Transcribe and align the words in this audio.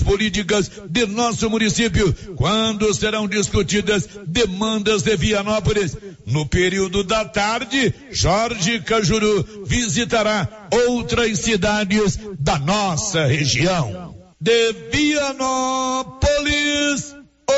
políticas 0.00 0.70
de 0.88 1.04
nosso 1.06 1.50
município, 1.50 2.14
quando 2.36 2.94
serão 2.94 3.26
discutidas 3.26 4.08
demandas 4.26 5.02
de 5.02 5.16
Vianópolis. 5.16 5.96
No 6.24 6.46
período 6.46 7.02
da 7.02 7.24
tarde, 7.24 7.92
Jorge 8.12 8.78
Cajuru 8.80 9.64
visitará 9.66 10.68
outras 10.86 11.40
cidades 11.40 12.20
da 12.38 12.60
nossa 12.60 13.26
região. 13.26 14.14
De 14.40 14.72
Vianópolis, 14.92 16.22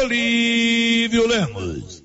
Olívio 0.03 1.27
Lemos. 1.29 2.03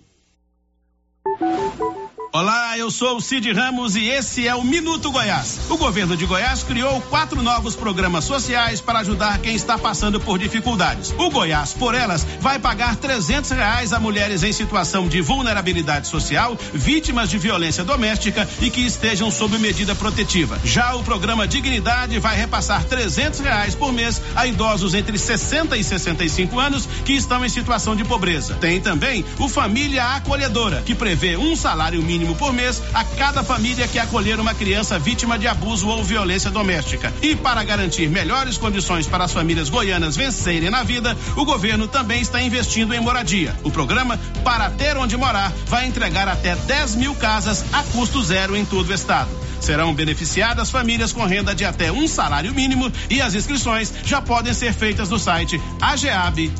Olá, 2.31 2.77
eu 2.77 2.91
sou 2.91 3.17
o 3.17 3.21
Cid 3.21 3.51
Ramos 3.53 3.95
e 3.95 4.07
esse 4.07 4.47
é 4.47 4.53
o 4.53 4.63
Minuto 4.63 5.11
Goiás. 5.11 5.61
O 5.67 5.77
governo 5.77 6.15
de 6.15 6.27
Goiás 6.27 6.61
criou 6.61 7.01
quatro 7.09 7.41
novos 7.41 7.75
programas 7.75 8.23
sociais 8.23 8.79
para 8.79 8.99
ajudar 8.99 9.39
quem 9.39 9.55
está 9.55 9.79
passando 9.79 10.19
por 10.19 10.37
dificuldades. 10.37 11.11
O 11.17 11.31
Goiás, 11.31 11.73
por 11.73 11.95
elas, 11.95 12.23
vai 12.39 12.59
pagar 12.59 12.97
trezentos 12.97 13.49
reais 13.49 13.93
a 13.93 13.99
mulheres 13.99 14.43
em 14.43 14.53
situação 14.53 15.07
de 15.07 15.21
vulnerabilidade 15.21 16.07
social, 16.07 16.55
vítimas 16.71 17.31
de 17.31 17.39
violência 17.39 17.83
doméstica 17.83 18.47
e 18.61 18.69
que 18.69 18.81
estejam 18.81 19.31
sob 19.31 19.57
medida 19.57 19.95
protetiva. 19.95 20.59
Já 20.63 20.93
o 20.93 21.03
programa 21.03 21.47
Dignidade 21.47 22.19
vai 22.19 22.37
repassar 22.37 22.83
trezentos 22.83 23.39
reais 23.39 23.73
por 23.73 23.91
mês 23.91 24.21
a 24.35 24.45
idosos 24.45 24.93
entre 24.93 25.17
60 25.17 25.75
e 25.77 25.83
65 25.83 26.59
anos 26.59 26.85
que 27.03 27.13
estão 27.13 27.43
em 27.43 27.49
situação 27.49 27.95
de 27.95 28.05
pobreza. 28.05 28.53
Tem 28.61 28.79
também 28.79 29.25
o 29.39 29.49
Família 29.49 30.15
Acolhedora, 30.15 30.83
que 30.85 30.93
prevê 30.93 31.35
um 31.35 31.55
salário 31.55 32.03
mínimo 32.03 32.18
mínimo 32.19 32.35
por 32.35 32.51
mês 32.51 32.83
a 32.93 33.05
cada 33.05 33.41
família 33.43 33.87
que 33.87 33.97
acolher 33.97 34.41
uma 34.41 34.53
criança 34.53 34.99
vítima 34.99 35.39
de 35.39 35.47
abuso 35.47 35.87
ou 35.87 36.03
violência 36.03 36.51
doméstica. 36.51 37.13
E 37.21 37.33
para 37.33 37.63
garantir 37.63 38.09
melhores 38.09 38.57
condições 38.57 39.07
para 39.07 39.23
as 39.23 39.31
famílias 39.31 39.69
goianas 39.69 40.17
vencerem 40.17 40.69
na 40.69 40.83
vida, 40.83 41.17
o 41.37 41.45
governo 41.45 41.87
também 41.87 42.21
está 42.21 42.41
investindo 42.41 42.93
em 42.93 42.99
moradia. 42.99 43.55
O 43.63 43.71
programa 43.71 44.19
Para 44.43 44.69
Ter 44.69 44.97
Onde 44.97 45.15
Morar 45.15 45.53
vai 45.67 45.85
entregar 45.85 46.27
até 46.27 46.57
10 46.57 46.95
mil 46.95 47.15
casas 47.15 47.63
a 47.71 47.83
custo 47.83 48.21
zero 48.21 48.53
em 48.53 48.65
todo 48.65 48.89
o 48.89 48.93
estado. 48.93 49.29
Serão 49.61 49.93
beneficiadas 49.93 50.69
famílias 50.69 51.13
com 51.13 51.23
renda 51.23 51.55
de 51.55 51.63
até 51.63 51.89
um 51.91 52.05
salário 52.07 52.53
mínimo 52.53 52.91
e 53.09 53.21
as 53.21 53.33
inscrições 53.33 53.93
já 54.03 54.21
podem 54.21 54.53
ser 54.53 54.73
feitas 54.73 55.09
no 55.09 55.17
site 55.19 55.61
ageab.gov.br. 55.81 56.59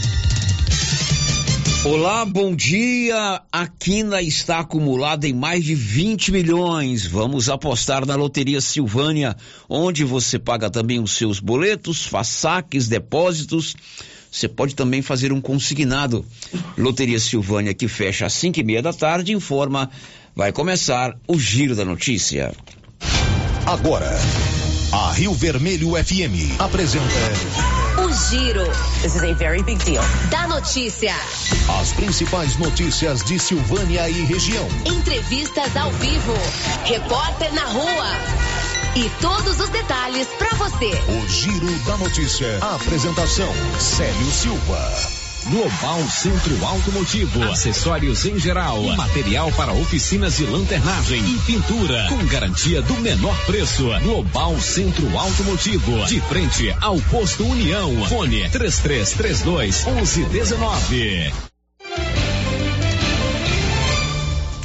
Olá, 1.83 2.23
bom 2.25 2.55
dia. 2.55 3.41
A 3.51 3.65
Quina 3.65 4.21
está 4.21 4.59
acumulada 4.59 5.27
em 5.27 5.33
mais 5.33 5.65
de 5.65 5.73
20 5.73 6.31
milhões. 6.31 7.07
Vamos 7.07 7.49
apostar 7.49 8.05
na 8.05 8.15
Loteria 8.15 8.61
Silvânia, 8.61 9.35
onde 9.67 10.03
você 10.03 10.37
paga 10.37 10.69
também 10.69 10.99
os 10.99 11.13
seus 11.13 11.39
boletos, 11.39 12.05
faz 12.05 12.27
saques, 12.27 12.87
depósitos. 12.87 13.75
Você 14.31 14.47
pode 14.47 14.75
também 14.75 15.01
fazer 15.01 15.33
um 15.33 15.41
consignado. 15.41 16.23
Loteria 16.77 17.19
Silvânia, 17.19 17.73
que 17.73 17.87
fecha 17.87 18.27
às 18.27 18.33
5 18.33 18.59
e 18.59 18.63
meia 18.63 18.83
da 18.83 18.93
tarde, 18.93 19.33
informa. 19.33 19.89
Vai 20.35 20.51
começar 20.51 21.17
o 21.27 21.39
Giro 21.39 21.75
da 21.75 21.83
Notícia. 21.83 22.53
Agora, 23.65 24.19
a 24.91 25.13
Rio 25.13 25.33
Vermelho 25.33 25.93
FM 25.95 26.59
apresenta. 26.59 27.80
Giro. 28.29 28.65
This 29.01 29.15
is 29.15 29.23
a 29.23 29.33
very 29.33 29.63
big 29.63 29.83
deal. 29.83 30.03
Da 30.29 30.47
notícia. 30.47 31.13
As 31.81 31.91
principais 31.93 32.57
notícias 32.57 33.23
de 33.23 33.39
Silvânia 33.39 34.09
e 34.09 34.23
região. 34.25 34.67
Entrevistas 34.85 35.75
ao 35.75 35.91
vivo. 35.91 36.33
Repórter 36.85 37.53
na 37.53 37.65
rua. 37.65 38.11
E 38.95 39.09
todos 39.21 39.59
os 39.59 39.69
detalhes 39.69 40.27
para 40.37 40.55
você. 40.57 40.91
O 40.91 41.27
Giro 41.29 41.71
da 41.85 41.97
Notícia. 41.97 42.59
A 42.61 42.75
apresentação: 42.75 43.51
Célio 43.79 44.31
Silva. 44.31 45.20
Global 45.51 45.99
Centro 46.09 46.65
Automotivo, 46.65 47.43
acessórios 47.43 48.23
em 48.23 48.39
geral, 48.39 48.81
material 48.95 49.51
para 49.51 49.73
oficinas 49.73 50.37
de 50.37 50.45
lanternagem 50.45 51.21
e 51.25 51.37
pintura, 51.39 52.07
com 52.07 52.25
garantia 52.25 52.81
do 52.81 52.93
menor 53.01 53.37
preço. 53.45 53.89
Global 54.01 54.57
Centro 54.61 55.05
Automotivo, 55.17 56.05
de 56.05 56.21
frente 56.21 56.73
ao 56.79 56.97
posto 57.01 57.45
União. 57.45 57.91
Fone 58.05 58.49
3332 58.49 59.83
1119. 59.83 61.33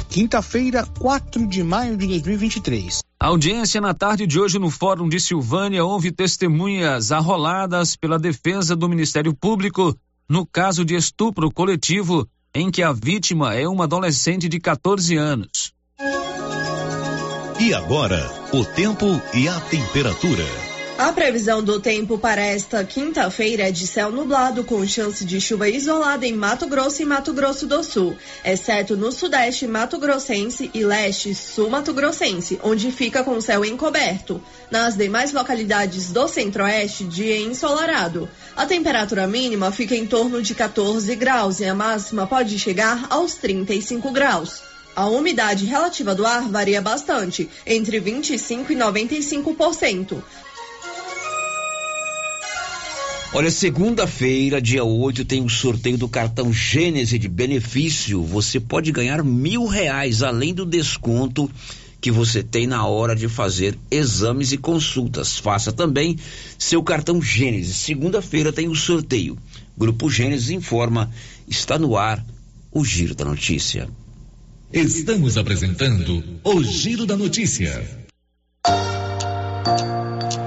Quinta-feira, 0.07 0.85
4 0.97 1.45
de 1.47 1.63
maio 1.63 1.97
de 1.97 2.07
2023. 2.07 2.99
A 3.19 3.27
audiência 3.27 3.81
na 3.81 3.93
tarde 3.93 4.25
de 4.25 4.39
hoje 4.39 4.57
no 4.57 4.69
Fórum 4.69 5.09
de 5.09 5.19
Silvânia 5.19 5.83
houve 5.83 6.13
testemunhas 6.13 7.11
arroladas 7.11 7.97
pela 7.97 8.17
defesa 8.17 8.73
do 8.73 8.87
Ministério 8.87 9.33
Público 9.33 9.93
no 10.29 10.45
caso 10.45 10.83
de 10.83 10.95
estupro 10.95 11.51
coletivo 11.51 12.27
em 12.53 12.69
que 12.71 12.83
a 12.83 12.91
vítima 12.91 13.55
é 13.55 13.67
uma 13.67 13.85
adolescente 13.85 14.49
de 14.49 14.59
14 14.59 15.15
anos. 15.15 15.73
E 17.59 17.73
agora, 17.73 18.29
o 18.53 18.63
tempo 18.63 19.05
e 19.33 19.47
a 19.47 19.59
temperatura. 19.61 20.66
A 20.97 21.13
previsão 21.13 21.63
do 21.63 21.79
tempo 21.79 22.17
para 22.17 22.41
esta 22.41 22.83
quinta-feira 22.83 23.67
é 23.67 23.71
de 23.71 23.85
céu 23.85 24.11
nublado 24.11 24.63
com 24.63 24.83
chance 24.87 25.23
de 25.23 25.39
chuva 25.39 25.69
isolada 25.69 26.25
em 26.25 26.33
Mato 26.33 26.65
Grosso 26.65 27.03
e 27.03 27.05
Mato 27.05 27.31
Grosso 27.33 27.67
do 27.67 27.83
Sul, 27.83 28.17
exceto 28.43 28.97
no 28.97 29.11
sudeste 29.11 29.67
Mato 29.67 29.99
Grossense 29.99 30.71
e 30.73 30.83
leste 30.83 31.35
sul 31.35 31.69
Mato 31.69 31.93
Grossense, 31.93 32.59
onde 32.63 32.91
fica 32.91 33.23
com 33.23 33.39
céu 33.39 33.63
encoberto. 33.63 34.41
Nas 34.71 34.95
demais 34.95 35.31
localidades 35.31 36.11
do 36.11 36.27
centro-oeste, 36.27 37.03
dia 37.03 37.37
ensolarado. 37.41 38.27
A 38.55 38.65
temperatura 38.65 39.27
mínima 39.27 39.71
fica 39.71 39.95
em 39.95 40.07
torno 40.07 40.41
de 40.41 40.55
14 40.55 41.15
graus 41.15 41.59
e 41.59 41.65
a 41.65 41.75
máxima 41.75 42.25
pode 42.25 42.57
chegar 42.57 43.05
aos 43.11 43.35
35 43.35 44.09
graus. 44.09 44.63
A 44.95 45.05
umidade 45.05 45.63
relativa 45.63 46.15
do 46.15 46.25
ar 46.25 46.49
varia 46.49 46.81
bastante, 46.81 47.47
entre 47.67 47.99
25 47.99 48.73
e 48.73 48.75
95%. 48.75 50.23
Olha, 53.33 53.51
segunda-feira, 53.51 54.61
dia 54.61 54.83
8, 54.83 55.25
tem 55.25 55.43
o 55.43 55.49
sorteio 55.49 55.97
do 55.97 56.07
cartão 56.07 56.51
Gênese 56.51 57.19
de 57.19 57.27
benefício. 57.27 58.23
Você 58.23 58.59
pode 58.59 58.91
ganhar 58.91 59.23
mil 59.23 59.65
reais, 59.65 60.23
além 60.23 60.53
do 60.53 60.65
desconto 60.65 61.51
que 61.99 62.09
você 62.09 62.41
tem 62.41 62.65
na 62.65 62.85
hora 62.85 63.15
de 63.15 63.27
fazer 63.27 63.77
exames 63.91 64.53
e 64.53 64.57
consultas. 64.57 65.37
Faça 65.37 65.73
também 65.73 66.17
seu 66.57 66.81
cartão 66.81 67.21
Gênesis. 67.21 67.75
Segunda-feira 67.75 68.53
tem 68.53 68.69
o 68.69 68.75
sorteio. 68.75 69.37
Grupo 69.77 70.09
Gênesis 70.09 70.49
informa, 70.49 71.11
está 71.47 71.77
no 71.77 71.97
ar 71.97 72.25
o 72.71 72.83
Giro 72.85 73.13
da 73.13 73.25
Notícia. 73.25 73.89
Estamos 74.71 75.37
apresentando 75.37 76.23
o 76.43 76.63
Giro 76.63 77.05
da 77.05 77.17
Notícia. 77.17 78.07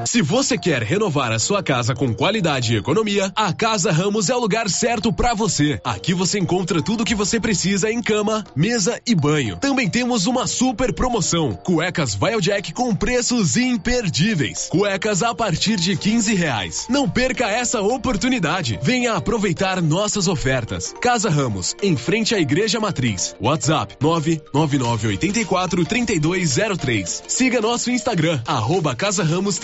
Se 0.06 0.22
você 0.22 0.56
quer 0.56 0.82
renovar 0.82 1.32
a 1.32 1.38
sua 1.38 1.62
casa 1.62 1.94
com 1.94 2.14
qualidade 2.14 2.74
e 2.74 2.76
economia, 2.76 3.30
a 3.34 3.52
Casa 3.52 3.92
Ramos 3.92 4.28
é 4.28 4.34
o 4.34 4.40
lugar 4.40 4.68
certo 4.68 5.12
para 5.12 5.34
você. 5.34 5.80
Aqui 5.84 6.14
você 6.14 6.38
encontra 6.38 6.82
tudo 6.82 7.02
o 7.02 7.04
que 7.04 7.14
você 7.14 7.38
precisa 7.38 7.90
em 7.90 8.02
cama, 8.02 8.44
mesa 8.54 9.00
e 9.06 9.14
banho. 9.14 9.56
Também 9.56 9.88
temos 9.88 10.26
uma 10.26 10.46
super 10.46 10.92
promoção: 10.92 11.54
cuecas 11.54 12.18
Jack 12.40 12.72
com 12.72 12.94
preços 12.94 13.56
imperdíveis. 13.56 14.68
Cuecas 14.70 15.22
a 15.22 15.34
partir 15.34 15.76
de 15.76 15.96
15 15.96 16.34
reais. 16.34 16.86
Não 16.88 17.08
perca 17.08 17.50
essa 17.50 17.80
oportunidade. 17.80 18.78
Venha 18.82 19.14
aproveitar 19.14 19.82
nossas 19.82 20.28
ofertas. 20.28 20.94
Casa 21.00 21.28
Ramos, 21.28 21.76
em 21.82 21.96
frente 21.96 22.34
à 22.34 22.40
Igreja 22.40 22.80
Matriz. 22.80 23.36
WhatsApp 23.40 23.96
99984 24.00 25.84
3203. 25.84 27.24
Siga 27.28 27.60
nosso 27.60 27.90
Instagram, 27.90 28.40
arroba 28.46 28.94
Casa 28.94 29.22
Ramos 29.22 29.58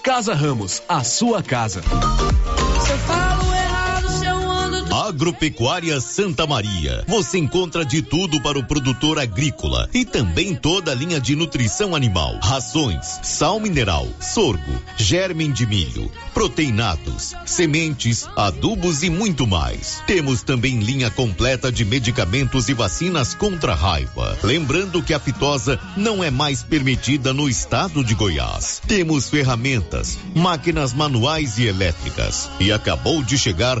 Casa 0.00 0.32
Ramos, 0.32 0.80
a 0.88 1.02
sua 1.02 1.42
casa. 1.42 1.82
Agropecuária 5.06 6.00
Santa 6.00 6.46
Maria. 6.46 7.04
Você 7.06 7.38
encontra 7.38 7.84
de 7.84 8.02
tudo 8.02 8.40
para 8.42 8.58
o 8.58 8.66
produtor 8.66 9.20
agrícola 9.20 9.88
e 9.94 10.04
também 10.04 10.54
toda 10.54 10.90
a 10.90 10.94
linha 10.94 11.20
de 11.20 11.36
nutrição 11.36 11.94
animal, 11.94 12.38
rações, 12.42 13.20
sal 13.22 13.60
mineral, 13.60 14.08
sorgo, 14.20 14.82
germen 14.96 15.52
de 15.52 15.64
milho, 15.64 16.10
proteinados, 16.34 17.34
sementes, 17.44 18.26
adubos 18.36 19.04
e 19.04 19.10
muito 19.10 19.46
mais. 19.46 20.02
Temos 20.08 20.42
também 20.42 20.80
linha 20.80 21.08
completa 21.08 21.70
de 21.70 21.84
medicamentos 21.84 22.68
e 22.68 22.74
vacinas 22.74 23.32
contra 23.32 23.72
a 23.72 23.76
raiva. 23.76 24.36
Lembrando 24.42 25.02
que 25.02 25.14
a 25.14 25.20
fitosa 25.20 25.78
não 25.96 26.22
é 26.22 26.30
mais 26.32 26.64
permitida 26.64 27.32
no 27.32 27.48
estado 27.48 28.02
de 28.02 28.14
Goiás. 28.14 28.82
Temos 28.88 29.30
ferramentas, 29.30 30.18
máquinas 30.34 30.92
manuais 30.92 31.58
e 31.58 31.66
elétricas. 31.66 32.50
E 32.58 32.72
acabou 32.72 33.22
de 33.22 33.38
chegar 33.38 33.80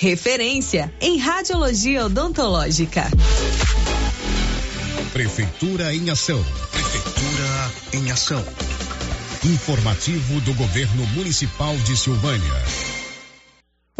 referência 0.01 0.91
em 0.99 1.19
radiologia 1.19 2.07
odontológica. 2.07 3.03
Prefeitura 5.13 5.93
em 5.93 6.09
ação. 6.09 6.43
Prefeitura 6.71 7.71
em 7.93 8.11
ação. 8.11 8.43
Informativo 9.45 10.41
do 10.41 10.55
Governo 10.55 11.05
Municipal 11.09 11.77
de 11.77 11.95
Silvânia. 11.95 13.00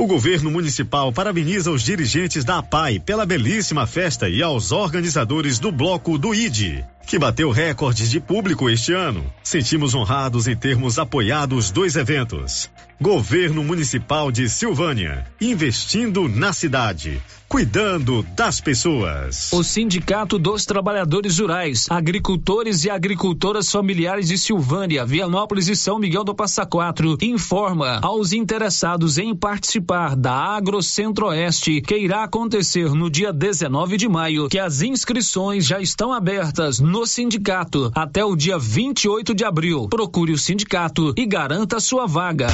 O 0.01 0.07
governo 0.07 0.49
municipal 0.49 1.13
parabeniza 1.13 1.69
os 1.69 1.83
dirigentes 1.83 2.43
da 2.43 2.57
APAI 2.57 2.99
pela 2.99 3.23
belíssima 3.23 3.85
festa 3.85 4.27
e 4.27 4.41
aos 4.41 4.71
organizadores 4.71 5.59
do 5.59 5.71
bloco 5.71 6.17
do 6.17 6.33
ID, 6.33 6.83
que 7.05 7.19
bateu 7.19 7.51
recordes 7.51 8.09
de 8.09 8.19
público 8.19 8.67
este 8.67 8.93
ano. 8.93 9.31
Sentimos 9.43 9.93
honrados 9.93 10.47
em 10.47 10.55
termos 10.55 10.97
apoiado 10.97 11.55
os 11.55 11.69
dois 11.69 11.95
eventos. 11.95 12.67
Governo 12.99 13.63
Municipal 13.63 14.31
de 14.31 14.49
Silvânia, 14.49 15.23
investindo 15.39 16.27
na 16.27 16.51
cidade, 16.51 17.21
cuidando 17.51 18.25
das 18.33 18.61
pessoas. 18.61 19.51
O 19.51 19.61
Sindicato 19.61 20.39
dos 20.39 20.65
Trabalhadores 20.65 21.37
Rurais, 21.37 21.85
Agricultores 21.89 22.85
e 22.85 22.89
Agricultoras 22.89 23.69
Familiares 23.69 24.29
de 24.29 24.37
Silvânia, 24.37 25.05
Vianópolis 25.05 25.67
e 25.67 25.75
São 25.75 25.99
Miguel 25.99 26.23
do 26.23 26.33
Passa 26.33 26.65
Quatro 26.65 27.17
informa 27.21 27.99
aos 28.01 28.31
interessados 28.31 29.17
em 29.17 29.35
participar 29.35 30.15
da 30.15 30.31
Agro 30.31 30.81
Centro-Oeste, 30.81 31.81
que 31.81 31.97
irá 31.97 32.23
acontecer 32.23 32.89
no 32.91 33.09
dia 33.09 33.33
19 33.33 33.97
de 33.97 34.07
maio, 34.07 34.47
que 34.47 34.57
as 34.57 34.81
inscrições 34.81 35.65
já 35.65 35.81
estão 35.81 36.13
abertas 36.13 36.79
no 36.79 37.05
sindicato 37.05 37.91
até 37.93 38.23
o 38.23 38.33
dia 38.33 38.57
28 38.57 39.35
de 39.35 39.43
abril. 39.43 39.89
Procure 39.89 40.31
o 40.31 40.37
sindicato 40.37 41.13
e 41.17 41.25
garanta 41.25 41.81
sua 41.81 42.07
vaga. 42.07 42.47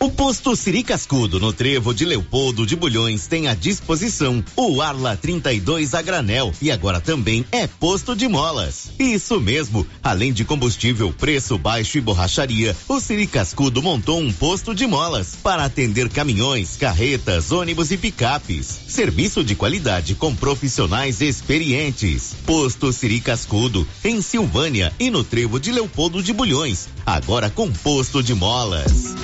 O 0.00 0.12
posto 0.12 0.54
Siri 0.54 0.84
Cascudo, 0.84 1.40
no 1.40 1.52
trevo 1.52 1.92
de 1.92 2.04
Leopoldo 2.04 2.64
de 2.64 2.76
Bulhões, 2.76 3.26
tem 3.26 3.48
à 3.48 3.54
disposição 3.54 4.44
o 4.54 4.80
Arla 4.80 5.16
32 5.16 5.92
a 5.92 6.00
granel 6.00 6.54
e 6.62 6.70
agora 6.70 7.00
também 7.00 7.44
é 7.50 7.66
posto 7.66 8.14
de 8.14 8.28
molas. 8.28 8.92
Isso 8.96 9.40
mesmo, 9.40 9.84
além 10.00 10.32
de 10.32 10.44
combustível, 10.44 11.12
preço 11.12 11.58
baixo 11.58 11.98
e 11.98 12.00
borracharia, 12.00 12.76
o 12.88 13.00
Siri 13.00 13.26
Cascudo 13.26 13.82
montou 13.82 14.20
um 14.20 14.32
posto 14.32 14.72
de 14.72 14.86
molas 14.86 15.34
para 15.42 15.64
atender 15.64 16.08
caminhões, 16.08 16.76
carretas, 16.76 17.50
ônibus 17.50 17.90
e 17.90 17.96
picapes. 17.96 18.78
Serviço 18.86 19.42
de 19.42 19.56
qualidade 19.56 20.14
com 20.14 20.32
profissionais 20.32 21.20
experientes. 21.20 22.36
Posto 22.46 22.92
Siri 22.92 23.20
Cascudo, 23.20 23.86
em 24.04 24.22
Silvânia 24.22 24.92
e 25.00 25.10
no 25.10 25.24
trevo 25.24 25.58
de 25.58 25.72
Leopoldo 25.72 26.22
de 26.22 26.32
Bulhões, 26.32 26.88
agora 27.04 27.50
com 27.50 27.68
posto 27.72 28.22
de 28.22 28.32
molas. 28.32 29.16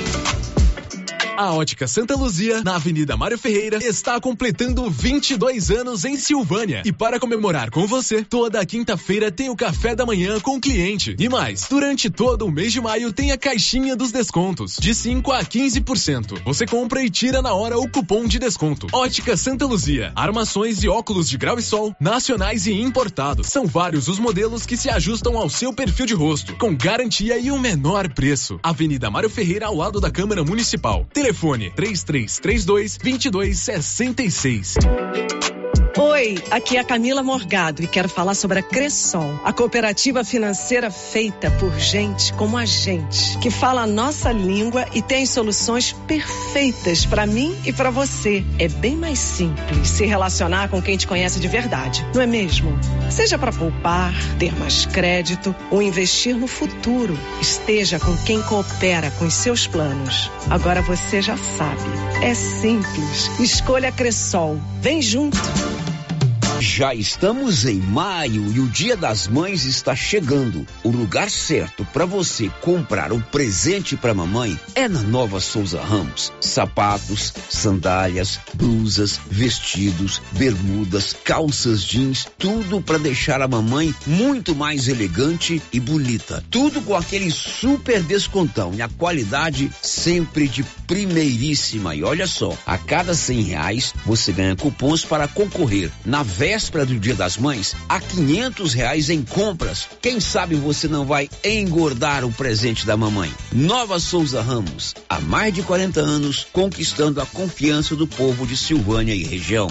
A 1.37 1.53
Ótica 1.53 1.89
Santa 1.89 2.15
Luzia, 2.15 2.63
na 2.63 2.77
Avenida 2.77 3.17
Mário 3.17 3.37
Ferreira, 3.37 3.79
está 3.79 4.21
completando 4.21 4.89
22 4.89 5.69
anos 5.69 6.05
em 6.05 6.17
Silvânia. 6.17 6.83
E 6.85 6.93
para 6.93 7.19
comemorar 7.19 7.71
com 7.71 7.89
você, 7.89 8.23
toda 8.23 8.65
quinta-feira 8.65 9.33
tem 9.33 9.51
o 9.51 9.57
café 9.57 9.97
da 9.97 10.07
manhã 10.07 10.39
com 10.39 10.57
o 10.57 10.61
cliente. 10.61 11.17
E 11.19 11.29
mais, 11.29 11.67
durante 11.69 12.09
todo 12.09 12.47
o 12.47 12.53
mês 12.53 12.73
de 12.73 12.81
maio 12.81 13.13
tem 13.13 13.33
a 13.33 13.37
caixinha 13.37 13.97
dos 13.97 14.13
descontos, 14.13 14.77
de 14.79 14.95
5 14.95 15.33
a 15.33 15.41
15%. 15.41 16.41
Você 16.45 16.67
compra 16.67 17.03
e 17.03 17.11
tira 17.11 17.43
na 17.43 17.53
hora 17.53 17.79
o 17.79 17.89
cupom 17.89 18.27
de 18.27 18.39
desconto. 18.39 18.87
Ótica 18.93 19.37
Santa 19.37 19.67
Luzia, 19.67 20.13
armações 20.15 20.85
e 20.85 20.89
óculos 20.89 21.29
de 21.29 21.37
grau 21.37 21.59
e 21.59 21.63
sol, 21.63 21.97
nacionais 22.01 22.69
e 22.69 22.73
importados. 22.73 23.49
São 23.49 23.67
vários 23.67 24.07
os 24.07 24.21
modelos 24.21 24.65
que 24.65 24.77
se 24.77 24.89
ajustam 24.89 25.37
ao 25.37 25.51
seu 25.51 25.73
perfil 25.73 26.07
de 26.07 26.15
rosto, 26.15 26.55
com 26.59 26.77
garantia 26.77 27.39
e 27.39 27.51
o 27.51 27.55
um 27.55 27.59
menor 27.59 28.09
preço. 28.15 28.61
Avenida 28.63 29.11
Mário 29.11 29.29
Ferreira, 29.29 29.67
ao 29.67 29.75
lado 29.75 30.01
da 30.01 30.13
Câmara 30.13 30.45
Municipal. 30.45 31.05
Telefone 31.25 31.73
3332 31.75 32.99
2266. 32.99 35.54
Oi, 35.97 36.35
aqui 36.51 36.77
é 36.77 36.81
a 36.81 36.85
Camila 36.85 37.23
Morgado 37.23 37.81
e 37.81 37.87
quero 37.87 38.09
falar 38.09 38.35
sobre 38.35 38.59
a 38.59 38.63
Cressol, 38.63 39.39
a 39.45 39.53
cooperativa 39.53 40.25
financeira 40.25 40.91
feita 40.91 41.53
por 41.53 41.73
gente 41.79 42.33
como 42.33 42.59
a 42.59 42.65
gente, 42.65 43.39
que 43.39 43.49
fala 43.49 43.83
a 43.83 43.87
nossa 43.87 44.33
língua 44.33 44.87
e 44.93 45.01
tem 45.01 45.25
soluções 45.25 45.93
perfeitas 45.93 47.07
para 47.07 47.25
mim 47.27 47.57
e 47.65 47.73
para 47.73 47.91
você. 47.91 48.45
É 48.59 48.67
bem 48.67 48.97
mais 48.97 49.21
simples 49.21 49.89
se 49.89 50.05
relacionar 50.05 50.69
com 50.69 50.83
quem 50.83 50.97
te 50.97 51.07
conhece 51.07 51.39
de 51.39 51.47
verdade, 51.47 52.05
não 52.13 52.23
é 52.23 52.27
mesmo? 52.27 52.77
Seja 53.09 53.39
para 53.39 53.53
poupar, 53.53 54.13
ter 54.37 54.53
mais 54.59 54.87
crédito 54.87 55.55
ou 55.71 55.81
investir 55.81 56.35
no 56.35 56.49
futuro, 56.49 57.17
esteja 57.41 58.01
com 58.01 58.17
quem 58.25 58.43
coopera 58.43 59.13
com 59.13 59.27
os 59.27 59.35
seus 59.35 59.69
planos. 59.69 60.29
Agora 60.51 60.83
você 60.83 61.23
já 61.23 61.37
sabe, 61.37 61.83
é 62.21 62.35
simples. 62.35 63.31
Escolha 63.39 63.91
a 63.91 63.93
Cressol. 63.93 64.59
Vem 64.81 65.01
junto. 65.01 65.39
Já 66.67 66.95
estamos 66.95 67.67
em 67.67 67.79
maio 67.79 68.51
e 68.51 68.59
o 68.59 68.67
Dia 68.67 68.97
das 68.97 69.29
Mães 69.29 69.67
está 69.67 69.95
chegando. 69.95 70.67
O 70.83 70.89
lugar 70.89 71.29
certo 71.29 71.85
para 71.93 72.07
você 72.07 72.51
comprar 72.63 73.13
um 73.13 73.21
presente 73.21 73.99
para 73.99 74.15
mamãe 74.15 74.59
é 74.75 74.89
na 74.89 75.03
Nova 75.03 75.41
Souza 75.41 75.83
Ramos. 75.83 76.33
Sapatos, 76.41 77.35
sandálias, 77.51 78.41
blusas, 78.55 79.21
vestidos, 79.31 80.23
bermudas, 80.33 81.15
calças 81.23 81.85
jeans, 81.85 82.27
tudo 82.39 82.81
para 82.81 82.97
deixar 82.97 83.43
a 83.43 83.47
mamãe 83.47 83.95
muito 84.07 84.55
mais 84.55 84.89
elegante 84.89 85.63
e 85.71 85.79
bonita. 85.79 86.43
Tudo 86.51 86.81
com 86.81 86.97
aquele 86.97 87.31
super 87.31 88.03
descontão 88.03 88.73
e 88.75 88.81
a 88.81 88.89
qualidade 88.89 89.71
sempre 89.83 90.49
de 90.49 90.63
primeiríssima. 90.87 91.95
E 91.95 92.03
olha 92.03 92.27
só, 92.27 92.57
a 92.65 92.79
cada 92.79 93.15
cem 93.15 93.43
reais 93.43 93.93
você 94.07 94.33
ganha 94.33 94.57
cupons 94.57 95.05
para 95.05 95.29
concorrer 95.29 95.91
na 96.07 96.23
véspera 96.55 96.87
do 96.87 97.01
Dia 97.01 97.17
das 97.17 97.37
Mães 97.37 97.75
a 97.89 97.99
quinhentos 97.99 98.75
reais 98.75 99.11
em 99.11 99.25
compras. 99.25 99.89
Quem 100.01 100.21
sabe 100.21 100.55
você 100.55 100.87
não 100.87 101.05
vai 101.05 101.29
engordar 101.43 102.25
o 102.25 102.31
presente 102.31 102.87
da 102.87 102.97
mamãe. 102.97 103.33
Nova 103.53 103.99
Souza 103.99 104.41
Ramos, 104.41 104.95
há 105.09 105.19
mais 105.19 105.53
de 105.53 105.65
40 105.65 105.99
anos 105.99 106.47
conquistando 106.53 107.21
a 107.21 107.27
confiança 107.27 107.97
do 107.97 108.07
povo 108.07 108.47
de 108.47 108.57
Silvânia 108.57 109.17
e 109.17 109.25
região. 109.25 109.67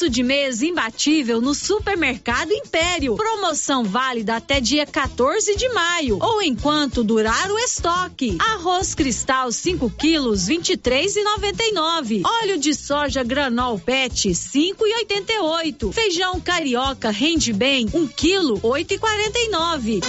Começo 0.00 0.14
de 0.14 0.22
mês 0.22 0.62
imbatível 0.62 1.42
no 1.42 1.54
Supermercado 1.54 2.50
Império. 2.52 3.16
Promoção 3.16 3.84
válida 3.84 4.36
até 4.36 4.58
dia 4.58 4.86
14 4.86 5.54
de 5.56 5.68
maio 5.68 6.16
ou 6.22 6.40
enquanto 6.40 7.04
durar 7.04 7.50
o 7.50 7.58
estoque. 7.58 8.38
Arroz 8.38 8.94
Cristal 8.94 9.52
5 9.52 9.90
quilos 9.90 10.48
23,99. 10.48 12.22
Óleo 12.24 12.56
de 12.56 12.72
soja 12.72 13.22
Granol 13.22 13.78
PET 13.78 14.30
5,88. 14.30 15.92
Feijão 15.92 16.40
carioca 16.40 17.10
rende 17.10 17.52
bem 17.52 17.86
1 17.92 18.06
quilo 18.06 18.58
8,49. 18.60 20.00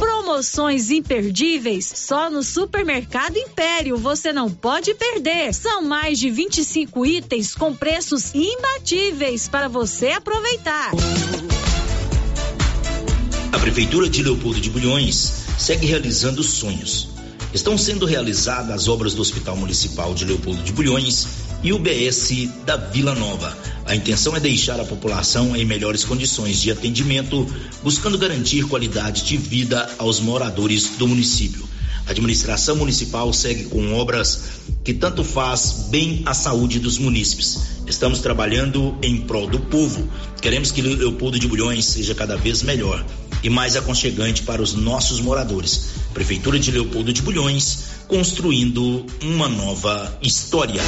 Promoções 0.00 0.90
imperdíveis 0.90 1.86
só 1.86 2.28
no 2.30 2.42
Supermercado 2.42 3.36
Império. 3.36 3.96
Você 3.96 4.32
não 4.32 4.50
pode 4.50 4.94
perder. 4.94 5.52
São 5.54 5.82
mais 5.82 6.18
de 6.18 6.30
25 6.30 7.06
itens 7.06 7.54
com 7.54 7.74
preços 7.74 8.34
imbatíveis 8.34 8.87
para 9.50 9.68
você 9.68 10.12
aproveitar. 10.12 10.92
A 13.52 13.58
Prefeitura 13.58 14.08
de 14.08 14.22
Leopoldo 14.22 14.58
de 14.58 14.70
Bulhões 14.70 15.44
segue 15.58 15.84
realizando 15.84 16.42
sonhos. 16.42 17.10
Estão 17.52 17.76
sendo 17.76 18.06
realizadas 18.06 18.70
as 18.70 18.88
obras 18.88 19.12
do 19.12 19.20
Hospital 19.20 19.58
Municipal 19.58 20.14
de 20.14 20.24
Leopoldo 20.24 20.62
de 20.62 20.72
Bulhões 20.72 21.26
e 21.62 21.70
o 21.70 21.78
BS 21.78 22.48
da 22.64 22.78
Vila 22.78 23.14
Nova. 23.14 23.54
A 23.84 23.94
intenção 23.94 24.34
é 24.34 24.40
deixar 24.40 24.80
a 24.80 24.86
população 24.86 25.54
em 25.54 25.66
melhores 25.66 26.02
condições 26.02 26.58
de 26.58 26.70
atendimento, 26.70 27.46
buscando 27.82 28.16
garantir 28.16 28.64
qualidade 28.68 29.22
de 29.22 29.36
vida 29.36 29.86
aos 29.98 30.18
moradores 30.18 30.92
do 30.96 31.06
município. 31.06 31.68
A 32.08 32.10
administração 32.10 32.74
municipal 32.74 33.30
segue 33.34 33.64
com 33.64 33.92
obras 33.92 34.40
que 34.82 34.94
tanto 34.94 35.22
faz 35.22 35.88
bem 35.90 36.22
à 36.24 36.32
saúde 36.32 36.80
dos 36.80 36.96
munícipes. 36.96 37.82
Estamos 37.86 38.20
trabalhando 38.20 38.96
em 39.02 39.20
prol 39.20 39.46
do 39.46 39.58
povo. 39.60 40.08
Queremos 40.40 40.72
que 40.72 40.80
Leopoldo 40.80 41.38
de 41.38 41.46
Bulhões 41.46 41.84
seja 41.84 42.14
cada 42.14 42.34
vez 42.34 42.62
melhor 42.62 43.04
e 43.42 43.50
mais 43.50 43.76
aconchegante 43.76 44.42
para 44.42 44.62
os 44.62 44.72
nossos 44.72 45.20
moradores. 45.20 45.90
Prefeitura 46.14 46.58
de 46.58 46.70
Leopoldo 46.70 47.12
de 47.12 47.20
Bulhões, 47.20 47.80
construindo 48.08 49.04
uma 49.22 49.46
nova 49.46 50.18
história. 50.22 50.80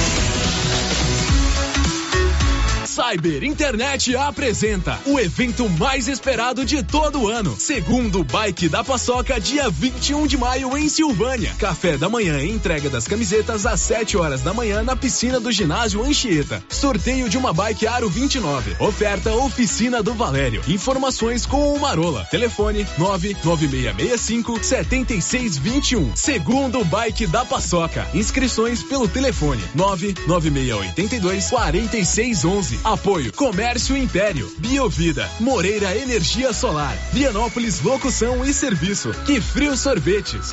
Cyber 2.91 3.45
Internet 3.45 4.17
apresenta 4.17 4.99
o 5.07 5.21
evento 5.21 5.69
mais 5.69 6.09
esperado 6.09 6.65
de 6.65 6.83
todo 6.83 7.23
o 7.23 7.29
ano. 7.29 7.55
Segundo 7.57 8.25
Bike 8.25 8.69
da 8.69 8.83
Paçoca, 8.83 9.41
dia 9.41 9.71
21 9.71 10.27
de 10.27 10.37
maio 10.37 10.77
em 10.77 10.89
Silvânia. 10.89 11.55
Café 11.57 11.97
da 11.97 12.09
manhã 12.09 12.41
e 12.41 12.51
entrega 12.51 12.91
das 12.91 13.07
camisetas 13.07 13.65
às 13.65 13.81
7 13.81 14.17
horas 14.17 14.43
da 14.43 14.53
manhã 14.53 14.83
na 14.83 14.97
piscina 14.97 15.39
do 15.39 15.53
ginásio 15.53 16.03
Anchieta. 16.03 16.61
Sorteio 16.69 17.29
de 17.29 17.39
uma 17.39 17.53
bike 17.53 17.87
Aro 17.87 18.11
29. 18.11 18.75
Oferta 18.81 19.33
Oficina 19.35 20.03
do 20.03 20.13
Valério. 20.13 20.61
Informações 20.67 21.47
com 21.47 21.73
o 21.73 21.79
Marola. 21.79 22.27
Telefone 22.29 22.85
99665 22.99 24.65
7621. 24.65 26.17
Segundo 26.17 26.85
Bike 26.85 27.29
da 27.29 27.45
Paçoca. 27.45 28.05
Inscrições 28.13 28.83
pelo 28.83 29.07
telefone 29.07 29.63
99682 29.77 31.51
4611. 31.51 32.80
Apoio 32.83 33.31
Comércio 33.33 33.95
Império, 33.95 34.51
Biovida, 34.59 35.29
Moreira 35.39 35.95
Energia 35.95 36.53
Solar, 36.53 36.97
Vianópolis 37.13 37.81
Locução 37.83 38.45
e 38.45 38.55
Serviço, 38.55 39.13
Que 39.27 39.41
Frio 39.41 39.77
Sorvetes. 39.77 40.51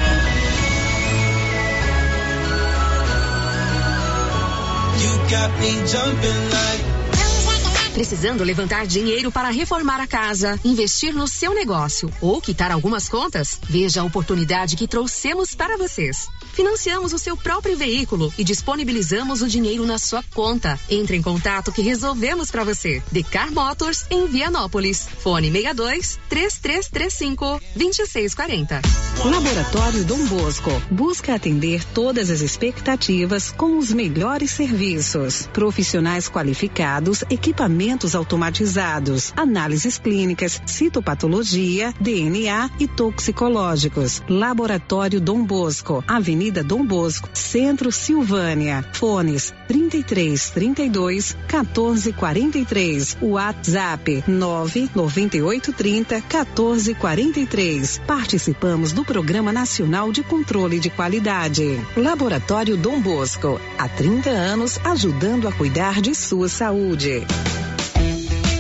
Precisando 7.98 8.44
levantar 8.44 8.86
dinheiro 8.86 9.32
para 9.32 9.50
reformar 9.50 10.00
a 10.00 10.06
casa, 10.06 10.60
investir 10.64 11.16
no 11.16 11.28
seu 11.28 11.56
negócio 11.56 12.14
ou 12.22 12.40
quitar 12.40 12.72
algumas 12.72 13.10
contas? 13.10 13.60
Veja 13.68 14.02
a 14.02 14.04
oportunidade 14.04 14.76
que 14.76 14.88
trouxemos 14.88 15.56
para 15.56 15.78
vocês. 15.78 16.28
Financiamos 16.54 17.12
o 17.12 17.18
seu 17.18 17.36
próprio 17.36 17.76
veículo 17.76 18.32
e 18.38 18.44
disponibilizamos 18.44 19.42
o 19.42 19.48
dinheiro 19.48 19.84
na 19.84 19.98
sua 19.98 20.24
conta. 20.36 20.80
Entre 20.88 21.18
em 21.18 21.24
contato 21.24 21.72
que 21.72 21.82
resolvemos 21.82 22.52
para 22.52 22.64
você. 22.64 23.02
Decar 23.12 23.52
Motors 23.52 24.06
em 24.12 24.28
Vianópolis. 24.28 25.08
Fone 25.24 25.52
62 25.52 26.20
3335 26.30 27.60
2640. 27.76 28.82
Laboratório 29.26 30.06
Dom 30.06 30.24
Bosco 30.28 30.70
busca 30.92 31.34
atender 31.34 31.84
todas 31.96 32.30
as 32.30 32.42
expectativas 32.42 33.52
com 33.52 33.80
os 33.80 33.92
melhores 33.92 34.52
serviços. 34.52 35.50
Profissionais 35.52 36.30
qualificados, 36.30 37.24
equipamentos 37.30 37.87
automatizados, 38.16 39.34
análises 39.36 39.98
clínicas, 39.98 40.62
citopatologia, 40.66 41.94
DNA 42.00 42.70
e 42.80 42.88
toxicológicos. 42.88 44.24
Laboratório 44.28 45.22
Dom 45.22 45.44
Bosco, 45.44 46.04
Avenida 46.08 46.38
Avenida 46.38 46.64
Dom 46.64 46.86
Bosco, 46.86 47.30
Centro 47.34 47.92
Silvânia. 47.92 48.84
Fones 48.94 49.54
33 49.68 50.50
32 50.52 51.36
14 51.48 52.14
43. 52.14 53.18
WhatsApp 53.22 54.24
9 54.28 54.90
98 54.96 55.74
30 55.74 56.22
14 56.22 56.96
43. 56.96 58.02
Participamos 58.06 58.94
do 58.94 59.04
Programa 59.04 59.52
Nacional 59.52 60.12
de 60.12 60.24
Controle 60.24 60.80
de 60.80 60.90
Qualidade. 60.90 61.80
Laboratório 61.96 62.78
Dom 62.78 63.02
Bosco, 63.02 63.60
há 63.78 63.90
30 63.90 64.30
anos 64.30 64.80
ajudando 64.84 65.48
a 65.48 65.52
cuidar 65.52 66.02
de 66.02 66.16
sua 66.16 66.48
saúde. 66.48 67.26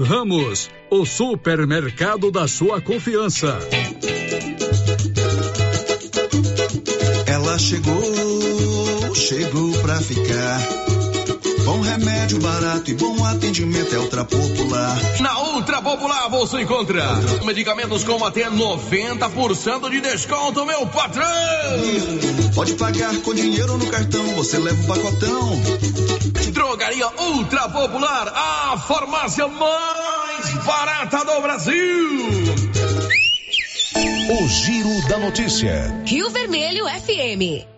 Ramos, 0.00 0.70
o 0.90 1.04
supermercado 1.04 2.30
da 2.30 2.46
sua 2.46 2.80
confiança. 2.80 3.58
Ela 7.26 7.58
chegou, 7.58 9.14
chegou 9.14 9.72
pra 9.80 10.00
ficar. 10.00 11.05
Bom 11.66 11.80
remédio 11.80 12.38
barato 12.38 12.92
e 12.92 12.94
bom 12.94 13.24
atendimento 13.24 13.92
é 13.92 13.98
Ultra 13.98 14.24
Popular. 14.24 14.96
Na 15.20 15.40
Ultra 15.40 15.82
Popular 15.82 16.28
você 16.28 16.60
encontra 16.60 17.12
Ultra. 17.12 17.44
medicamentos 17.44 18.04
com 18.04 18.24
até 18.24 18.48
90% 18.48 19.90
de 19.90 20.00
desconto, 20.00 20.64
meu 20.64 20.86
patrão! 20.86 21.26
Pode 22.54 22.74
pagar 22.74 23.16
com 23.16 23.34
dinheiro 23.34 23.76
no 23.78 23.86
cartão, 23.88 24.24
você 24.36 24.58
leva 24.58 24.80
o 24.80 24.86
pacotão. 24.86 25.60
Drogaria 26.52 27.08
Ultra 27.18 27.68
Popular, 27.68 28.28
a 28.28 28.78
farmácia 28.78 29.48
mais 29.48 30.64
barata 30.64 31.24
do 31.24 31.40
Brasil. 31.40 32.20
O 34.30 34.48
Giro 34.48 35.08
da 35.08 35.18
Notícia. 35.18 36.00
Rio 36.06 36.30
Vermelho 36.30 36.84
FM. 36.86 37.75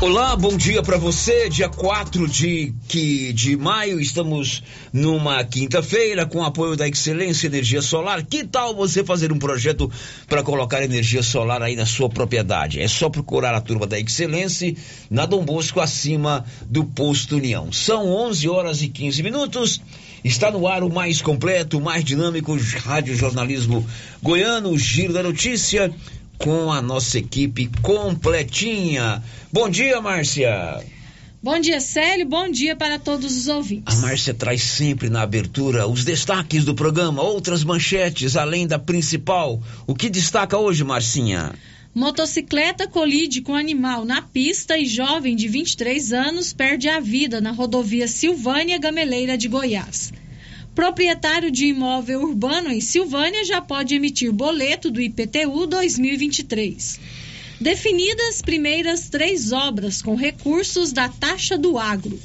Olá, 0.00 0.34
bom 0.36 0.56
dia 0.56 0.82
para 0.82 0.98
você. 0.98 1.48
Dia 1.48 1.68
4 1.68 2.28
de, 2.28 2.74
que, 2.88 3.32
de 3.32 3.56
maio, 3.56 4.00
estamos 4.00 4.62
numa 4.92 5.42
quinta-feira 5.44 6.26
com 6.26 6.42
apoio 6.42 6.76
da 6.76 6.86
Excelência 6.86 7.46
Energia 7.46 7.80
Solar. 7.80 8.24
Que 8.24 8.44
tal 8.44 8.74
você 8.74 9.04
fazer 9.04 9.32
um 9.32 9.38
projeto 9.38 9.90
para 10.26 10.42
colocar 10.42 10.82
energia 10.82 11.22
solar 11.22 11.62
aí 11.62 11.76
na 11.76 11.86
sua 11.86 12.10
propriedade? 12.10 12.80
É 12.80 12.88
só 12.88 13.08
procurar 13.08 13.54
a 13.54 13.60
turma 13.60 13.86
da 13.86 13.98
Excelência 13.98 14.74
na 15.08 15.26
Dom 15.26 15.44
Bosco, 15.44 15.80
acima 15.80 16.44
do 16.68 16.84
Posto 16.84 17.36
União. 17.36 17.72
São 17.72 18.08
11 18.08 18.48
horas 18.48 18.82
e 18.82 18.88
15 18.88 19.22
minutos. 19.22 19.80
Está 20.24 20.50
no 20.50 20.66
ar 20.66 20.82
o 20.82 20.92
mais 20.92 21.22
completo, 21.22 21.80
mais 21.80 22.04
dinâmico 22.04 22.58
rádio 22.82 23.14
jornalismo 23.14 23.86
goiano, 24.22 24.70
o 24.70 24.78
Giro 24.78 25.12
da 25.12 25.22
Notícia 25.22 25.94
com 26.38 26.72
a 26.72 26.80
nossa 26.80 27.18
equipe 27.18 27.70
completinha. 27.82 29.22
Bom 29.52 29.68
dia, 29.68 30.00
Márcia. 30.00 30.82
Bom 31.42 31.60
dia, 31.60 31.78
Célio. 31.78 32.26
Bom 32.26 32.50
dia 32.50 32.74
para 32.74 32.98
todos 32.98 33.36
os 33.36 33.48
ouvintes. 33.48 33.98
A 33.98 34.00
Márcia 34.00 34.32
traz 34.32 34.62
sempre 34.62 35.10
na 35.10 35.20
abertura 35.20 35.86
os 35.86 36.02
destaques 36.02 36.64
do 36.64 36.74
programa, 36.74 37.22
outras 37.22 37.62
manchetes 37.62 38.34
além 38.34 38.66
da 38.66 38.78
principal. 38.78 39.60
O 39.86 39.94
que 39.94 40.08
destaca 40.08 40.56
hoje, 40.56 40.82
Marcinha? 40.82 41.52
Motocicleta 41.94 42.88
colide 42.88 43.42
com 43.42 43.54
animal 43.54 44.04
na 44.04 44.22
pista 44.22 44.78
e 44.78 44.86
jovem 44.86 45.36
de 45.36 45.46
23 45.46 46.12
anos 46.12 46.52
perde 46.52 46.88
a 46.88 46.98
vida 46.98 47.40
na 47.40 47.52
rodovia 47.52 48.08
Silvânia 48.08 48.78
Gameleira 48.78 49.36
de 49.36 49.46
Goiás. 49.46 50.12
Proprietário 50.74 51.52
de 51.52 51.66
imóvel 51.66 52.22
urbano 52.22 52.68
em 52.68 52.80
Silvânia 52.80 53.44
já 53.44 53.62
pode 53.62 53.94
emitir 53.94 54.32
boleto 54.32 54.90
do 54.90 55.00
IPTU 55.00 55.66
2023. 55.68 56.98
Definidas 57.60 58.42
primeiras 58.42 59.08
três 59.08 59.52
obras 59.52 60.02
com 60.02 60.16
recursos 60.16 60.92
da 60.92 61.08
taxa 61.08 61.56
do 61.56 61.78
agro. 61.78 62.20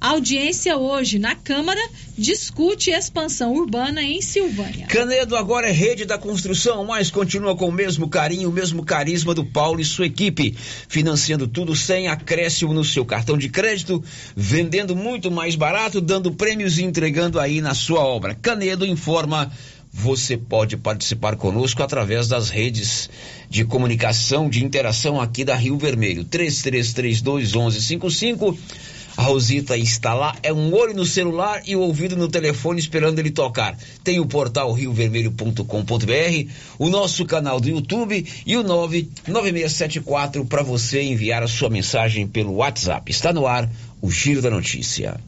A 0.00 0.12
audiência 0.12 0.78
hoje 0.78 1.18
na 1.18 1.34
Câmara 1.34 1.80
discute 2.16 2.90
expansão 2.90 3.52
urbana 3.52 4.02
em 4.02 4.22
Silvânia. 4.22 4.86
Canedo 4.86 5.36
agora 5.36 5.68
é 5.68 5.72
rede 5.72 6.06
da 6.06 6.16
construção, 6.16 6.86
mas 6.86 7.10
continua 7.10 7.54
com 7.54 7.68
o 7.68 7.72
mesmo 7.72 8.08
carinho, 8.08 8.48
o 8.48 8.52
mesmo 8.52 8.82
carisma 8.82 9.34
do 9.34 9.44
Paulo 9.44 9.78
e 9.78 9.84
sua 9.84 10.06
equipe, 10.06 10.56
financiando 10.88 11.46
tudo 11.46 11.76
sem 11.76 12.08
acréscimo 12.08 12.72
no 12.72 12.82
seu 12.82 13.04
cartão 13.04 13.36
de 13.36 13.50
crédito, 13.50 14.02
vendendo 14.34 14.96
muito 14.96 15.30
mais 15.30 15.54
barato, 15.54 16.00
dando 16.00 16.32
prêmios 16.32 16.78
e 16.78 16.82
entregando 16.82 17.38
aí 17.38 17.60
na 17.60 17.74
sua 17.74 18.00
obra. 18.00 18.34
Canedo 18.34 18.86
informa 18.86 19.52
você 19.92 20.36
pode 20.36 20.76
participar 20.76 21.36
conosco 21.36 21.82
através 21.82 22.26
das 22.26 22.48
redes 22.48 23.10
de 23.50 23.64
comunicação, 23.64 24.48
de 24.48 24.64
interação 24.64 25.20
aqui 25.20 25.44
da 25.44 25.56
Rio 25.56 25.76
Vermelho. 25.76 26.24
3332 26.24 27.52
1155 27.52 28.56
a 29.16 29.22
Rosita 29.22 29.76
está 29.76 30.14
lá, 30.14 30.34
é 30.42 30.52
um 30.52 30.74
olho 30.74 30.94
no 30.94 31.04
celular 31.04 31.62
e 31.66 31.76
o 31.76 31.80
ouvido 31.80 32.16
no 32.16 32.28
telefone 32.28 32.80
esperando 32.80 33.18
ele 33.18 33.30
tocar. 33.30 33.76
Tem 34.02 34.20
o 34.20 34.26
portal 34.26 34.72
riovermelho.com.br, 34.72 36.50
o 36.78 36.88
nosso 36.88 37.24
canal 37.24 37.60
do 37.60 37.68
YouTube 37.68 38.26
e 38.46 38.56
o 38.56 38.62
99674 38.62 40.44
para 40.44 40.62
você 40.62 41.02
enviar 41.02 41.42
a 41.42 41.48
sua 41.48 41.70
mensagem 41.70 42.26
pelo 42.26 42.54
WhatsApp. 42.54 43.10
Está 43.10 43.32
no 43.32 43.46
ar 43.46 43.68
o 44.00 44.10
Giro 44.10 44.40
da 44.40 44.50
Notícia. 44.50 45.20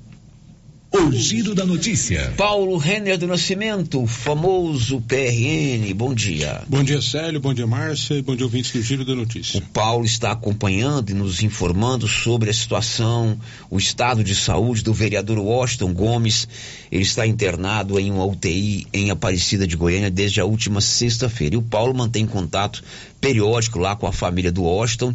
O 0.94 1.11
Giro 1.11 1.54
da 1.54 1.64
Notícia. 1.64 2.34
Paulo 2.37 2.76
Renner 2.76 3.16
do 3.16 3.26
Nascimento, 3.26 4.06
famoso 4.06 5.00
PRN, 5.00 5.90
bom 5.94 6.12
dia. 6.12 6.61
Bom 6.68 6.84
dia, 6.84 7.00
Célio, 7.00 7.40
bom 7.40 7.54
dia, 7.54 7.66
Márcia, 7.66 8.18
e 8.18 8.20
bom 8.20 8.37
dia, 8.37 8.44
ouvintes 8.44 8.72
do 8.72 8.82
Giro 8.82 9.02
da 9.02 9.14
Notícia. 9.14 9.58
O 9.58 9.62
Paulo 9.62 10.04
está 10.04 10.32
acompanhando 10.32 11.08
e 11.08 11.14
nos 11.14 11.42
informando 11.42 12.06
sobre 12.06 12.50
a 12.50 12.52
situação, 12.52 13.40
o 13.70 13.78
estado 13.78 14.22
de 14.22 14.34
saúde 14.34 14.82
do 14.82 14.92
vereador 14.92 15.38
Washington 15.38 15.94
Gomes. 15.94 16.46
Ele 16.90 17.04
está 17.04 17.26
internado 17.26 17.99
em 17.99 18.11
uma 18.11 18.26
UTI 18.26 18.87
em 18.92 19.11
Aparecida 19.11 19.66
de 19.66 19.78
Goiânia 19.78 20.11
desde 20.11 20.42
a 20.42 20.44
última 20.44 20.82
sexta-feira. 20.82 21.54
E 21.54 21.58
o 21.58 21.62
Paulo 21.62 21.94
mantém 21.94 22.26
contato 22.26 22.84
periódico 23.18 23.78
lá 23.78 23.96
com 23.96 24.06
a 24.06 24.12
família 24.12 24.52
do 24.52 24.64
Washington 24.64 25.14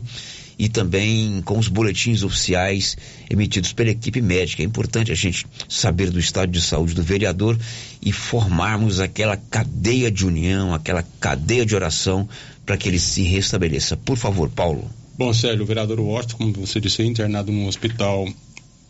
e 0.57 0.67
também 0.67 1.41
com 1.43 1.59
os 1.59 1.67
boletins 1.67 2.23
oficiais 2.23 2.97
emitidos 3.29 3.73
pela 3.73 3.91
equipe 3.91 4.21
médica. 4.21 4.63
É 4.63 4.65
importante 4.65 5.11
a 5.11 5.15
gente 5.15 5.45
saber 5.69 6.09
do 6.09 6.19
estado 6.19 6.51
de 6.51 6.61
saúde 6.61 6.93
do 6.93 7.03
vereador 7.03 7.57
e 8.01 8.11
formarmos 8.11 8.99
aquela 8.99 9.37
cadeia 9.37 10.09
de 10.09 10.25
união, 10.25 10.73
aquela 10.73 11.03
cadeia 11.19 11.65
de 11.65 11.75
oração 11.75 12.27
para 12.65 12.77
que 12.77 12.89
ele 12.89 12.99
se 12.99 13.21
restabeleça. 13.21 13.95
Por 13.95 14.17
favor, 14.17 14.49
Paulo. 14.49 14.89
Bom, 15.17 15.33
Célio, 15.33 15.63
o 15.63 15.65
vereador 15.65 15.99
Washington, 15.99 16.37
como 16.37 16.53
você 16.53 16.79
disse, 16.79 17.01
é 17.01 17.05
internado 17.05 17.51
no 17.51 17.67
hospital 17.67 18.27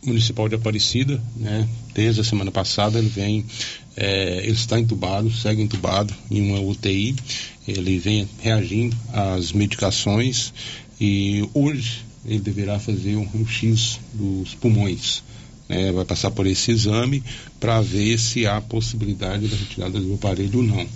municipal 0.04 0.48
de 0.48 0.54
Aparecida, 0.54 1.20
né? 1.36 1.68
Desde 1.94 2.20
a 2.20 2.24
semana 2.24 2.50
passada 2.50 2.98
ele 2.98 3.08
vem, 3.08 3.44
é, 3.96 4.38
ele 4.38 4.52
está 4.52 4.78
entubado, 4.78 5.30
segue 5.32 5.62
entubado 5.62 6.14
em 6.30 6.50
uma 6.50 6.60
UTI. 6.60 7.16
Ele 7.66 7.98
vem 7.98 8.28
reagindo 8.40 8.96
às 9.12 9.52
medicações 9.52 10.52
e 11.00 11.48
hoje 11.54 12.04
ele 12.24 12.40
deverá 12.40 12.78
fazer 12.78 13.16
um 13.16 13.26
raio-x 13.26 14.00
dos 14.12 14.54
pulmões. 14.54 15.22
Né? 15.68 15.92
Vai 15.92 16.04
passar 16.04 16.30
por 16.30 16.46
esse 16.46 16.70
exame 16.70 17.22
para 17.60 17.80
ver 17.80 18.18
se 18.18 18.46
há 18.46 18.60
possibilidade 18.60 19.46
da 19.48 19.56
retirada 19.56 20.00
do 20.00 20.14
aparelho 20.14 20.58
ou 20.58 20.64
não. 20.64 20.86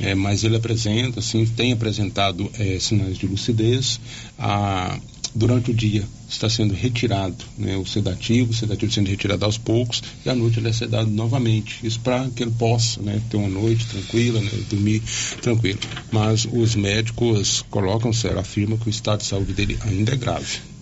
É, 0.00 0.14
mas 0.14 0.44
ele 0.44 0.56
apresenta, 0.56 1.20
assim, 1.20 1.46
tem 1.46 1.72
apresentado 1.72 2.50
é, 2.58 2.78
sinais 2.78 3.16
de 3.16 3.26
lucidez. 3.26 3.98
A, 4.38 4.98
durante 5.34 5.70
o 5.70 5.74
dia 5.74 6.04
está 6.28 6.48
sendo 6.48 6.74
retirado 6.74 7.36
né, 7.56 7.76
o 7.76 7.86
sedativo, 7.86 8.50
o 8.50 8.54
sedativo 8.54 8.92
sendo 8.92 9.08
retirado 9.08 9.44
aos 9.44 9.58
poucos, 9.58 10.02
e 10.24 10.30
à 10.30 10.34
noite 10.34 10.58
ele 10.58 10.68
é 10.68 10.72
sedado 10.72 11.10
novamente. 11.10 11.86
Isso 11.86 12.00
para 12.00 12.28
que 12.30 12.42
ele 12.42 12.52
possa 12.52 13.00
né, 13.02 13.20
ter 13.30 13.36
uma 13.36 13.48
noite 13.48 13.86
tranquila, 13.86 14.40
né, 14.40 14.50
dormir 14.68 15.02
tranquilo. 15.40 15.78
Mas 16.10 16.46
os 16.50 16.74
médicos 16.74 17.64
colocam, 17.70 18.12
sério, 18.12 18.38
afirmam 18.38 18.78
que 18.78 18.88
o 18.88 18.90
estado 18.90 19.20
de 19.20 19.26
saúde 19.26 19.52
dele 19.52 19.78
ainda 19.82 20.12
é 20.12 20.16
grave. 20.16 20.75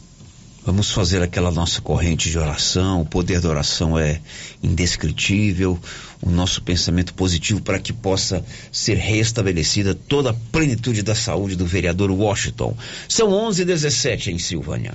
Vamos 0.64 0.90
fazer 0.90 1.22
aquela 1.22 1.50
nossa 1.50 1.83
corrente 1.83 2.31
de 2.31 2.38
oração. 2.38 3.03
O 3.03 3.07
poder 3.07 3.38
da 3.38 3.50
oração 3.50 3.98
é 3.98 4.18
indescritível. 4.62 5.79
O 6.22 6.31
nosso 6.31 6.62
pensamento 6.62 7.12
positivo 7.12 7.61
para 7.61 7.79
que 7.79 7.92
possa 7.92 8.42
ser 8.72 8.96
restabelecida 8.96 9.94
toda 9.94 10.31
a 10.31 10.35
plenitude 10.50 11.03
da 11.03 11.14
saúde 11.14 11.55
do 11.55 11.66
vereador 11.66 12.11
Washington. 12.11 12.74
São 13.07 13.29
11:17 13.29 14.31
em 14.33 14.38
Silvânia. 14.38 14.94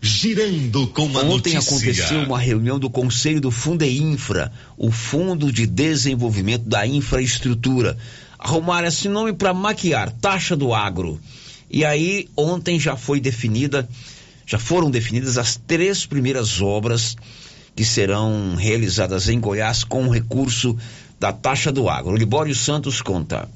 Girando 0.00 0.88
com 0.88 1.02
a 1.16 1.22
Ontem 1.22 1.54
notícia. 1.54 1.58
aconteceu 1.60 2.20
uma 2.22 2.38
reunião 2.38 2.80
do 2.80 2.90
Conselho 2.90 3.40
do 3.40 3.52
Fundeinfra, 3.52 4.52
o 4.76 4.90
Fundo 4.90 5.52
de 5.52 5.66
Desenvolvimento 5.66 6.68
da 6.68 6.84
Infraestrutura. 6.84 7.96
Arrumaram 8.36 8.88
esse 8.88 9.08
nome 9.08 9.32
para 9.32 9.54
maquiar 9.54 10.10
taxa 10.10 10.56
do 10.56 10.74
agro. 10.74 11.20
E 11.70 11.84
aí, 11.84 12.28
ontem 12.36 12.78
já 12.78 12.96
foi 12.96 13.20
definida, 13.20 13.88
já 14.48 14.58
foram 14.58 14.90
definidas 14.90 15.36
as 15.36 15.56
três 15.56 16.06
primeiras 16.06 16.62
obras 16.62 17.14
que 17.76 17.84
serão 17.84 18.54
realizadas 18.56 19.28
em 19.28 19.38
Goiás 19.38 19.84
com 19.84 20.08
recurso 20.08 20.74
da 21.20 21.30
taxa 21.30 21.70
do 21.70 21.86
agro. 21.86 22.14
O 22.14 22.16
Libório 22.16 22.54
Santos 22.54 23.02
conta. 23.02 23.46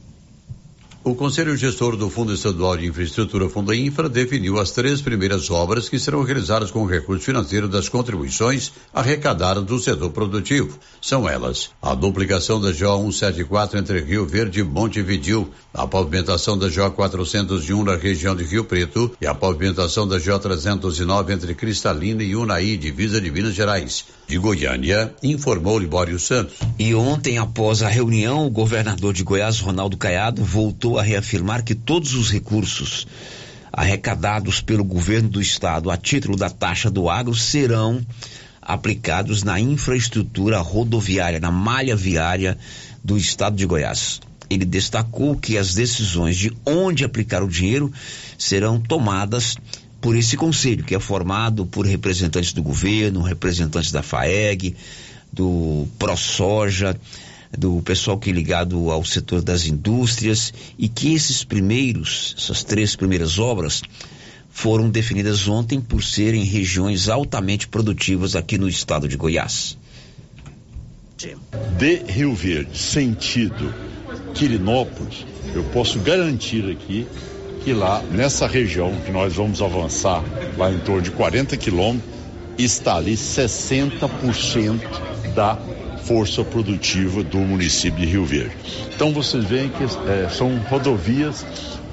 O 1.05 1.17
Conselho 1.17 1.57
Gestor 1.57 1.97
do 1.97 2.09
Fundo 2.09 2.33
Estadual 2.33 2.77
de 2.77 2.87
Infraestrutura 2.87 3.49
Fundo 3.49 3.75
Infra 3.75 4.09
definiu 4.09 4.61
as 4.61 4.71
três 4.71 5.03
primeiras 5.03 5.51
obras 5.51 5.89
que 5.89 5.99
serão 5.99 6.23
realizadas 6.23 6.71
com 6.71 6.85
o 6.85 6.87
recurso 6.87 7.25
financeiro 7.25 7.67
das 7.67 7.89
contribuições 7.89 8.71
arrecadadas 8.95 9.65
do 9.65 9.81
setor 9.81 10.11
produtivo. 10.11 10.79
São 11.01 11.29
elas: 11.29 11.71
a 11.83 11.93
duplicação 11.97 12.61
da 12.61 12.71
GO 12.71 13.11
174 13.11 13.81
entre 13.81 14.01
Rio 14.01 14.25
Verde 14.25 14.61
e 14.61 14.63
Montevidil, 14.63 15.51
a 15.75 15.89
pavimentação 15.89 16.57
da 16.57 16.69
GO 16.69 16.93
401 16.93 17.83
na 17.83 17.97
região 17.97 18.37
de 18.37 18.45
Rio 18.45 18.65
Preto 18.65 19.11
e 19.21 19.27
a 19.27 19.35
pavimentação 19.35 20.07
da 20.07 20.21
GO 20.21 20.39
309 20.39 21.33
entre 21.33 21.53
Cristalina 21.57 22.23
e 22.23 22.37
Unai, 22.37 22.77
divisa 22.77 23.21
de 23.21 23.29
Minas 23.29 23.55
Gerais. 23.55 24.05
De 24.29 24.39
Goiânia, 24.39 25.15
informou 25.23 25.79
Libório 25.79 26.19
Santos. 26.19 26.57
E 26.79 26.95
ontem, 26.95 27.39
após 27.39 27.83
a 27.83 27.89
reunião, 27.89 28.47
o 28.47 28.51
governador 28.51 29.13
de 29.13 29.23
Goiás, 29.23 29.61
Ronaldo 29.61 29.97
Caiado, 29.97 30.43
voltou 30.43 30.99
a 30.99 31.03
reafirmar 31.03 31.63
que 31.63 31.75
todos 31.75 32.15
os 32.15 32.31
recursos 32.31 33.07
arrecadados 33.73 34.61
pelo 34.61 34.85
governo 34.85 35.29
do 35.29 35.41
estado 35.41 35.91
a 35.91 35.97
título 35.97 36.37
da 36.37 36.51
taxa 36.51 36.91
do 36.91 37.09
agro 37.09 37.35
serão 37.35 38.05
aplicados 38.61 39.43
na 39.43 39.59
infraestrutura 39.59 40.59
rodoviária, 40.61 41.41
na 41.41 41.51
malha 41.51 41.97
viária 41.97 42.57
do 43.03 43.17
estado 43.17 43.57
de 43.57 43.67
Goiás. 43.67 44.21
Ele 44.49 44.65
destacou 44.65 45.37
que 45.37 45.57
as 45.57 45.75
decisões 45.75 46.37
de 46.37 46.53
onde 46.65 47.05
aplicar 47.05 47.43
o 47.43 47.49
dinheiro 47.49 47.91
serão 48.39 48.79
tomadas 48.79 49.57
por 50.03 50.17
esse 50.17 50.37
conselho, 50.37 50.85
que 50.85 50.97
é 50.97 51.01
formado 51.01 51.65
por 51.65 51.87
representantes 51.87 52.53
do 52.53 52.61
governo, 52.61 53.23
representantes 53.23 53.93
da 53.93 54.03
FAEG, 54.03 54.75
do 55.33 55.87
ProSoja, 55.97 57.01
do 57.57 57.81
pessoal 57.83 58.19
que 58.19 58.31
é 58.31 58.33
ligado 58.33 58.91
ao 58.91 59.05
setor 59.05 59.41
das 59.41 59.65
indústrias, 59.65 60.53
e 60.77 60.89
que 60.89 61.15
esses 61.15 61.45
primeiros, 61.45 62.35
essas 62.37 62.65
três 62.65 62.97
primeiras 62.97 63.39
obras, 63.39 63.81
foram 64.51 64.91
definidas 64.91 65.47
ontem 65.47 65.81
por 65.81 66.03
serem 66.03 66.43
regiões 66.43 67.09
altamente 67.09 67.69
produtivas 67.69 68.35
aqui 68.35 68.59
no 68.59 68.69
estado 68.69 69.07
de 69.07 69.17
Goiás. 69.17 69.79
De 71.79 71.97
Rio 72.13 72.35
Verde, 72.35 72.77
sentido 72.77 73.73
Quirinópolis, 74.35 75.25
eu 75.55 75.63
posso 75.65 76.01
garantir 76.01 76.69
aqui 76.69 77.07
que 77.65 77.73
lá 77.73 78.03
nessa 78.11 78.47
região 78.47 78.93
que 79.05 79.13
nós 79.13 79.35
vamos 79.35 79.63
avançar, 79.63 80.23
lá 80.57 80.71
em 80.71 80.79
torno 80.79 81.03
de 81.03 81.11
40 81.11 81.57
quilômetros, 81.57 82.11
está 82.59 82.97
ali 82.97 83.15
60% 83.15 84.81
da 85.35 85.57
força 86.05 86.45
produtiva 86.45 87.23
do 87.23 87.39
município 87.39 88.01
de 88.01 88.07
Rio 88.07 88.25
Verde. 88.25 88.57
Então 88.95 89.13
vocês 89.13 89.45
veem 89.45 89.69
que 89.69 89.85
é, 89.85 90.29
são 90.29 90.57
rodovias 90.69 91.45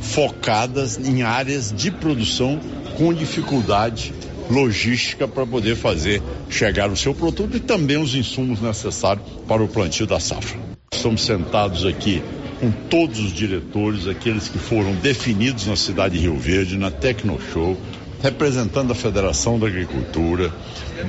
focadas 0.01 0.97
em 0.97 1.21
áreas 1.21 1.71
de 1.71 1.91
produção 1.91 2.59
com 2.97 3.13
dificuldade 3.13 4.13
logística 4.49 5.27
para 5.27 5.45
poder 5.45 5.75
fazer 5.75 6.21
chegar 6.49 6.89
o 6.89 6.97
seu 6.97 7.13
produto 7.13 7.55
e 7.55 7.59
também 7.59 7.97
os 7.97 8.15
insumos 8.15 8.59
necessários 8.59 9.25
para 9.47 9.63
o 9.63 9.67
plantio 9.67 10.07
da 10.07 10.19
safra. 10.19 10.59
Estamos 10.91 11.23
sentados 11.23 11.85
aqui 11.85 12.23
com 12.59 12.71
todos 12.71 13.19
os 13.19 13.31
diretores, 13.31 14.07
aqueles 14.07 14.47
que 14.49 14.57
foram 14.57 14.93
definidos 14.95 15.65
na 15.65 15.75
cidade 15.75 16.17
de 16.17 16.21
Rio 16.21 16.37
Verde, 16.37 16.77
na 16.77 16.91
Tecnoshow, 16.91 17.77
representando 18.21 18.91
a 18.91 18.95
Federação 18.95 19.57
da 19.57 19.67
Agricultura, 19.67 20.51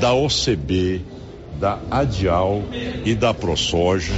da 0.01 0.13
OCB, 0.15 1.03
da 1.59 1.79
ADIAL 1.91 2.63
e 3.05 3.15
da 3.15 3.35
ProSoja, 3.35 4.15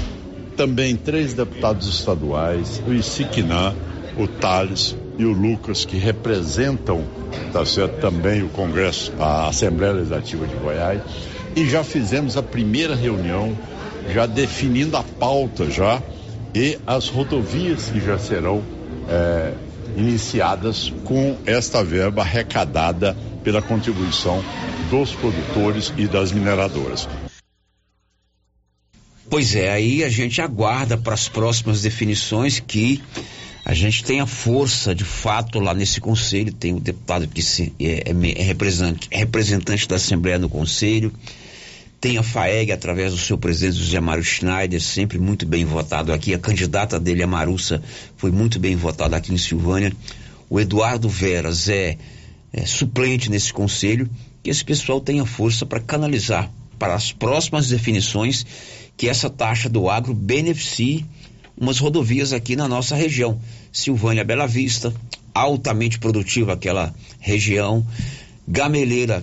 também 0.57 0.95
três 0.95 1.33
deputados 1.33 1.89
estaduais, 1.89 2.83
o 2.87 2.93
Isiquinã, 2.93 3.75
o 4.19 4.27
Thales 4.27 4.95
e 5.19 5.25
o 5.25 5.33
Lucas, 5.33 5.85
que 5.85 5.97
representam 5.97 7.05
tá 7.53 7.65
certo, 7.65 8.01
também 8.01 8.43
o 8.43 8.49
Congresso, 8.49 9.13
a 9.19 9.49
Assembleia 9.49 9.95
Legislativa 9.95 10.47
de 10.47 10.55
Goiás, 10.57 11.01
e 11.57 11.69
já 11.69 11.83
fizemos 11.83 12.37
a 12.37 12.43
primeira 12.43 12.95
reunião, 12.95 13.57
já 14.13 14.27
definindo 14.27 14.97
a 14.97 15.03
pauta 15.03 15.71
já 15.71 16.03
e 16.55 16.79
as 16.87 17.09
rodovias 17.09 17.91
que 17.91 18.01
já 18.01 18.19
serão 18.19 18.63
é, 19.09 19.55
iniciadas 19.97 20.93
com 21.05 21.37
esta 21.47 21.83
verba 21.83 22.23
arrecadada 22.23 23.17
pela 23.43 23.61
contribuição 23.61 24.43
dos 24.91 25.13
produtores 25.13 25.93
e 25.97 26.07
das 26.07 26.33
mineradoras. 26.33 27.09
Pois 29.29 29.55
é, 29.55 29.71
aí 29.71 30.05
a 30.05 30.11
gente 30.11 30.43
aguarda 30.43 30.97
para 30.97 31.15
as 31.15 31.29
próximas 31.29 31.81
definições 31.81 32.61
que 32.61 33.03
a 33.65 33.75
gente 33.75 34.05
tenha 34.05 34.27
força 34.27 34.95
de 34.95 35.05
fato 35.05 35.59
lá 35.59 35.73
nesse 35.73 36.01
conselho. 36.01 36.53
Tem 36.53 36.75
o 36.75 36.81
deputado 36.81 37.27
que 37.29 37.41
é, 37.81 38.11
é, 38.11 38.41
é 38.41 38.43
representante, 38.43 39.09
representante 39.11 39.89
da 39.89 39.97
Assembleia 39.97 40.39
no 40.39 40.49
conselho. 40.49 41.13
Tem 42.03 42.19
a 42.19 42.23
FAEG 42.25 42.73
através 42.73 43.13
do 43.13 43.19
seu 43.19 43.39
presidente 43.39 43.77
José 43.77 44.01
Mário 44.01 44.25
Schneider, 44.25 44.81
sempre 44.81 45.21
muito 45.21 45.47
bem 45.47 45.65
votado 45.65 46.13
aqui. 46.13 46.35
A 46.35 46.39
candidata 46.39 46.99
dele, 46.99 47.23
a 47.23 47.29
Marussa, 47.29 47.81
foi 48.17 48.33
muito 48.33 48.59
bem 48.59 48.75
votada 48.75 49.17
aqui 49.17 49.33
em 49.33 49.39
Silvânia. 49.39 49.93
O 50.51 50.59
Eduardo 50.59 51.09
Veras 51.09 51.69
é, 51.69 51.97
é 52.53 52.67
suplente 52.67 53.31
nesse 53.31 53.53
conselho. 53.53 54.11
Que 54.43 54.51
esse 54.51 54.65
pessoal 54.65 55.01
tenha 55.01 55.25
força 55.25 55.65
para 55.65 55.79
canalizar 55.79 56.51
para 56.77 56.97
as 56.97 57.13
próximas 57.13 57.69
definições 57.69 58.45
que 58.97 59.09
essa 59.09 59.31
taxa 59.31 59.69
do 59.69 59.89
agro 59.89 60.13
beneficie 60.13 61.07
umas 61.57 61.79
rodovias 61.79 62.33
aqui 62.33 62.57
na 62.57 62.67
nossa 62.67 62.97
região. 62.97 63.41
Silvânia 63.73 64.25
Bela 64.25 64.49
Vista, 64.49 64.93
altamente 65.33 66.01
produtiva 66.01 66.55
aquela 66.55 66.93
região. 67.21 67.87
Gameleira, 68.49 69.23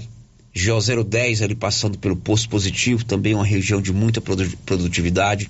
GO 0.56 1.04
010 1.04 1.42
ali 1.42 1.56
passando 1.56 1.98
pelo 1.98 2.16
posto 2.16 2.50
positivo, 2.50 3.06
também 3.06 3.36
uma 3.36 3.46
região 3.46 3.82
de 3.82 3.94
muita 3.94 4.20
produtividade. 4.22 5.50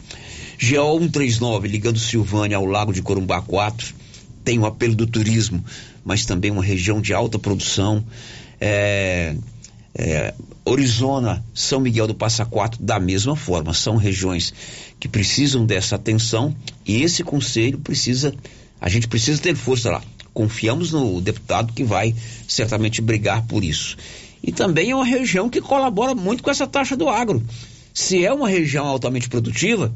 GO 0.62 1.00
139 1.00 1.68
ligando 1.68 2.00
Silvânia 2.00 2.58
ao 2.58 2.66
Lago 2.66 2.94
de 2.94 3.02
Corumbá 3.02 3.42
4, 3.42 3.96
tem 4.44 4.60
o 4.60 4.66
apelo 4.66 4.96
do 4.96 5.08
turismo, 5.08 5.64
mas 6.04 6.26
também 6.26 6.52
uma 6.52 6.64
região 6.64 7.02
de 7.02 7.14
alta 7.14 7.40
produção. 7.40 8.04
É, 8.60 9.36
é, 9.96 10.34
Orizona, 10.66 11.44
São 11.54 11.80
Miguel 11.80 12.08
do 12.08 12.14
Passa 12.14 12.46
Quatro, 12.46 12.82
da 12.82 13.00
mesma 13.00 13.36
forma, 13.36 13.74
são 13.74 13.96
regiões 13.96 14.54
que 15.00 15.08
precisam 15.08 15.66
dessa 15.66 15.96
atenção 15.96 16.56
e 16.86 17.02
esse 17.02 17.24
conselho 17.24 17.80
precisa, 17.80 18.34
a 18.80 18.90
gente 18.90 19.08
precisa 19.08 19.42
ter 19.42 19.56
força 19.56 19.90
lá. 19.90 20.04
Confiamos 20.34 20.92
no 20.92 21.20
deputado 21.20 21.74
que 21.74 21.84
vai 21.84 22.14
certamente 22.48 23.02
brigar 23.02 23.46
por 23.48 23.64
isso. 23.64 23.98
E 24.42 24.52
também 24.52 24.92
é 24.92 24.96
uma 24.96 25.06
região 25.06 25.50
que 25.50 25.62
colabora 25.62 26.16
muito 26.16 26.44
com 26.44 26.50
essa 26.50 26.68
taxa 26.68 26.96
do 26.96 27.10
agro. 27.10 27.44
Se 27.94 28.26
é 28.26 28.32
uma 28.32 28.48
região 28.48 28.88
altamente 28.88 29.28
produtiva, 29.28 29.94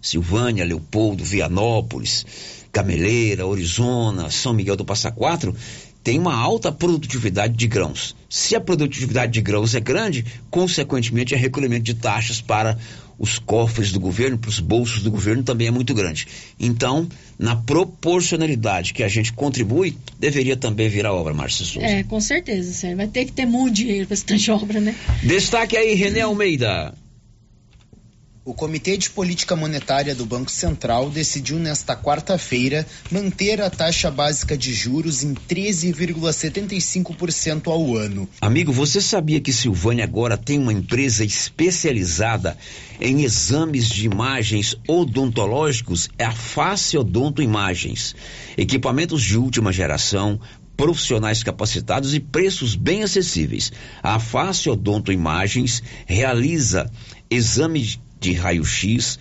Silvânia, 0.00 0.64
Leopoldo, 0.64 1.24
Vianópolis, 1.24 2.24
Cameleira, 2.72 3.46
Orizona, 3.46 4.30
São 4.30 4.52
Miguel 4.52 4.76
do 4.76 4.84
Passa 4.84 5.10
Quatro, 5.10 5.54
tem 6.02 6.18
uma 6.18 6.34
alta 6.34 6.72
produtividade 6.72 7.54
de 7.54 7.66
grãos. 7.66 8.16
Se 8.30 8.54
a 8.56 8.60
produtividade 8.60 9.32
de 9.32 9.40
grãos 9.40 9.74
é 9.74 9.80
grande, 9.80 10.24
consequentemente, 10.50 11.34
o 11.34 11.38
recolhimento 11.38 11.82
de 11.82 11.94
taxas 11.94 12.40
para 12.40 12.78
os 13.18 13.38
cofres 13.38 13.90
do 13.90 13.98
governo, 13.98 14.38
para 14.38 14.48
os 14.48 14.60
bolsos 14.60 15.02
do 15.02 15.10
governo 15.10 15.42
também 15.42 15.66
é 15.66 15.70
muito 15.70 15.92
grande. 15.92 16.26
Então, 16.58 17.08
na 17.38 17.56
proporcionalidade 17.56 18.92
que 18.92 19.02
a 19.02 19.08
gente 19.08 19.32
contribui, 19.32 19.96
deveria 20.18 20.56
também 20.56 20.88
vir 20.88 21.04
a 21.04 21.12
obra, 21.12 21.34
Márcia 21.34 21.64
Souza. 21.64 21.86
É, 21.86 22.02
com 22.04 22.20
certeza, 22.20 22.72
Sérgio. 22.72 22.96
Vai 22.96 23.08
ter 23.08 23.24
que 23.24 23.32
ter 23.32 23.46
muito 23.46 23.74
dinheiro 23.74 24.06
para 24.06 24.14
essa 24.14 24.54
obra, 24.54 24.80
né? 24.80 24.94
Destaque 25.22 25.76
aí, 25.76 25.94
René 25.94 26.20
Almeida. 26.20 26.94
O 28.48 28.54
Comitê 28.54 28.96
de 28.96 29.10
Política 29.10 29.54
Monetária 29.54 30.14
do 30.14 30.24
Banco 30.24 30.50
Central 30.50 31.10
decidiu 31.10 31.58
nesta 31.58 31.94
quarta-feira 31.94 32.86
manter 33.10 33.60
a 33.60 33.68
taxa 33.68 34.10
básica 34.10 34.56
de 34.56 34.72
juros 34.72 35.22
em 35.22 35.34
13,75% 35.34 37.66
ao 37.66 37.94
ano. 37.94 38.26
Amigo, 38.40 38.72
você 38.72 39.02
sabia 39.02 39.38
que 39.38 39.52
Silvânia 39.52 40.02
agora 40.02 40.38
tem 40.38 40.58
uma 40.58 40.72
empresa 40.72 41.26
especializada 41.26 42.56
em 42.98 43.22
exames 43.22 43.86
de 43.86 44.06
imagens 44.06 44.74
odontológicos? 44.88 46.08
É 46.16 46.24
a 46.24 46.32
Face 46.32 46.96
Odonto 46.96 47.42
Imagens. 47.42 48.16
Equipamentos 48.56 49.22
de 49.22 49.36
última 49.36 49.70
geração, 49.70 50.40
profissionais 50.74 51.42
capacitados 51.42 52.14
e 52.14 52.20
preços 52.20 52.74
bem 52.74 53.02
acessíveis. 53.02 53.70
A 54.02 54.18
Face 54.18 54.70
Odonto 54.70 55.12
Imagens 55.12 55.82
realiza 56.06 56.90
exames 57.30 58.00
de 58.20 58.32
raio-x, 58.32 59.18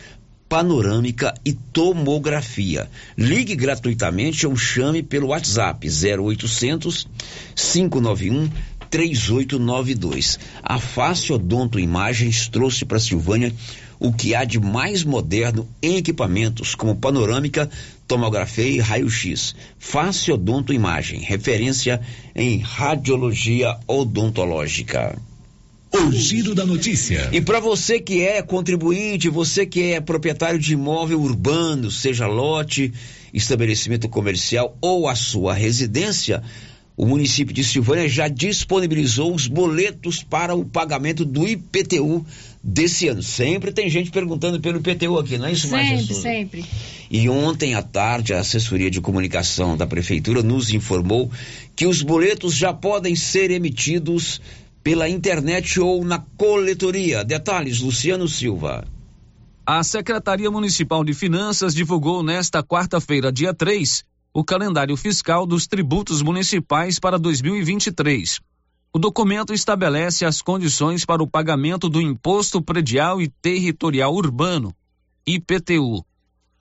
panorâmica 0.48 1.34
e 1.46 1.54
tomografia. 1.54 2.90
Ligue 3.18 3.56
gratuitamente 3.56 4.48
ou 4.48 4.56
chame 4.56 5.04
pelo 5.04 5.28
WhatsApp 5.28 5.88
0800 5.88 7.08
591 7.56 8.50
3892. 8.90 10.40
A 10.64 10.80
Fácil 10.80 11.36
Odonto 11.36 11.80
Imagens 11.80 12.48
trouxe 12.48 12.86
para 12.86 13.00
Silvânia 13.00 13.54
o 14.00 14.14
que 14.14 14.36
há 14.36 14.44
de 14.46 14.60
mais 14.60 15.04
moderno 15.04 15.68
em 15.82 15.98
equipamentos 15.98 16.76
como 16.76 16.96
panorâmica, 16.96 17.70
tomografia 18.08 18.68
e 18.68 18.80
raio-x. 18.80 19.56
Fácil 19.78 20.36
Odonto 20.36 20.72
Imagem, 20.72 21.20
referência 21.22 22.00
em 22.36 22.60
radiologia 22.60 23.78
odontológica. 23.88 25.20
O 25.98 26.12
giro 26.12 26.54
da 26.54 26.64
notícia. 26.64 27.28
E 27.34 27.42
para 27.42 27.60
você 27.60 28.00
que 28.00 28.22
é 28.22 28.42
contribuinte, 28.44 29.30
você 29.30 29.66
que 29.66 29.94
é 29.94 30.00
proprietário 30.00 30.60
de 30.60 30.74
imóvel 30.74 31.20
urbano, 31.20 31.90
seja 31.90 32.28
lote, 32.28 32.94
estabelecimento 33.34 34.08
comercial 34.08 34.78
ou 34.80 35.08
a 35.08 35.16
sua 35.16 35.56
residência, 35.56 36.44
o 36.96 37.06
município 37.06 37.54
de 37.54 37.64
Silvânia 37.64 38.08
já 38.08 38.28
disponibilizou 38.28 39.34
os 39.34 39.48
boletos 39.48 40.22
para 40.22 40.56
o 40.56 40.64
pagamento 40.64 41.26
do 41.26 41.48
IPTU 41.48 42.24
desse 42.64 43.08
ano. 43.08 43.24
Sempre 43.24 43.72
tem 43.72 43.90
gente 43.90 44.12
perguntando 44.12 44.60
pelo 44.60 44.80
IPTU 44.80 45.18
aqui, 45.18 45.38
não 45.38 45.48
é 45.48 45.52
isso, 45.52 45.68
Sempre, 45.68 45.98
Sempre, 45.98 46.16
sempre. 46.16 46.66
E 47.10 47.28
ontem 47.28 47.74
à 47.74 47.82
tarde, 47.82 48.36
a 48.36 48.40
assessoria 48.40 48.92
de 48.92 49.02
comunicação 49.02 49.76
da 49.76 49.88
prefeitura 49.88 50.44
nos 50.44 50.72
informou 50.72 51.32
que 51.76 51.88
os 51.88 52.04
boletos 52.04 52.56
já 52.56 52.72
podem 52.72 53.16
ser 53.16 53.50
emitidos 53.50 54.40
pela 54.84 55.10
internet 55.10 55.80
ou 55.80 56.04
na 56.04 56.20
coletoria. 56.38 57.24
Detalhes, 57.24 57.82
Luciano 57.82 58.28
Silva. 58.28 58.86
A 59.66 59.84
Secretaria 59.84 60.50
Municipal 60.50 61.04
de 61.04 61.14
Finanças 61.14 61.76
divulgou 61.76 62.24
nesta 62.24 62.64
quarta-feira, 62.64 63.32
dia 63.32 63.54
3, 63.54 64.06
o 64.34 64.44
calendário 64.44 64.96
fiscal 64.96 65.46
dos 65.46 65.68
tributos 65.68 66.22
municipais 66.22 67.00
para 67.00 67.20
2023. 67.20 68.40
O 68.94 69.00
documento 69.00 69.54
estabelece 69.54 70.26
as 70.26 70.42
condições 70.42 71.04
para 71.04 71.22
o 71.22 71.28
pagamento 71.28 71.90
do 71.90 72.02
Imposto 72.02 72.62
Predial 72.62 73.22
e 73.22 73.28
Territorial 73.28 74.14
Urbano, 74.14 74.74
IPTU. 75.26 76.06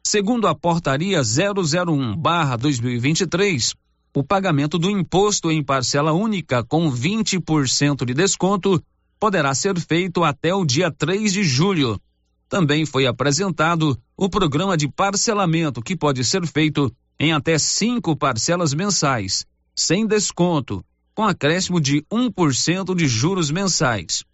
Segundo 0.02 0.48
a 0.48 0.54
portaria 0.54 1.22
001/2023, 1.22 3.76
o 4.16 4.24
pagamento 4.24 4.78
do 4.78 4.88
imposto 4.88 5.52
em 5.52 5.62
parcela 5.62 6.10
única 6.10 6.64
com 6.64 6.90
20% 6.90 8.06
de 8.06 8.14
desconto 8.14 8.82
poderá 9.20 9.54
ser 9.54 9.78
feito 9.78 10.24
até 10.24 10.54
o 10.54 10.64
dia 10.64 10.90
3 10.90 11.30
de 11.30 11.44
julho. 11.44 12.00
Também 12.48 12.86
foi 12.86 13.06
apresentado 13.06 13.94
o 14.16 14.30
programa 14.30 14.74
de 14.74 14.88
parcelamento 14.88 15.82
que 15.82 15.94
pode 15.94 16.24
ser 16.24 16.46
feito 16.46 16.90
em 17.20 17.34
até 17.34 17.58
cinco 17.58 18.16
parcelas 18.16 18.72
mensais, 18.72 19.44
sem 19.74 20.06
desconto, 20.06 20.82
com 21.14 21.22
acréscimo 21.22 21.78
de 21.78 22.00
1% 22.10 22.94
de 22.94 23.06
juros 23.06 23.50
mensais. 23.50 24.24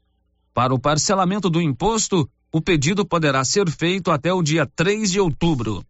Para 0.55 0.73
o 0.73 0.79
parcelamento 0.79 1.51
do 1.51 1.61
imposto, 1.61 2.31
o 2.53 2.61
pedido 2.61 3.05
poderá 3.05 3.45
ser 3.45 3.68
feito 3.68 4.12
até 4.12 4.33
o 4.33 4.45
dia 4.45 4.64
3 4.64 5.11
de 5.11 5.18
outubro. 5.18 5.85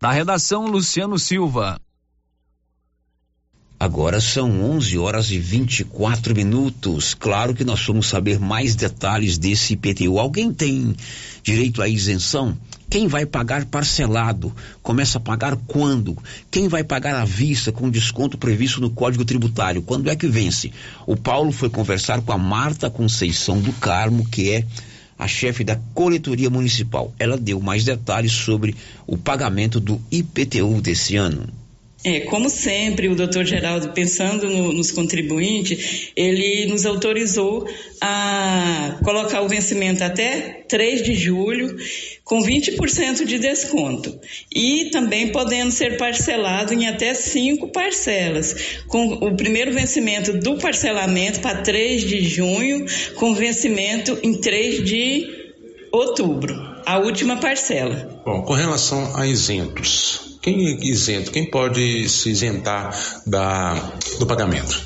Da 0.00 0.12
redação 0.12 0.68
Luciano 0.68 1.18
Silva. 1.18 1.80
Agora 3.78 4.22
são 4.22 4.62
11 4.70 4.96
horas 4.96 5.30
e 5.30 5.38
24 5.38 6.34
minutos. 6.34 7.12
Claro 7.12 7.54
que 7.54 7.62
nós 7.62 7.84
vamos 7.84 8.06
saber 8.06 8.40
mais 8.40 8.74
detalhes 8.74 9.36
desse 9.36 9.74
IPTU. 9.74 10.18
Alguém 10.18 10.50
tem 10.50 10.96
direito 11.42 11.82
à 11.82 11.88
isenção? 11.88 12.56
Quem 12.88 13.06
vai 13.06 13.26
pagar 13.26 13.66
parcelado? 13.66 14.50
Começa 14.82 15.18
a 15.18 15.20
pagar 15.20 15.56
quando? 15.66 16.16
Quem 16.50 16.68
vai 16.68 16.82
pagar 16.82 17.16
à 17.16 17.26
vista 17.26 17.70
com 17.70 17.90
desconto 17.90 18.38
previsto 18.38 18.80
no 18.80 18.88
Código 18.88 19.26
Tributário? 19.26 19.82
Quando 19.82 20.08
é 20.08 20.16
que 20.16 20.26
vence? 20.26 20.72
O 21.06 21.14
Paulo 21.14 21.52
foi 21.52 21.68
conversar 21.68 22.22
com 22.22 22.32
a 22.32 22.38
Marta 22.38 22.88
Conceição 22.88 23.60
do 23.60 23.74
Carmo, 23.74 24.26
que 24.26 24.52
é 24.52 24.64
a 25.18 25.28
chefe 25.28 25.62
da 25.62 25.76
coletoria 25.92 26.48
municipal. 26.48 27.12
Ela 27.18 27.36
deu 27.36 27.60
mais 27.60 27.84
detalhes 27.84 28.32
sobre 28.32 28.74
o 29.06 29.18
pagamento 29.18 29.78
do 29.78 30.00
IPTU 30.10 30.80
desse 30.80 31.16
ano. 31.16 31.46
É, 32.06 32.20
como 32.20 32.48
sempre, 32.48 33.08
o 33.08 33.16
doutor 33.16 33.44
Geraldo, 33.44 33.88
pensando 33.88 34.48
no, 34.48 34.72
nos 34.72 34.92
contribuintes, 34.92 36.12
ele 36.14 36.64
nos 36.66 36.86
autorizou 36.86 37.68
a 38.00 38.96
colocar 39.02 39.40
o 39.40 39.48
vencimento 39.48 40.04
até 40.04 40.62
3 40.68 41.02
de 41.02 41.16
julho, 41.16 41.76
com 42.22 42.40
20% 42.40 43.24
de 43.24 43.40
desconto. 43.40 44.20
E 44.54 44.84
também 44.92 45.32
podendo 45.32 45.72
ser 45.72 45.96
parcelado 45.96 46.72
em 46.72 46.86
até 46.86 47.12
cinco 47.12 47.72
parcelas, 47.72 48.54
com 48.86 49.14
o 49.14 49.36
primeiro 49.36 49.72
vencimento 49.72 50.32
do 50.32 50.58
parcelamento 50.58 51.40
para 51.40 51.62
3 51.62 52.04
de 52.04 52.22
junho, 52.22 52.86
com 53.16 53.34
vencimento 53.34 54.16
em 54.22 54.34
3 54.34 54.84
de 54.84 55.26
outubro, 55.90 56.54
a 56.86 56.98
última 56.98 57.38
parcela. 57.38 58.22
Bom, 58.24 58.42
com 58.42 58.52
relação 58.52 59.16
a 59.16 59.26
isentos, 59.26 60.35
quem 60.46 60.68
é 60.68 60.86
isento? 60.86 61.32
Quem 61.32 61.50
pode 61.50 62.08
se 62.08 62.30
isentar 62.30 62.96
da, 63.26 63.74
do 64.20 64.26
pagamento? 64.26 64.80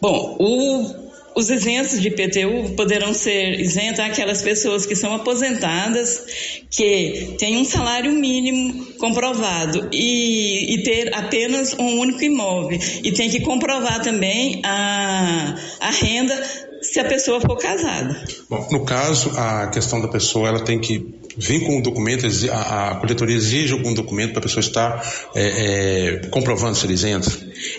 Bom, 0.00 0.36
o 0.40 1.06
os 1.36 1.50
isentos 1.50 2.00
de 2.00 2.08
IPTU 2.08 2.74
poderão 2.76 3.12
ser 3.12 3.60
isentos 3.60 4.00
aquelas 4.00 4.40
pessoas 4.40 4.86
que 4.86 4.96
são 4.96 5.14
aposentadas, 5.14 6.64
que 6.70 7.34
têm 7.38 7.58
um 7.58 7.64
salário 7.64 8.10
mínimo 8.10 8.86
comprovado 8.94 9.90
e, 9.92 10.74
e, 10.74 10.82
ter 10.82 11.14
apenas 11.14 11.74
um 11.78 11.98
único 11.98 12.22
imóvel. 12.22 12.78
E 13.04 13.12
tem 13.12 13.28
que 13.28 13.40
comprovar 13.40 14.02
também 14.02 14.62
a, 14.64 15.56
a 15.78 15.90
renda 15.90 16.65
se 16.92 17.00
a 17.00 17.04
pessoa 17.04 17.40
for 17.40 17.56
casada. 17.58 18.24
Bom, 18.48 18.68
no 18.70 18.84
caso, 18.84 19.30
a 19.36 19.68
questão 19.68 20.00
da 20.00 20.08
pessoa, 20.08 20.48
ela 20.48 20.60
tem 20.60 20.78
que 20.78 21.14
vir 21.36 21.64
com 21.66 21.76
um 21.76 21.82
documento, 21.82 22.26
a, 22.50 22.92
a 22.92 22.94
coletoria 22.96 23.36
exige 23.36 23.72
algum 23.72 23.92
documento 23.92 24.30
para 24.30 24.40
a 24.40 24.42
pessoa 24.42 24.60
estar 24.60 25.30
é, 25.34 25.42
é, 25.44 26.28
comprovando 26.28 26.76
ser 26.76 26.90
isenta? 26.90 27.30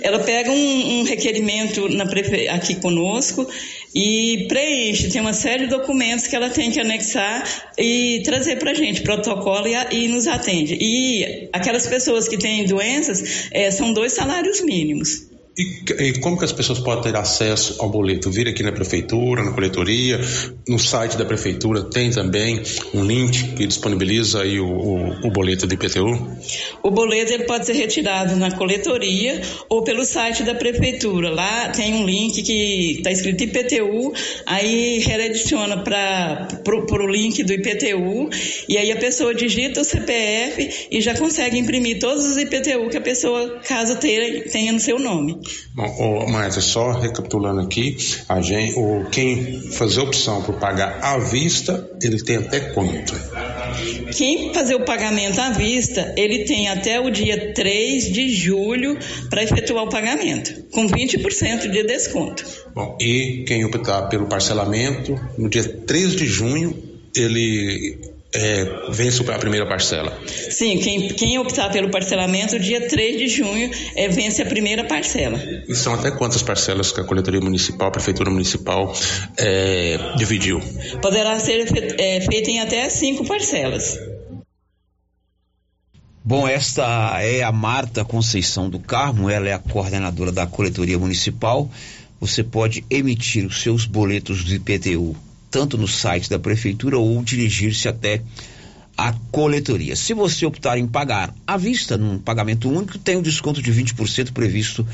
Ela 0.02 0.20
pega 0.20 0.52
um, 0.52 1.00
um 1.00 1.04
requerimento 1.04 1.90
na 1.90 2.06
aqui 2.54 2.76
conosco 2.76 3.48
e 3.94 4.46
preenche, 4.48 5.10
tem 5.10 5.22
uma 5.22 5.34
série 5.34 5.66
de 5.66 5.70
documentos 5.72 6.28
que 6.28 6.36
ela 6.36 6.50
tem 6.50 6.72
que 6.72 6.80
anexar 6.80 7.44
e 7.78 8.22
trazer 8.24 8.58
para 8.58 8.72
a 8.72 8.74
gente, 8.74 9.02
protocolo 9.02 9.68
e, 9.68 9.74
e, 9.92 10.08
nos 10.08 10.28
atende. 10.28 10.78
E 10.80 11.50
aquelas 11.54 11.88
pessoas 11.88 12.28
que 12.28 12.38
têm 12.38 12.66
doenças 12.66 13.48
é, 13.52 13.72
são 13.72 13.94
dois 13.94 14.14
salários 14.14 14.62
mínimos. 14.62 15.27
E, 15.58 16.04
e, 16.04 16.20
como 16.20 16.38
que 16.38 16.46
as 16.46 16.52
pessoas 16.52 16.78
podem 16.78 17.12
ter 17.12 17.18
acesso 17.18 17.78
ao 17.80 17.90
boleto? 17.90 18.30
Vir 18.30 18.48
aqui 18.48 18.62
na 18.62 18.72
prefeitura, 18.72 19.44
na 19.44 19.52
coletoria, 19.54 20.20
no 20.68 20.78
site 20.78 21.18
da 21.18 21.26
prefeitura 21.26 21.82
tem 21.82 22.12
também 22.12 22.62
um 22.94 23.04
link 23.04 23.56
que 23.56 23.66
disponibiliza 23.66 24.44
aí 24.44 24.60
o, 24.60 24.68
o, 24.68 25.28
o 25.28 25.32
boleto 25.32 25.66
do 25.66 25.74
IPTU? 25.74 26.38
O 26.84 26.92
boleto 26.92 27.34
ele 27.34 27.46
pode 27.46 27.66
ser 27.66 27.74
retirado 27.74 28.36
na 28.36 28.52
coletoria 28.52 29.42
ou 29.68 29.84
pelo 29.84 30.06
site 30.06 30.44
da 30.44 30.54
prefeitura. 30.54 31.32
Lá 31.32 31.70
tem 31.70 31.96
um 31.96 32.06
link 32.06 32.44
que 32.44 32.98
está 32.98 33.12
escrito 33.12 33.44
IPTU, 33.44 34.14
aí 34.46 35.00
readiciona 35.00 35.78
para 35.78 36.48
o 36.68 37.08
link 37.08 37.42
do 37.42 37.54
IPTU 37.54 38.30
e 38.70 38.78
aí 38.78 38.92
a 38.92 38.98
pessoa 38.98 39.34
digita 39.34 39.82
o 39.82 39.84
CPF 39.84 40.88
e 40.92 41.02
já 41.02 41.16
consegue 41.16 41.58
imprimir 41.58 41.98
todos 41.98 42.28
os 42.28 42.38
IPTU 42.38 42.90
que 42.92 42.98
a 42.98 43.02
pessoa, 43.02 43.60
caso 43.68 43.96
tenha, 43.96 44.44
tenha 44.44 44.72
no 44.72 44.80
seu 44.80 45.00
nome. 45.00 45.47
Bom, 45.74 46.28
mas 46.30 46.58
é 46.58 46.62
só 46.62 46.92
recapitulando 46.92 47.62
aqui, 47.62 47.98
a 48.28 48.42
gente, 48.42 48.78
o, 48.78 49.06
quem 49.12 49.62
fazer 49.72 50.02
opção 50.02 50.42
por 50.42 50.56
pagar 50.56 51.00
à 51.02 51.18
vista, 51.18 51.90
ele 52.02 52.22
tem 52.22 52.38
até 52.38 52.60
quanto? 52.60 53.14
Quem 54.16 54.54
fazer 54.54 54.76
o 54.76 54.86
pagamento 54.86 55.40
à 55.40 55.52
vista, 55.52 56.14
ele 56.18 56.46
tem 56.46 56.68
até 56.68 57.00
o 57.00 57.10
dia 57.10 57.54
3 57.54 58.12
de 58.12 58.30
julho 58.30 58.98
para 59.30 59.44
efetuar 59.44 59.84
o 59.84 59.90
pagamento, 59.90 60.64
com 60.72 60.88
20% 60.88 61.70
de 61.70 61.84
desconto. 61.84 62.44
Bom, 62.74 62.98
e 63.00 63.44
quem 63.48 63.66
optar 63.66 64.04
pelo 64.04 64.26
parcelamento, 64.26 65.16
no 65.38 65.50
dia 65.50 65.64
3 65.64 66.16
de 66.16 66.26
junho, 66.26 66.76
ele 67.16 68.17
é, 68.38 68.92
vence 68.92 69.22
a 69.30 69.40
primeira 69.40 69.66
parcela. 69.66 70.18
Sim, 70.28 70.78
quem, 70.78 71.08
quem 71.10 71.40
optar 71.40 71.72
pelo 71.72 71.90
parcelamento, 71.90 72.60
dia 72.60 72.88
3 72.88 73.18
de 73.18 73.28
junho, 73.28 73.72
é, 73.96 74.08
vence 74.08 74.42
a 74.42 74.46
primeira 74.46 74.84
parcela. 74.84 75.40
E 75.68 75.76
são 75.76 75.94
até 75.94 76.12
quantas 76.12 76.44
parcelas 76.44 76.92
que 76.92 77.02
a 77.02 77.04
coletoria 77.04 77.42
municipal, 77.42 77.88
a 77.88 77.92
prefeitura 77.92 78.30
municipal 78.30 78.94
é, 79.38 79.98
dividiu? 80.16 80.62
Poderá 81.02 81.40
ser 81.40 81.66
é, 82.00 82.22
feita 82.22 82.52
em 82.52 82.60
até 82.60 82.88
cinco 82.90 83.26
parcelas. 83.26 83.98
Bom, 86.24 86.48
esta 86.48 86.84
é 87.22 87.42
a 87.42 87.52
Marta 87.52 88.04
Conceição 88.06 88.70
do 88.70 88.80
Carmo, 88.80 89.30
ela 89.30 89.48
é 89.48 89.54
a 89.54 89.60
coordenadora 89.60 90.32
da 90.32 90.46
coletoria 90.46 91.00
municipal. 91.00 91.70
Você 92.20 92.44
pode 92.44 92.84
emitir 92.90 93.46
os 93.46 93.62
seus 93.62 93.86
boletos 93.86 94.44
do 94.44 94.54
IPTU 94.54 95.16
tanto 95.58 95.76
no 95.76 95.88
site 95.88 96.30
da 96.30 96.38
prefeitura 96.38 97.00
ou 97.00 97.24
dirigir-se 97.24 97.88
até 97.88 98.22
a 98.96 99.12
coletoria. 99.32 99.96
Se 99.96 100.14
você 100.14 100.46
optar 100.46 100.78
em 100.78 100.86
pagar 100.86 101.34
à 101.48 101.58
vista, 101.58 101.98
num 101.98 102.20
pagamento 102.20 102.70
único, 102.70 103.00
tem 103.00 103.18
um 103.18 103.24
desconto 103.24 103.60
de 103.60 103.74
20% 103.74 104.34
previsto 104.34 104.86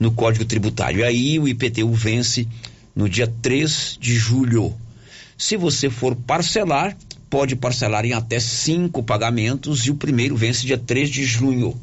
no 0.00 0.10
Código 0.10 0.46
Tributário. 0.46 1.00
E 1.00 1.04
aí 1.04 1.38
o 1.38 1.46
IPTU 1.46 1.92
vence 1.92 2.48
no 2.94 3.10
dia 3.10 3.26
3 3.26 3.98
de 4.00 4.14
julho. 4.14 4.74
Se 5.36 5.54
você 5.54 5.90
for 5.90 6.16
parcelar, 6.16 6.96
pode 7.28 7.54
parcelar 7.54 8.06
em 8.06 8.14
até 8.14 8.40
cinco 8.40 9.02
pagamentos 9.02 9.84
e 9.84 9.90
o 9.90 9.96
primeiro 9.96 10.34
vence 10.34 10.64
dia 10.64 10.78
3 10.78 11.10
de 11.10 11.26
junho. 11.26 11.78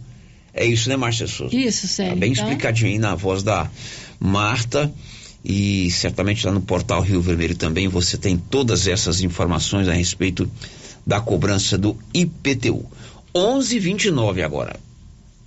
É 0.51 0.65
isso, 0.65 0.89
né, 0.89 0.95
Márcia 0.95 1.27
Souza? 1.27 1.55
Isso, 1.55 1.87
Sérgio. 1.87 2.15
Tá 2.15 2.19
bem 2.19 2.31
então... 2.31 2.45
explicadinho 2.45 2.93
aí 2.93 2.97
na 2.97 3.13
voz 3.13 3.43
da 3.43 3.69
Marta 4.19 4.91
e 5.43 5.91
certamente 5.91 6.45
lá 6.45 6.53
no 6.53 6.62
portal 6.62 7.01
Rio 7.01 7.21
Vermelho 7.21 7.56
também 7.56 7.88
você 7.88 8.17
tem 8.17 8.38
todas 8.38 8.88
essas 8.88 9.21
informações 9.21 9.88
a 9.88 9.93
respeito 9.93 10.49
da 11.06 11.19
cobrança 11.19 11.77
do 11.77 11.97
IPTU. 12.13 12.86
11:29 13.36 14.41
agora. 14.41 14.79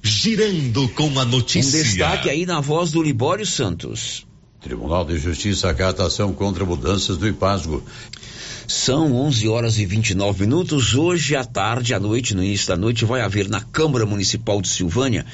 Girando 0.02 0.88
com 0.90 1.18
a 1.18 1.24
notícia. 1.24 1.80
Um 1.80 1.82
destaque 1.82 2.28
aí 2.28 2.44
na 2.44 2.60
voz 2.60 2.92
do 2.92 3.02
Libório 3.02 3.46
Santos. 3.46 4.26
Tribunal 4.60 5.04
de 5.04 5.18
Justiça 5.18 5.70
acata 5.70 6.04
ação 6.04 6.32
contra 6.32 6.64
mudanças 6.64 7.16
do 7.16 7.26
IPASGO. 7.26 7.82
São 8.66 9.14
11 9.14 9.48
horas 9.48 9.78
e 9.78 9.86
29 9.86 10.40
minutos. 10.40 10.94
Hoje 10.94 11.36
à 11.36 11.44
tarde, 11.44 11.94
à 11.94 12.00
noite, 12.00 12.34
no 12.34 12.42
início 12.42 12.66
da 12.68 12.76
noite, 12.76 13.04
vai 13.04 13.20
haver 13.20 13.48
na 13.48 13.60
Câmara 13.60 14.04
Municipal 14.04 14.60
de 14.60 14.68
Silvânia 14.68 15.24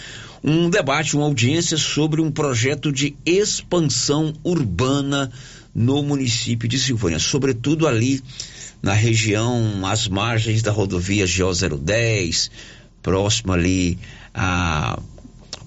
um 0.42 0.68
debate, 0.68 1.16
uma 1.16 1.26
audiência 1.26 1.76
sobre 1.76 2.20
um 2.20 2.30
projeto 2.30 2.90
de 2.90 3.14
expansão 3.24 4.32
urbana 4.42 5.30
no 5.74 6.02
município 6.02 6.68
de 6.68 6.78
Silvânia, 6.78 7.18
sobretudo 7.18 7.86
ali 7.86 8.20
na 8.82 8.92
região, 8.92 9.86
às 9.86 10.08
margens 10.08 10.60
da 10.60 10.72
rodovia 10.72 11.24
GO 11.26 11.78
010, 11.78 12.50
próximo 13.00 13.52
ali 13.52 13.98
a 14.34 14.98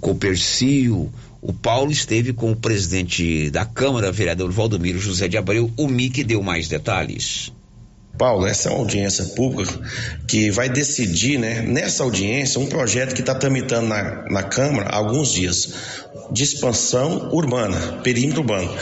Copercil. 0.02 1.12
O 1.42 1.54
Paulo 1.54 1.92
esteve 1.92 2.34
com 2.34 2.52
o 2.52 2.56
presidente 2.56 3.50
da 3.52 3.66
Câmara, 3.66 4.12
vereador 4.12 4.52
Valdomiro 4.52 5.00
José 5.00 5.28
de 5.28 5.38
Abreu. 5.38 5.72
O 5.78 5.88
MIC 5.88 6.24
deu 6.24 6.42
mais 6.42 6.68
detalhes. 6.68 7.52
Paulo, 8.18 8.48
essa 8.48 8.70
é 8.70 8.72
uma 8.72 8.80
audiência 8.80 9.26
pública 9.36 9.74
que 10.28 10.50
vai 10.50 10.70
decidir, 10.70 11.38
né, 11.38 11.62
nessa 11.62 12.04
audiência, 12.04 12.60
um 12.60 12.68
projeto 12.68 13.14
que 13.14 13.22
está 13.22 13.36
tramitando 13.36 13.88
na, 13.88 14.24
na 14.30 14.44
Câmara 14.44 14.90
há 14.90 14.96
alguns 14.98 15.32
dias, 15.32 15.74
de 16.32 16.44
expansão 16.44 17.30
urbana, 17.32 18.00
perímetro 18.04 18.42
urbano. 18.42 18.74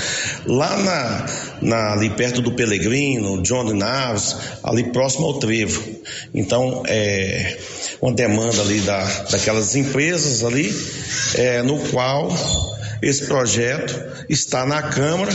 Lá 0.45 0.77
na, 0.77 1.25
na, 1.61 1.93
ali 1.93 2.09
perto 2.11 2.41
do 2.41 2.53
Pelegrino, 2.53 3.41
John 3.41 3.73
Naves, 3.73 4.35
ali 4.63 4.91
próximo 4.91 5.25
ao 5.25 5.39
Trevo. 5.39 5.83
Então, 6.33 6.83
é 6.87 7.57
uma 8.01 8.13
demanda 8.13 8.61
ali 8.61 8.79
da, 8.81 9.03
daquelas 9.29 9.75
empresas 9.75 10.43
ali, 10.43 10.73
é, 11.35 11.61
no 11.63 11.79
qual 11.89 12.29
esse 13.03 13.25
projeto 13.25 13.93
está 14.29 14.65
na 14.65 14.81
Câmara 14.81 15.31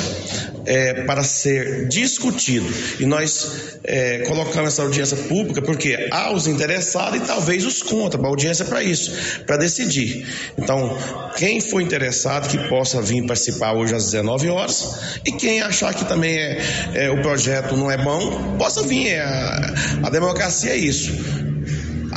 é, 0.67 1.05
para 1.05 1.23
ser 1.23 1.89
discutido. 1.89 2.67
E 2.99 3.07
nós 3.07 3.79
é, 3.85 4.21
colocamos 4.21 4.73
essa 4.73 4.83
audiência 4.83 5.17
pública 5.17 5.63
porque 5.63 6.09
há 6.11 6.33
os 6.33 6.47
interessados 6.47 7.21
e 7.21 7.25
talvez 7.25 7.65
os 7.65 7.83
contra, 7.83 8.21
a 8.21 8.27
audiência 8.27 8.65
para 8.65 8.83
isso, 8.83 9.13
para 9.47 9.57
decidir. 9.57 10.27
Então, 10.57 10.97
quem 11.37 11.61
for 11.61 11.81
interessado 11.81 12.49
que 12.49 12.69
possa 12.69 13.01
vir 13.03 13.27
participar 13.27 13.75
hoje 13.75 13.95
às 13.95 14.05
19 14.07 14.49
horas 14.49 15.21
e 15.25 15.33
quem 15.33 15.61
achar 15.61 15.95
que 15.95 16.05
também 16.05 16.37
é, 16.37 16.63
é 16.95 17.11
o 17.11 17.21
projeto 17.23 17.77
não 17.77 17.91
é 17.91 17.97
bom, 17.97 18.57
possa 18.59 18.83
vir. 18.83 19.09
É, 19.09 19.21
a, 19.21 19.75
a 20.05 20.11
democracia 20.11 20.73
é 20.73 20.77
isso. 20.77 21.13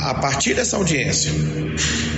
A 0.02 0.14
partir 0.14 0.54
dessa 0.54 0.76
audiência, 0.76 1.30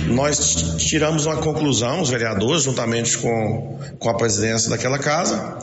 nós 0.07 0.75
tiramos 0.79 1.27
uma 1.27 1.37
conclusão, 1.37 2.01
os 2.01 2.09
vereadores, 2.09 2.63
juntamente 2.63 3.15
com, 3.19 3.79
com 3.99 4.09
a 4.09 4.15
presidência 4.15 4.71
daquela 4.71 4.97
casa, 4.97 5.59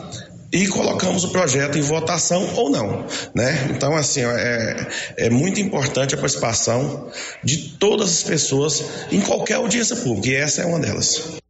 e 0.52 0.68
colocamos 0.68 1.24
o 1.24 1.30
projeto 1.30 1.76
em 1.76 1.80
votação 1.80 2.54
ou 2.54 2.70
não, 2.70 3.06
né? 3.34 3.70
Então, 3.74 3.96
assim, 3.96 4.20
é, 4.20 4.86
é 5.16 5.30
muito 5.30 5.60
importante 5.60 6.14
a 6.14 6.18
participação 6.18 7.10
de 7.42 7.70
todas 7.80 8.10
as 8.10 8.22
pessoas 8.22 8.84
em 9.10 9.20
qualquer 9.20 9.54
audiência 9.54 9.96
pública, 9.96 10.28
e 10.28 10.34
essa 10.36 10.62
é 10.62 10.66
uma 10.66 10.78
delas. 10.78 11.40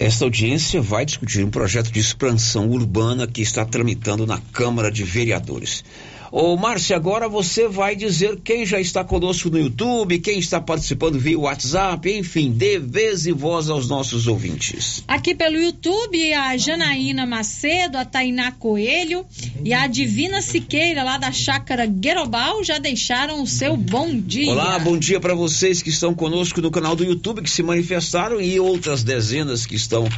Esta 0.00 0.24
audiência 0.24 0.82
vai 0.82 1.04
discutir 1.04 1.44
um 1.44 1.50
projeto 1.50 1.92
de 1.92 2.00
expansão 2.00 2.68
urbana 2.70 3.26
que 3.26 3.42
está 3.42 3.64
tramitando 3.64 4.26
na 4.26 4.40
Câmara 4.52 4.90
de 4.90 5.04
Vereadores. 5.04 5.84
Ô, 6.32 6.56
Márcia, 6.56 6.94
agora 6.94 7.28
você 7.28 7.66
vai 7.66 7.96
dizer 7.96 8.38
quem 8.44 8.64
já 8.64 8.80
está 8.80 9.02
conosco 9.02 9.50
no 9.50 9.58
YouTube, 9.58 10.20
quem 10.20 10.38
está 10.38 10.60
participando 10.60 11.18
via 11.18 11.36
WhatsApp, 11.36 12.08
enfim, 12.08 12.52
dê 12.52 12.78
vez 12.78 13.26
e 13.26 13.32
voz 13.32 13.68
aos 13.68 13.88
nossos 13.88 14.28
ouvintes. 14.28 15.02
Aqui 15.08 15.34
pelo 15.34 15.60
YouTube, 15.60 16.32
a 16.32 16.56
Janaína 16.56 17.26
Macedo, 17.26 17.98
a 17.98 18.04
Tainá 18.04 18.52
Coelho 18.52 19.26
e 19.64 19.74
a 19.74 19.88
Divina 19.88 20.40
Siqueira, 20.40 21.02
lá 21.02 21.18
da 21.18 21.32
Chácara 21.32 21.84
Guerobal, 21.84 22.62
já 22.62 22.78
deixaram 22.78 23.42
o 23.42 23.46
seu 23.46 23.76
bom 23.76 24.14
dia. 24.14 24.52
Olá, 24.52 24.78
bom 24.78 24.96
dia 24.96 25.18
para 25.18 25.34
vocês 25.34 25.82
que 25.82 25.90
estão 25.90 26.14
conosco 26.14 26.60
no 26.60 26.70
canal 26.70 26.94
do 26.94 27.04
YouTube, 27.04 27.42
que 27.42 27.50
se 27.50 27.64
manifestaram 27.64 28.40
e 28.40 28.60
outras 28.60 29.02
dezenas 29.02 29.66
que 29.66 29.74
estão 29.74 30.08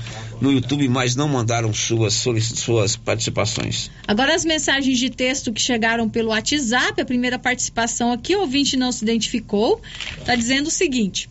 no 0.42 0.52
YouTube, 0.52 0.86
mas 0.88 1.16
não 1.16 1.28
mandaram 1.28 1.72
suas, 1.72 2.12
suas 2.12 2.96
participações. 2.96 3.90
Agora 4.06 4.34
as 4.34 4.44
mensagens 4.44 4.98
de 4.98 5.08
texto 5.08 5.52
que 5.52 5.60
chegaram 5.60 6.01
pelo 6.08 6.30
WhatsApp. 6.30 7.00
A 7.00 7.04
primeira 7.04 7.38
participação 7.38 8.12
aqui, 8.12 8.34
o 8.34 8.40
ouvinte 8.40 8.76
não 8.76 8.92
se 8.92 9.04
identificou, 9.04 9.80
está 10.18 10.34
dizendo 10.34 10.66
o 10.66 10.70
seguinte: 10.70 11.28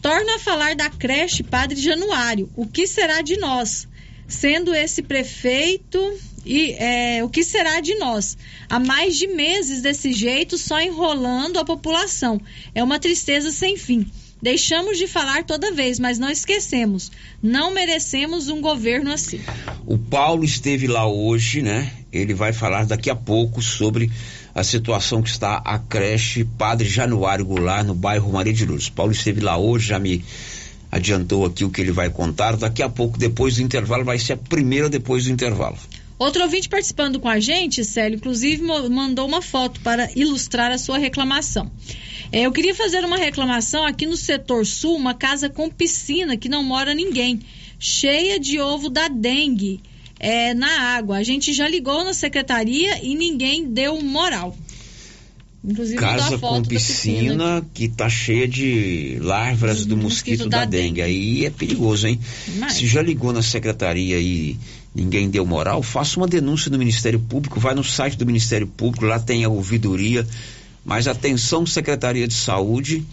torna 0.00 0.36
a 0.36 0.38
falar 0.38 0.74
da 0.74 0.88
creche 0.90 1.42
Padre 1.42 1.80
Januário. 1.80 2.50
O 2.56 2.66
que 2.66 2.86
será 2.86 3.20
de 3.22 3.36
nós? 3.36 3.88
Sendo 4.26 4.74
esse 4.74 5.02
prefeito 5.02 5.98
e 6.44 6.72
é, 6.72 7.22
o 7.22 7.28
que 7.28 7.44
será 7.44 7.80
de 7.80 7.94
nós? 7.96 8.36
Há 8.68 8.78
mais 8.78 9.16
de 9.16 9.26
meses 9.26 9.82
desse 9.82 10.12
jeito, 10.12 10.56
só 10.56 10.80
enrolando 10.80 11.58
a 11.58 11.64
população. 11.64 12.40
É 12.74 12.82
uma 12.82 12.98
tristeza 12.98 13.50
sem 13.50 13.76
fim. 13.76 14.06
Deixamos 14.42 14.96
de 14.96 15.06
falar 15.06 15.44
toda 15.44 15.72
vez, 15.72 15.98
mas 15.98 16.18
não 16.18 16.30
esquecemos. 16.30 17.12
Não 17.42 17.74
merecemos 17.74 18.48
um 18.48 18.60
governo 18.60 19.12
assim. 19.12 19.40
O 19.86 19.98
Paulo 19.98 20.44
esteve 20.44 20.86
lá 20.86 21.06
hoje, 21.06 21.60
né? 21.60 21.92
Ele 22.10 22.32
vai 22.32 22.52
falar 22.52 22.86
daqui 22.86 23.10
a 23.10 23.14
pouco 23.14 23.60
sobre 23.60 24.10
a 24.54 24.64
situação 24.64 25.22
que 25.22 25.28
está 25.28 25.56
a 25.58 25.78
creche 25.78 26.44
Padre 26.44 26.88
Januário 26.88 27.44
Goulart, 27.44 27.86
no 27.86 27.94
bairro 27.94 28.32
Maria 28.32 28.52
de 28.52 28.64
Lourdes. 28.64 28.88
Paulo 28.88 29.12
esteve 29.12 29.40
lá 29.40 29.58
hoje, 29.58 29.88
já 29.88 29.98
me 29.98 30.24
adiantou 30.90 31.44
aqui 31.44 31.62
o 31.62 31.70
que 31.70 31.82
ele 31.82 31.92
vai 31.92 32.08
contar. 32.08 32.56
Daqui 32.56 32.82
a 32.82 32.88
pouco, 32.88 33.18
depois 33.18 33.56
do 33.56 33.62
intervalo, 33.62 34.04
vai 34.04 34.18
ser 34.18 34.32
a 34.32 34.36
primeira 34.38 34.88
depois 34.88 35.24
do 35.24 35.30
intervalo. 35.30 35.76
Outro 36.20 36.42
ouvinte 36.42 36.68
participando 36.68 37.18
com 37.18 37.30
a 37.30 37.40
gente, 37.40 37.82
Célio, 37.82 38.16
inclusive 38.16 38.62
mandou 38.62 39.26
uma 39.26 39.40
foto 39.40 39.80
para 39.80 40.10
ilustrar 40.14 40.70
a 40.70 40.76
sua 40.76 40.98
reclamação. 40.98 41.72
É, 42.30 42.42
eu 42.42 42.52
queria 42.52 42.74
fazer 42.74 43.02
uma 43.06 43.16
reclamação 43.16 43.86
aqui 43.86 44.04
no 44.04 44.18
setor 44.18 44.66
sul, 44.66 44.96
uma 44.96 45.14
casa 45.14 45.48
com 45.48 45.70
piscina 45.70 46.36
que 46.36 46.46
não 46.46 46.62
mora 46.62 46.92
ninguém, 46.92 47.40
cheia 47.78 48.38
de 48.38 48.60
ovo 48.60 48.90
da 48.90 49.08
dengue 49.08 49.80
é, 50.18 50.52
na 50.52 50.94
água. 50.94 51.16
A 51.16 51.22
gente 51.22 51.54
já 51.54 51.66
ligou 51.66 52.04
na 52.04 52.12
secretaria 52.12 53.02
e 53.02 53.14
ninguém 53.14 53.72
deu 53.72 53.98
moral. 54.02 54.54
Inclusive, 55.64 55.98
casa 55.98 56.38
com 56.38 56.62
piscina, 56.62 57.18
piscina 57.18 57.66
que 57.72 57.88
tá 57.88 58.10
cheia 58.10 58.46
de 58.46 59.18
larvas 59.22 59.86
do, 59.86 59.96
do 59.96 60.02
mosquito, 60.02 60.40
mosquito, 60.40 60.48
da, 60.50 60.60
da 60.60 60.64
dengue. 60.66 61.00
dengue. 61.00 61.02
Aí 61.02 61.46
é 61.46 61.50
perigoso, 61.50 62.06
hein? 62.06 62.20
Mas... 62.58 62.74
Se 62.74 62.86
já 62.86 63.00
ligou 63.00 63.32
na 63.32 63.42
secretaria 63.42 64.18
e 64.18 64.58
ninguém 64.94 65.30
deu 65.30 65.46
moral, 65.46 65.82
faça 65.82 66.18
uma 66.18 66.26
denúncia 66.26 66.70
no 66.70 66.78
Ministério 66.78 67.18
Público, 67.18 67.60
vai 67.60 67.74
no 67.74 67.84
site 67.84 68.16
do 68.16 68.26
Ministério 68.26 68.66
Público, 68.66 69.06
lá 69.06 69.18
tem 69.18 69.44
a 69.44 69.48
ouvidoria 69.48 70.26
mas 70.84 71.06
atenção, 71.06 71.66
Secretaria 71.66 72.26
de 72.26 72.34
Saúde, 72.34 73.04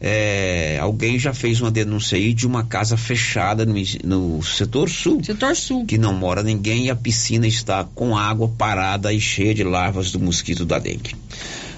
é, 0.00 0.78
alguém 0.80 1.18
já 1.18 1.32
fez 1.32 1.60
uma 1.60 1.70
denúncia 1.70 2.16
aí 2.16 2.32
de 2.32 2.46
uma 2.46 2.64
casa 2.64 2.96
fechada 2.96 3.64
no, 3.64 3.74
no, 4.02 4.42
setor 4.42 4.88
sul. 4.88 5.22
Setor 5.22 5.54
sul. 5.54 5.86
Que 5.86 5.98
não 5.98 6.14
mora 6.14 6.42
ninguém 6.42 6.86
e 6.86 6.90
a 6.90 6.96
piscina 6.96 7.46
está 7.46 7.84
com 7.84 8.16
água 8.16 8.48
parada 8.48 9.12
e 9.12 9.20
cheia 9.20 9.54
de 9.54 9.62
larvas 9.62 10.10
do 10.10 10.18
mosquito 10.18 10.64
da 10.64 10.78
dengue. 10.78 11.14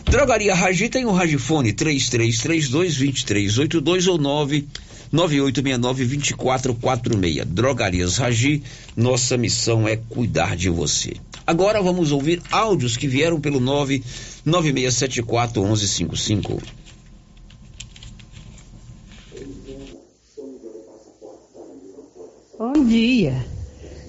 Drogaria 0.05 0.55
Ragi 0.55 0.88
tem 0.88 1.05
o 1.05 1.11
Ragifone 1.11 1.72
3332 1.72 2.68
2382 2.70 4.07
ou 4.07 4.18
9 4.18 4.66
9869-2446. 5.17 7.45
Drogarias 7.45 8.19
Ragi, 8.19 8.63
nossa 8.97 9.37
missão 9.37 9.89
é 9.89 9.97
cuidar 9.97 10.55
de 10.57 10.71
você. 10.71 11.15
Agora 11.47 11.83
vamos 11.83 12.13
ouvir 12.13 12.41
áudios 12.51 12.97
que 12.97 13.09
vieram 13.09 13.41
pelo 13.41 13.61
99674 13.61 15.63
1155. 15.63 16.63
Bom 22.59 22.73
dia. 22.87 23.35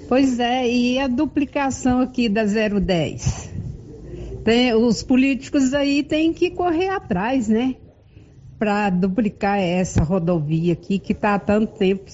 Pois 0.08 0.40
é, 0.40 0.70
e 0.70 0.98
a 1.00 1.08
duplicação 1.08 2.00
aqui 2.00 2.30
da 2.30 2.46
010? 2.46 3.50
Tem, 4.46 4.74
os 4.74 5.04
políticos 5.04 5.74
aí 5.74 6.02
têm 6.02 6.32
que 6.32 6.50
correr 6.50 6.88
atrás, 6.88 7.50
né? 7.50 7.76
Para 8.58 8.90
duplicar 8.90 9.60
essa 9.60 10.04
rodovia 10.04 10.74
aqui, 10.74 10.98
que 10.98 11.14
está 11.14 11.36
há 11.36 11.40
tanto 11.40 11.78
tempo 11.78 12.06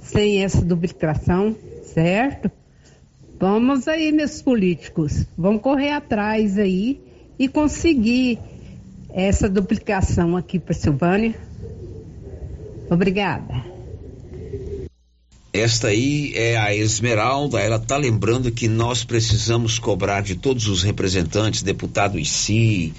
sem 0.00 0.44
essa 0.44 0.64
duplicação, 0.64 1.56
certo? 1.82 2.50
Vamos 3.38 3.86
aí, 3.88 4.12
meus 4.12 4.40
políticos, 4.40 5.26
vamos 5.36 5.60
correr 5.60 5.90
atrás 5.90 6.58
aí 6.58 7.00
e 7.38 7.48
conseguir 7.48 8.38
essa 9.10 9.48
duplicação 9.48 10.36
aqui 10.36 10.58
para 10.58 10.74
Silvânia. 10.74 11.34
Obrigada. 12.90 13.76
Esta 15.52 15.88
aí 15.88 16.32
é 16.34 16.56
a 16.56 16.74
Esmeralda, 16.74 17.58
ela 17.58 17.76
está 17.76 17.96
lembrando 17.96 18.52
que 18.52 18.68
nós 18.68 19.04
precisamos 19.04 19.78
cobrar 19.78 20.20
de 20.20 20.34
todos 20.34 20.68
os 20.68 20.82
representantes, 20.82 21.62
deputado 21.62 22.18
ICI, 22.18 22.92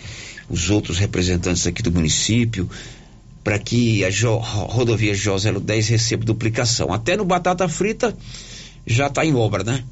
os 0.49 0.69
outros 0.69 0.97
representantes 0.97 1.65
aqui 1.67 1.81
do 1.81 1.91
município, 1.91 2.69
para 3.43 3.59
que 3.59 4.03
a 4.03 4.09
jo, 4.09 4.37
rodovia 4.37 5.13
J010 5.13 5.89
receba 5.89 6.25
duplicação. 6.25 6.91
Até 6.91 7.15
no 7.15 7.25
Batata 7.25 7.67
Frita 7.67 8.15
já 8.85 9.07
está 9.07 9.25
em 9.25 9.33
obra, 9.35 9.63
né? 9.63 9.83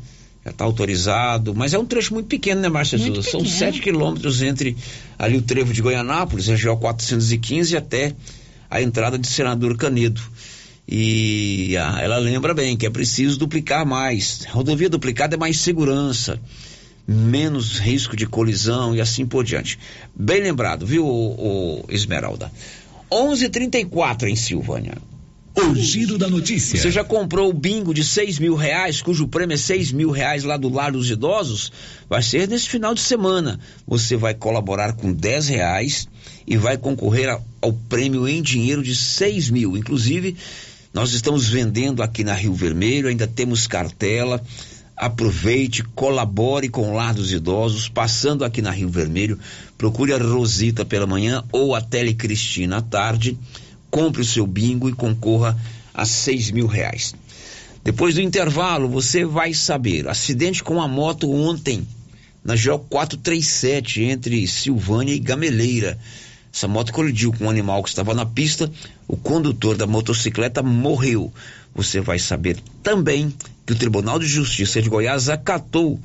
já 0.46 0.52
está 0.52 0.64
autorizado, 0.64 1.56
mas 1.56 1.74
é 1.74 1.80
um 1.80 1.86
trecho 1.86 2.14
muito 2.14 2.28
pequeno, 2.28 2.62
né, 2.62 2.70
Márcia 2.70 3.00
Souza? 3.00 3.24
São 3.24 3.44
sete 3.44 3.82
quilômetros 3.82 4.44
entre 4.44 4.78
ali 5.18 5.38
o 5.38 5.42
trevo 5.42 5.74
de 5.74 5.82
Goianápolis, 5.82 6.48
a 6.50 6.56
GO 6.56 6.78
415, 6.78 7.76
até 7.76 8.14
a 8.70 8.80
entrada 8.80 9.18
de 9.18 9.28
Senador 9.28 9.76
Canedo. 9.76 10.22
E 10.88 11.76
ah, 11.78 11.98
ela 12.00 12.20
lembra 12.20 12.54
bem 12.54 12.78
que 12.78 12.86
é 12.86 12.92
preciso 12.92 13.40
duplicar 13.40 13.88
mais. 13.88 14.46
Rodovia 14.50 14.88
duplicada 14.88 15.36
é 15.36 15.38
mais 15.38 15.58
segurança, 15.58 16.40
menos 17.08 17.78
risco 17.78 18.16
de 18.16 18.26
colisão 18.26 18.96
e 18.96 19.02
assim 19.02 19.26
por 19.26 19.44
diante. 19.44 19.78
Bem 20.16 20.42
lembrado, 20.42 20.86
viu, 20.86 21.06
o, 21.06 21.82
o 21.82 21.86
Esmeralda? 21.90 22.52
11:34 23.12 24.28
em 24.28 24.36
Silvânia. 24.36 24.98
O 25.56 25.74
giro 25.74 26.18
da 26.18 26.28
notícia. 26.28 26.78
Você 26.78 26.92
já 26.92 27.02
comprou 27.02 27.50
o 27.50 27.54
bingo 27.54 27.94
de 27.94 28.04
seis 28.04 28.38
mil 28.38 28.56
reais, 28.56 29.02
cujo 29.02 29.26
prêmio 29.26 29.54
é 29.54 29.58
seis 29.58 29.90
mil 29.90 30.12
reais 30.12 30.44
lá 30.44 30.58
do 30.58 30.68
Lar 30.68 30.92
dos 30.92 31.10
Idosos? 31.10 31.72
Vai 32.10 32.22
ser 32.22 32.50
nesse 32.50 32.68
final 32.68 32.94
de 32.94 33.00
semana. 33.00 33.58
Você 33.88 34.18
vai 34.18 34.34
colaborar 34.34 34.94
com 34.94 35.14
dez 35.14 35.48
reais 35.48 36.10
e 36.46 36.58
vai 36.58 36.78
concorrer 36.78 37.40
ao, 37.62 37.74
prêmio 37.88 38.28
em 38.28 38.42
dinheiro 38.42 38.84
de 38.84 38.94
seis 38.94 39.50
mil. 39.50 39.78
Inclusive, 39.78 40.36
nós 40.94 41.14
estamos 41.14 41.48
vendendo 41.48 42.04
aqui 42.04 42.22
na 42.26 42.34
Rio 42.34 42.54
Vermelho, 42.54 43.08
ainda 43.08 43.26
temos 43.26 43.66
cartela. 43.66 44.44
Aproveite, 44.96 45.84
colabore 45.84 46.70
com 46.70 46.92
o 46.92 46.96
Lar 46.96 47.14
dos 47.14 47.34
Idosos, 47.34 47.90
passando 47.90 48.46
aqui 48.46 48.62
na 48.62 48.72
Rio 48.72 48.90
Vermelho. 48.90 49.38
Procure 49.78 50.14
a 50.14 50.18
Rosita 50.18 50.86
pela 50.86 51.06
manhã 51.06 51.44
ou 51.52 51.76
a 51.76 51.82
Tele 51.82 52.14
Cristina 52.14 52.78
à 52.78 52.82
tarde 52.82 53.38
compre 53.96 54.22
o 54.22 54.26
seu 54.26 54.46
bingo 54.46 54.90
e 54.90 54.94
concorra 54.94 55.58
a 55.94 56.06
seis 56.06 56.52
mil 56.52 56.68
reais. 56.68 57.16
Depois 57.82 58.16
do 58.16 58.22
intervalo, 58.22 58.90
você 58.90 59.24
vai 59.24 59.54
saber. 59.54 60.10
Acidente 60.10 60.62
com 60.62 60.82
a 60.82 60.88
moto 60.88 61.32
ontem, 61.32 61.88
na 62.44 62.56
GO 62.56 62.78
437, 62.78 64.04
entre 64.04 64.46
Silvânia 64.50 65.14
e 65.14 65.20
Gameleira. 65.20 65.98
Essa 66.54 66.68
moto 66.68 66.92
colidiu 66.92 67.32
com 67.32 67.46
um 67.46 67.50
animal 67.50 67.82
que 67.84 67.88
estava 67.88 68.14
na 68.14 68.26
pista. 68.26 68.70
O 69.08 69.16
condutor 69.16 69.78
da 69.78 69.88
motocicleta 69.88 70.62
morreu. 70.62 71.34
Você 71.76 72.00
vai 72.00 72.18
saber 72.18 72.58
também 72.82 73.34
que 73.66 73.74
o 73.74 73.76
Tribunal 73.76 74.18
de 74.18 74.26
Justiça 74.26 74.82
de 74.82 74.90
Goiás 74.90 75.28
acatou 75.28 76.00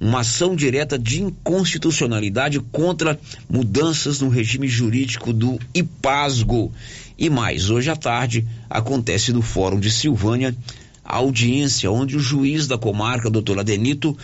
uma 0.00 0.20
ação 0.20 0.56
direta 0.56 0.98
de 0.98 1.22
inconstitucionalidade 1.22 2.58
contra 2.58 3.18
mudanças 3.48 4.20
no 4.20 4.28
regime 4.28 4.66
jurídico 4.66 5.32
do 5.32 5.60
IPASGO. 5.72 6.72
E 7.16 7.30
mais, 7.30 7.70
hoje 7.70 7.88
à 7.88 7.94
tarde 7.94 8.44
acontece 8.68 9.32
no 9.32 9.42
Fórum 9.42 9.78
de 9.78 9.92
Silvânia 9.92 10.56
a 11.04 11.18
audiência 11.18 11.90
onde 11.90 12.16
o 12.16 12.20
juiz 12.20 12.66
da 12.66 12.76
comarca, 12.76 13.30
doutor 13.30 13.60
Adenito, 13.60 14.18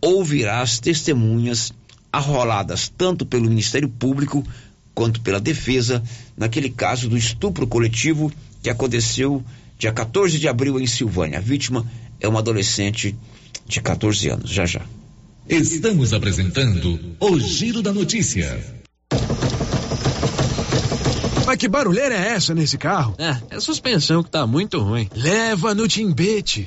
ouvirá 0.00 0.60
as 0.60 0.78
testemunhas 0.78 1.72
arroladas 2.12 2.92
tanto 2.96 3.26
pelo 3.26 3.48
Ministério 3.48 3.88
Público 3.88 4.46
quanto 4.94 5.20
pela 5.20 5.40
defesa 5.40 6.00
naquele 6.36 6.70
caso 6.70 7.08
do 7.08 7.16
estupro 7.16 7.66
coletivo 7.66 8.32
que 8.62 8.70
aconteceu 8.70 9.44
dia 9.78 9.92
14 9.92 10.38
de 10.38 10.48
abril 10.48 10.78
em 10.80 10.86
Silvânia. 10.86 11.38
A 11.38 11.40
vítima 11.40 11.86
é 12.20 12.26
uma 12.26 12.40
adolescente 12.40 13.16
de 13.64 13.80
14 13.80 14.28
anos. 14.28 14.50
Já 14.50 14.66
já. 14.66 14.82
Estamos 15.48 16.12
apresentando 16.12 17.16
o 17.20 17.38
Giro 17.38 17.80
da 17.80 17.92
Notícia. 17.92 18.62
Mas 21.46 21.56
que 21.56 21.66
barulheira 21.66 22.14
é 22.14 22.32
essa 22.32 22.54
nesse 22.54 22.76
carro? 22.76 23.14
É, 23.16 23.54
é 23.54 23.56
a 23.56 23.60
suspensão 23.60 24.22
que 24.22 24.30
tá 24.30 24.46
muito 24.46 24.78
ruim. 24.80 25.08
Leva 25.14 25.74
no 25.74 25.88
Timbete. 25.88 26.66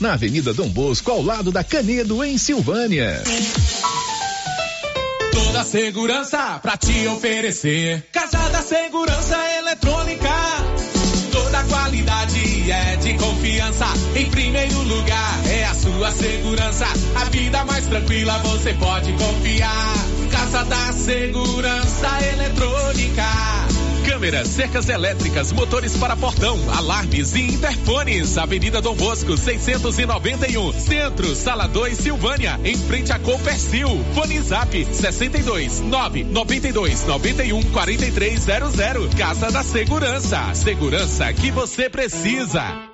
na 0.00 0.14
Avenida 0.14 0.54
Dom 0.54 0.68
Bosco, 0.68 1.10
ao 1.10 1.22
lado 1.22 1.52
da 1.52 1.62
Canedo, 1.62 2.24
em 2.24 2.38
Silvânia. 2.38 3.22
Toda 5.32 5.64
segurança 5.64 6.58
pra 6.62 6.76
te 6.76 7.06
oferecer. 7.08 8.04
Casa 8.10 8.48
da 8.50 8.62
Segurança 8.62 9.36
Eletrônica. 9.58 10.30
Toda 11.30 11.64
qualidade 11.64 12.70
é 12.70 12.96
de 12.96 13.14
confiança. 13.14 13.86
Em 14.16 14.30
primeiro 14.30 14.82
lugar 14.82 15.46
é 15.46 15.64
a 15.64 15.74
sua 15.74 16.10
segurança. 16.12 16.86
A 17.16 17.24
vida 17.26 17.64
mais 17.64 17.86
tranquila 17.86 18.38
você 18.38 18.72
pode 18.74 19.12
confiar. 19.12 19.94
Casa 20.30 20.64
da 20.64 20.92
Segurança 20.92 22.08
Eletrônica. 22.32 22.53
Câmeras, 24.24 24.48
cercas 24.48 24.88
elétricas, 24.88 25.52
motores 25.52 25.98
para 25.98 26.16
portão, 26.16 26.58
alarmes 26.74 27.34
e 27.34 27.42
interfones. 27.42 28.38
Avenida 28.38 28.80
Dom 28.80 28.94
Bosco, 28.94 29.36
691. 29.36 30.72
Centro, 30.80 31.36
Sala 31.36 31.66
2, 31.66 31.98
Silvânia. 31.98 32.58
Em 32.64 32.74
frente 32.74 33.12
a 33.12 33.18
Copercil. 33.18 34.02
Fone 34.14 34.40
Zap, 34.40 34.94
62 34.94 35.80
9 35.82 36.24
92 36.24 37.04
91 37.04 37.62
4300. 37.64 39.14
Casa 39.14 39.52
da 39.52 39.62
Segurança. 39.62 40.54
Segurança 40.54 41.30
que 41.34 41.50
você 41.50 41.90
precisa. 41.90 42.93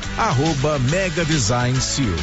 arroba 0.17 0.79
Mega 0.79 1.25
Design 1.25 1.79
Seal. 1.79 2.15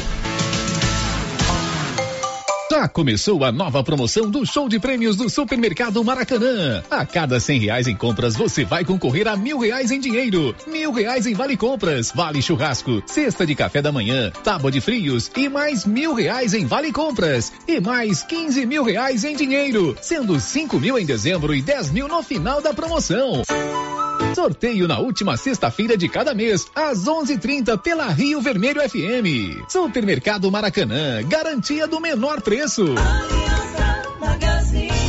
Já 2.71 2.87
começou 2.87 3.43
a 3.43 3.51
nova 3.51 3.83
promoção 3.83 4.29
do 4.29 4.45
show 4.45 4.69
de 4.69 4.79
prêmios 4.79 5.17
do 5.17 5.29
Supermercado 5.29 6.01
Maracanã. 6.01 6.81
A 6.89 7.05
cada 7.05 7.37
cem 7.39 7.59
reais 7.59 7.87
em 7.87 7.95
compras, 7.95 8.37
você 8.37 8.63
vai 8.63 8.85
concorrer 8.85 9.27
a 9.27 9.35
mil 9.35 9.59
reais 9.59 9.91
em 9.91 9.99
dinheiro, 9.99 10.55
mil 10.65 10.93
reais 10.93 11.25
em 11.25 11.33
vale 11.33 11.57
compras, 11.57 12.09
vale 12.15 12.41
churrasco, 12.41 13.03
cesta 13.05 13.45
de 13.45 13.53
café 13.53 13.81
da 13.81 13.91
manhã, 13.91 14.31
tábua 14.45 14.71
de 14.71 14.79
frios 14.79 15.29
e 15.35 15.49
mais 15.49 15.83
mil 15.83 16.13
reais 16.13 16.53
em 16.53 16.65
vale 16.65 16.93
compras 16.93 17.51
e 17.67 17.81
mais 17.81 18.23
quinze 18.23 18.65
mil 18.65 18.83
reais 18.83 19.25
em 19.25 19.35
dinheiro, 19.35 19.97
sendo 20.01 20.39
cinco 20.39 20.79
mil 20.79 20.97
em 20.97 21.05
dezembro 21.05 21.53
e 21.53 21.61
dez 21.61 21.91
mil 21.91 22.07
no 22.07 22.23
final 22.23 22.61
da 22.61 22.73
promoção. 22.73 23.43
Sorteio 24.39 24.87
na 24.87 24.99
última 24.99 25.35
sexta-feira 25.35 25.97
de 25.97 26.07
cada 26.07 26.33
mês, 26.33 26.65
às 26.73 27.05
11:30 27.05 27.77
pela 27.77 28.07
Rio 28.07 28.39
Vermelho 28.39 28.79
FM. 28.79 29.67
Supermercado 29.67 30.49
Maracanã, 30.49 31.21
garantia 31.27 31.85
do 31.85 31.99
menor 31.99 32.39
preço. 32.39 32.83
Aliança 32.83 34.17
Magazine. 34.17 35.08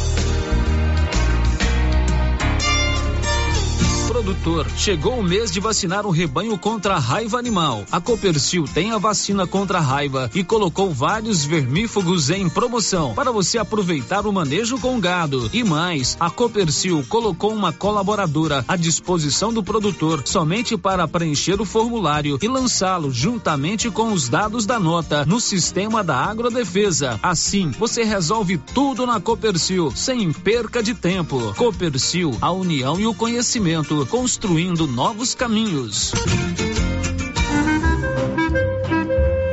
Produtor. 4.11 4.67
Chegou 4.75 5.19
o 5.19 5.23
mês 5.23 5.49
de 5.49 5.61
vacinar 5.61 6.05
o 6.05 6.11
rebanho 6.11 6.57
contra 6.57 6.95
a 6.95 6.99
raiva 6.99 7.39
animal. 7.39 7.85
A 7.89 8.01
Copercil 8.01 8.65
tem 8.65 8.91
a 8.91 8.97
vacina 8.97 9.47
contra 9.47 9.77
a 9.77 9.81
raiva 9.81 10.29
e 10.35 10.43
colocou 10.43 10.91
vários 10.91 11.45
vermífugos 11.45 12.29
em 12.29 12.49
promoção 12.49 13.13
para 13.13 13.31
você 13.31 13.57
aproveitar 13.57 14.27
o 14.27 14.33
manejo 14.33 14.77
com 14.79 14.99
gado. 14.99 15.49
E 15.53 15.63
mais, 15.63 16.17
a 16.19 16.29
Copercil 16.29 17.05
colocou 17.07 17.53
uma 17.53 17.71
colaboradora 17.71 18.65
à 18.67 18.75
disposição 18.75 19.53
do 19.53 19.63
produtor 19.63 20.23
somente 20.25 20.75
para 20.75 21.07
preencher 21.07 21.61
o 21.61 21.65
formulário 21.65 22.37
e 22.41 22.47
lançá-lo 22.49 23.13
juntamente 23.13 23.89
com 23.89 24.11
os 24.11 24.27
dados 24.27 24.65
da 24.65 24.77
nota 24.77 25.25
no 25.25 25.39
sistema 25.39 26.03
da 26.03 26.17
Agrodefesa. 26.17 27.17
Assim, 27.23 27.71
você 27.79 28.03
resolve 28.03 28.57
tudo 28.57 29.05
na 29.05 29.21
Copercil 29.21 29.89
sem 29.95 30.33
perca 30.33 30.83
de 30.83 30.93
tempo. 30.93 31.53
Copercil, 31.55 32.37
a 32.41 32.51
união 32.51 32.99
e 32.99 33.07
o 33.07 33.13
conhecimento, 33.13 34.00
construindo 34.05 34.87
novos 34.87 35.35
caminhos. 35.35 36.11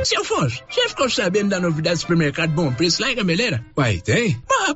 Seu 0.03 0.21
Afonso, 0.21 0.63
você 0.69 0.89
ficou 0.89 1.09
sabendo 1.09 1.49
da 1.49 1.59
novidade 1.59 1.97
do 1.97 2.01
supermercado 2.01 2.51
Bom 2.51 2.73
Preço 2.73 3.01
lá 3.01 3.11
em 3.11 3.15
Gameleira? 3.15 3.65
Uai, 3.77 3.99
tem? 3.99 4.41
Mas, 4.49 4.75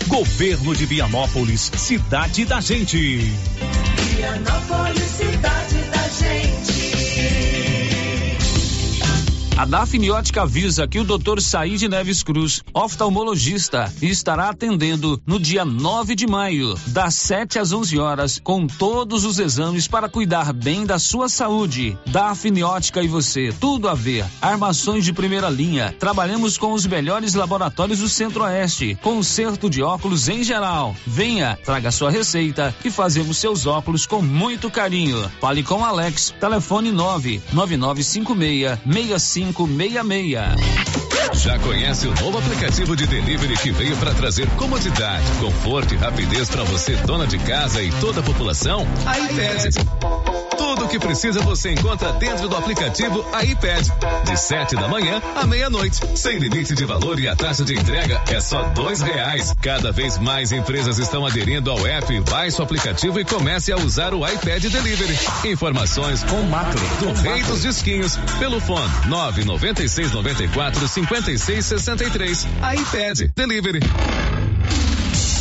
Governo 0.07 0.75
de 0.75 0.85
Vianópolis, 0.85 1.71
cidade 1.77 2.45
da 2.45 2.59
gente. 2.59 3.19
Vianópolis, 4.15 5.04
A 9.57 9.63
Dafniótica 9.63 10.41
avisa 10.41 10.85
que 10.85 10.99
o 10.99 11.05
Dr. 11.05 11.39
Said 11.39 11.87
Neves 11.87 12.21
Cruz, 12.21 12.61
oftalmologista, 12.73 13.89
estará 14.01 14.49
atendendo 14.49 15.17
no 15.25 15.39
dia 15.39 15.63
9 15.63 16.13
de 16.13 16.27
maio, 16.27 16.77
das 16.87 17.15
7 17.15 17.57
às 17.57 17.71
11 17.71 17.97
horas, 17.97 18.41
com 18.43 18.67
todos 18.67 19.23
os 19.23 19.39
exames 19.39 19.87
para 19.87 20.09
cuidar 20.09 20.51
bem 20.51 20.85
da 20.85 20.99
sua 20.99 21.29
saúde. 21.29 21.97
Dafniótica 22.05 23.01
e 23.01 23.07
você, 23.07 23.53
tudo 23.57 23.87
a 23.87 23.93
ver. 23.93 24.25
Armações 24.41 25.05
de 25.05 25.13
primeira 25.13 25.49
linha. 25.49 25.95
Trabalhamos 25.97 26.57
com 26.57 26.73
os 26.73 26.85
melhores 26.85 27.33
laboratórios 27.33 27.99
do 27.99 28.09
Centro-Oeste. 28.09 28.99
Conserto 29.01 29.69
de 29.69 29.81
óculos 29.81 30.27
em 30.27 30.43
geral. 30.43 30.93
Venha, 31.07 31.57
traga 31.63 31.91
sua 31.91 32.11
receita 32.11 32.75
e 32.83 32.91
fazemos 32.91 33.37
seus 33.37 33.65
óculos 33.65 34.05
com 34.05 34.21
muito 34.21 34.69
carinho. 34.69 35.31
Fale 35.39 35.63
com 35.63 35.85
Alex. 35.85 36.35
Telefone 36.41 36.91
99956 36.91 39.44
6566. 39.53 41.04
Já 41.33 41.59
conhece 41.59 42.07
o 42.07 42.15
novo 42.15 42.37
aplicativo 42.37 42.95
de 42.95 43.07
delivery 43.07 43.57
que 43.57 43.71
veio 43.71 43.95
para 43.97 44.13
trazer 44.13 44.47
comodidade, 44.51 45.25
conforto 45.39 45.93
e 45.93 45.97
rapidez 45.97 46.49
para 46.49 46.63
você, 46.63 46.95
dona 46.97 47.27
de 47.27 47.37
casa 47.39 47.81
e 47.81 47.91
toda 47.99 48.19
a 48.19 48.23
população? 48.23 48.85
A 49.05 49.19
iPad. 49.19 49.75
Tudo 50.57 50.85
o 50.85 50.87
que 50.87 50.99
precisa 50.99 51.41
você 51.41 51.71
encontra 51.71 52.13
dentro 52.13 52.47
do 52.47 52.55
aplicativo 52.55 53.25
iPad. 53.43 53.87
De 54.25 54.37
7 54.37 54.75
da 54.75 54.87
manhã 54.87 55.21
à 55.35 55.45
meia-noite. 55.45 56.01
Sem 56.15 56.37
limite 56.37 56.73
de 56.73 56.85
valor 56.85 57.19
e 57.19 57.27
a 57.27 57.35
taxa 57.35 57.63
de 57.63 57.75
entrega 57.75 58.21
é 58.27 58.39
só 58.39 58.63
dois 58.69 59.01
reais. 59.01 59.53
Cada 59.61 59.91
vez 59.91 60.17
mais 60.17 60.51
empresas 60.51 60.97
estão 60.97 61.25
aderindo 61.25 61.69
ao 61.69 61.85
app. 61.85 62.19
Baixe 62.21 62.59
o 62.59 62.63
aplicativo 62.63 63.19
e 63.19 63.25
comece 63.25 63.71
a 63.71 63.77
usar 63.77 64.13
o 64.13 64.27
iPad 64.27 64.63
Delivery. 64.63 65.17
Informações 65.45 66.23
com 66.23 66.41
Macro, 66.43 66.79
do 66.99 67.13
Rei 67.21 67.43
dos 67.43 67.61
Disquinhos, 67.61 68.17
pelo 68.39 68.59
fone 68.59 68.91
996 69.07 70.11
94 70.11 70.79
56 71.21 71.65
63. 71.81 72.45
iPad 72.61 73.33
Delivery. 73.35 74.24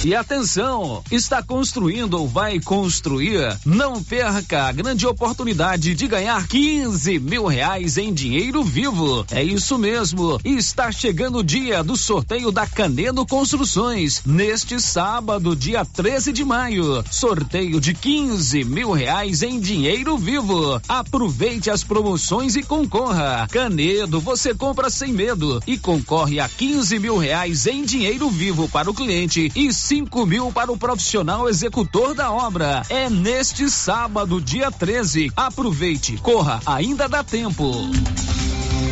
E 0.05 0.15
atenção, 0.15 1.03
está 1.11 1.43
construindo 1.43 2.21
ou 2.21 2.29
vai 2.29 2.61
construir? 2.61 3.59
Não 3.65 4.03
perca 4.03 4.65
a 4.65 4.73
grande 4.73 5.07
oportunidade 5.07 5.95
de 5.95 6.07
ganhar 6.07 6.47
15 6.47 7.19
mil 7.19 7.47
reais 7.47 7.97
em 7.97 8.13
dinheiro 8.13 8.63
vivo. 8.63 9.25
É 9.31 9.43
isso 9.43 9.79
mesmo. 9.79 10.39
Está 10.45 10.93
chegando 10.93 11.39
o 11.39 11.43
dia 11.43 11.83
do 11.83 11.97
sorteio 11.97 12.53
da 12.53 12.67
Canedo 12.67 13.25
Construções. 13.25 14.21
Neste 14.27 14.79
sábado, 14.79 15.57
dia 15.57 15.87
13 15.87 16.35
de 16.35 16.45
maio. 16.45 17.03
Sorteio 17.11 17.81
de 17.81 17.95
15 17.95 18.63
mil 18.63 18.93
reais 18.93 19.43
em 19.43 19.59
dinheiro 19.59 20.19
vivo. 20.19 20.83
Aproveite 20.87 21.71
as 21.71 21.83
promoções 21.83 22.57
e 22.57 22.63
concorra. 22.63 23.49
Canedo, 23.51 24.21
você 24.21 24.55
compra 24.55 24.91
sem 24.91 25.15
medo 25.15 25.63
e 25.67 25.79
concorre 25.79 26.41
a 26.41 26.49
15 26.49 26.99
mil 26.99 27.17
reais 27.17 27.67
em 27.67 27.87
dinheiro 27.87 28.29
vivo 28.29 28.69
para 28.69 28.91
o 28.91 28.95
cliente 28.95 29.51
e 29.57 29.73
5 29.95 30.27
mil 30.27 30.51
para 30.51 30.73
o 30.73 30.77
profissional 30.77 31.49
executor 31.49 32.17
da 32.17 32.33
obra. 32.33 32.83
É 32.89 33.09
neste 33.09 33.71
sábado, 33.71 34.41
dia 34.41 34.69
13. 34.69 35.31
Aproveite, 35.37 36.17
corra, 36.17 36.61
ainda 36.67 37.09
dá 37.09 37.23
tempo. 37.23 37.73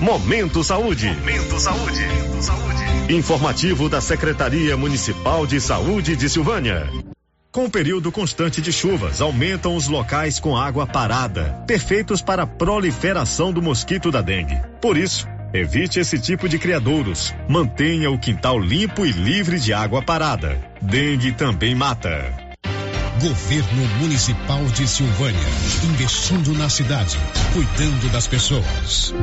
Momento 0.00 0.62
Saúde. 0.62 1.08
Momento 1.08 1.58
Saúde. 1.58 2.06
Saúde. 2.40 3.12
Informativo 3.12 3.88
da 3.88 4.00
Secretaria 4.00 4.76
Municipal 4.76 5.44
de 5.44 5.60
Saúde 5.60 6.14
de 6.14 6.28
Silvânia. 6.28 6.88
Com 7.50 7.64
o 7.64 7.70
período 7.70 8.12
constante 8.12 8.62
de 8.62 8.72
chuvas, 8.72 9.20
aumentam 9.20 9.74
os 9.74 9.88
locais 9.88 10.38
com 10.38 10.56
água 10.56 10.86
parada, 10.86 11.64
perfeitos 11.66 12.22
para 12.22 12.44
a 12.44 12.46
proliferação 12.46 13.52
do 13.52 13.60
mosquito 13.60 14.08
da 14.08 14.20
dengue. 14.20 14.56
Por 14.80 14.96
isso, 14.96 15.26
evite 15.52 15.98
esse 15.98 16.16
tipo 16.16 16.48
de 16.48 16.60
criadouros. 16.60 17.34
Mantenha 17.48 18.08
o 18.08 18.20
quintal 18.20 18.56
limpo 18.56 19.04
e 19.04 19.10
livre 19.10 19.58
de 19.58 19.72
água 19.72 20.00
parada. 20.00 20.70
Dengue 20.82 21.30
também 21.32 21.76
mata. 21.76 22.34
Governo 23.20 23.86
Municipal 24.00 24.64
de 24.74 24.88
Silvânia, 24.88 25.38
investindo 25.84 26.52
na 26.54 26.68
cidade, 26.68 27.16
cuidando 27.54 28.10
das 28.10 28.26
pessoas. 28.26 29.14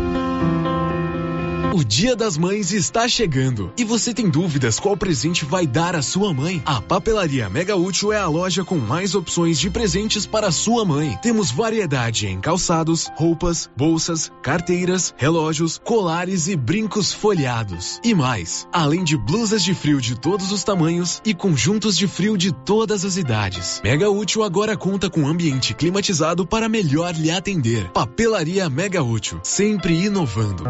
O 1.80 1.84
Dia 1.86 2.14
das 2.14 2.38
Mães 2.38 2.74
está 2.74 3.08
chegando 3.08 3.72
e 3.78 3.86
você 3.86 4.14
tem 4.14 4.30
dúvidas 4.30 4.82
qual 4.82 4.98
presente 4.98 5.46
vai 5.46 5.66
dar 5.66 5.96
à 5.96 6.02
sua 6.02 6.34
mãe? 6.34 6.62
A 6.66 6.82
Papelaria 6.82 7.50
Mega 7.50 7.78
Útil 7.78 8.12
é 8.12 8.18
a 8.18 8.28
loja 8.28 8.66
com 8.66 8.76
mais 8.76 9.16
opções 9.16 9.58
de 9.58 9.70
presentes 9.70 10.26
para 10.26 10.52
sua 10.52 10.84
mãe. 10.84 11.18
Temos 11.22 11.52
variedade 11.52 12.28
em 12.28 12.42
calçados, 12.42 13.10
roupas, 13.16 13.70
bolsas, 13.78 14.30
carteiras, 14.42 15.16
relógios, 15.16 15.80
colares 15.82 16.50
e 16.50 16.58
brincos 16.58 17.14
folheados. 17.14 18.02
E 18.04 18.14
mais, 18.14 18.68
além 18.74 19.06
de 19.06 19.16
blusas 19.16 19.64
de 19.64 19.74
frio 19.74 20.02
de 20.02 20.20
todos 20.20 20.52
os 20.52 20.66
tamanhos 20.66 21.22
e 21.24 21.34
conjuntos 21.34 21.98
de 21.98 22.10
frio 22.10 22.38
de 22.38 22.52
todas 22.52 23.06
as 23.06 23.16
idades. 23.16 23.80
Mega 23.82 24.10
Útil 24.10 24.44
agora 24.44 24.76
conta 24.76 25.10
com 25.10 25.26
ambiente 25.26 25.74
climatizado 25.74 26.46
para 26.46 26.68
melhor 26.68 27.16
lhe 27.16 27.32
atender. 27.32 27.90
Papelaria 27.92 28.70
Mega 28.70 29.02
Útil, 29.02 29.40
sempre 29.44 29.94
inovando. 29.94 30.66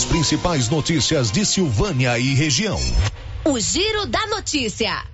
As 0.00 0.06
principais 0.06 0.70
notícias 0.70 1.30
de 1.30 1.44
Silvânia 1.44 2.18
e 2.18 2.32
região. 2.32 2.80
O 3.44 3.60
Giro 3.60 4.06
da 4.06 4.26
Notícia. 4.28 5.04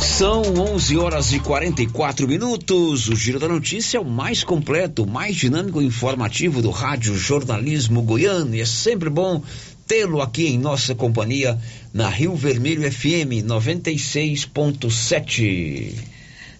São 0.00 0.40
11 0.72 0.96
horas 0.96 1.30
e 1.30 1.38
44 1.38 2.26
minutos. 2.26 3.06
O 3.06 3.14
Giro 3.14 3.38
da 3.38 3.46
Notícia 3.46 3.98
é 3.98 4.00
o 4.00 4.04
mais 4.04 4.42
completo, 4.42 5.06
mais 5.06 5.36
dinâmico 5.36 5.82
e 5.82 5.84
informativo 5.84 6.62
do 6.62 6.70
Rádio 6.70 7.14
Jornalismo 7.14 8.00
Goiano. 8.00 8.54
E 8.54 8.62
é 8.62 8.64
sempre 8.64 9.10
bom 9.10 9.42
tê-lo 9.86 10.22
aqui 10.22 10.46
em 10.46 10.56
nossa 10.56 10.94
companhia 10.94 11.60
na 11.92 12.08
Rio 12.08 12.34
Vermelho 12.34 12.90
FM 12.90 13.44
96.7. 13.44 16.13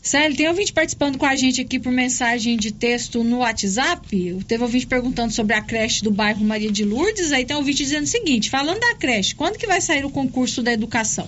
Célio, 0.05 0.37
tem 0.37 0.47
ouvinte 0.47 0.71
participando 0.71 1.17
com 1.17 1.25
a 1.25 1.35
gente 1.35 1.63
aqui 1.63 1.79
por 1.79 1.91
mensagem 1.91 2.59
de 2.59 2.71
texto 2.71 3.25
no 3.25 3.39
WhatsApp. 3.39 4.45
Teve 4.47 4.63
ouvinte 4.63 4.87
perguntando 4.87 5.33
sobre 5.33 5.55
a 5.55 5.63
creche 5.63 6.05
do 6.05 6.11
bairro 6.11 6.45
Maria 6.45 6.71
de 6.71 6.85
Lourdes. 6.85 7.33
Aí 7.33 7.47
tem 7.47 7.57
ouvinte 7.57 7.83
dizendo 7.83 8.05
o 8.05 8.07
seguinte: 8.07 8.51
falando 8.51 8.81
da 8.81 8.95
creche, 8.97 9.35
quando 9.35 9.57
que 9.57 9.67
vai 9.67 9.81
sair 9.81 10.05
o 10.05 10.11
concurso 10.11 10.63
da 10.63 10.75
educação? 10.75 11.27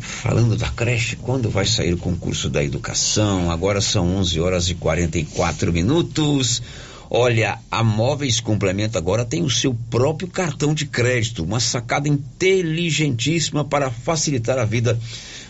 Falando 0.00 0.56
da 0.56 0.70
creche, 0.70 1.16
quando 1.16 1.50
vai 1.50 1.66
sair 1.66 1.92
o 1.92 1.98
concurso 1.98 2.48
da 2.48 2.64
educação? 2.64 3.50
Agora 3.50 3.82
são 3.82 4.16
11 4.16 4.40
horas 4.40 4.70
e 4.70 4.74
44 4.74 5.70
minutos. 5.74 6.62
Olha, 7.10 7.58
a 7.70 7.84
Móveis 7.84 8.40
Complemento 8.40 8.96
agora 8.96 9.26
tem 9.26 9.42
o 9.42 9.50
seu 9.50 9.76
próprio 9.90 10.26
cartão 10.26 10.72
de 10.72 10.86
crédito, 10.86 11.44
uma 11.44 11.60
sacada 11.60 12.08
inteligentíssima 12.08 13.62
para 13.62 13.90
facilitar 13.90 14.58
a 14.58 14.64
vida 14.64 14.98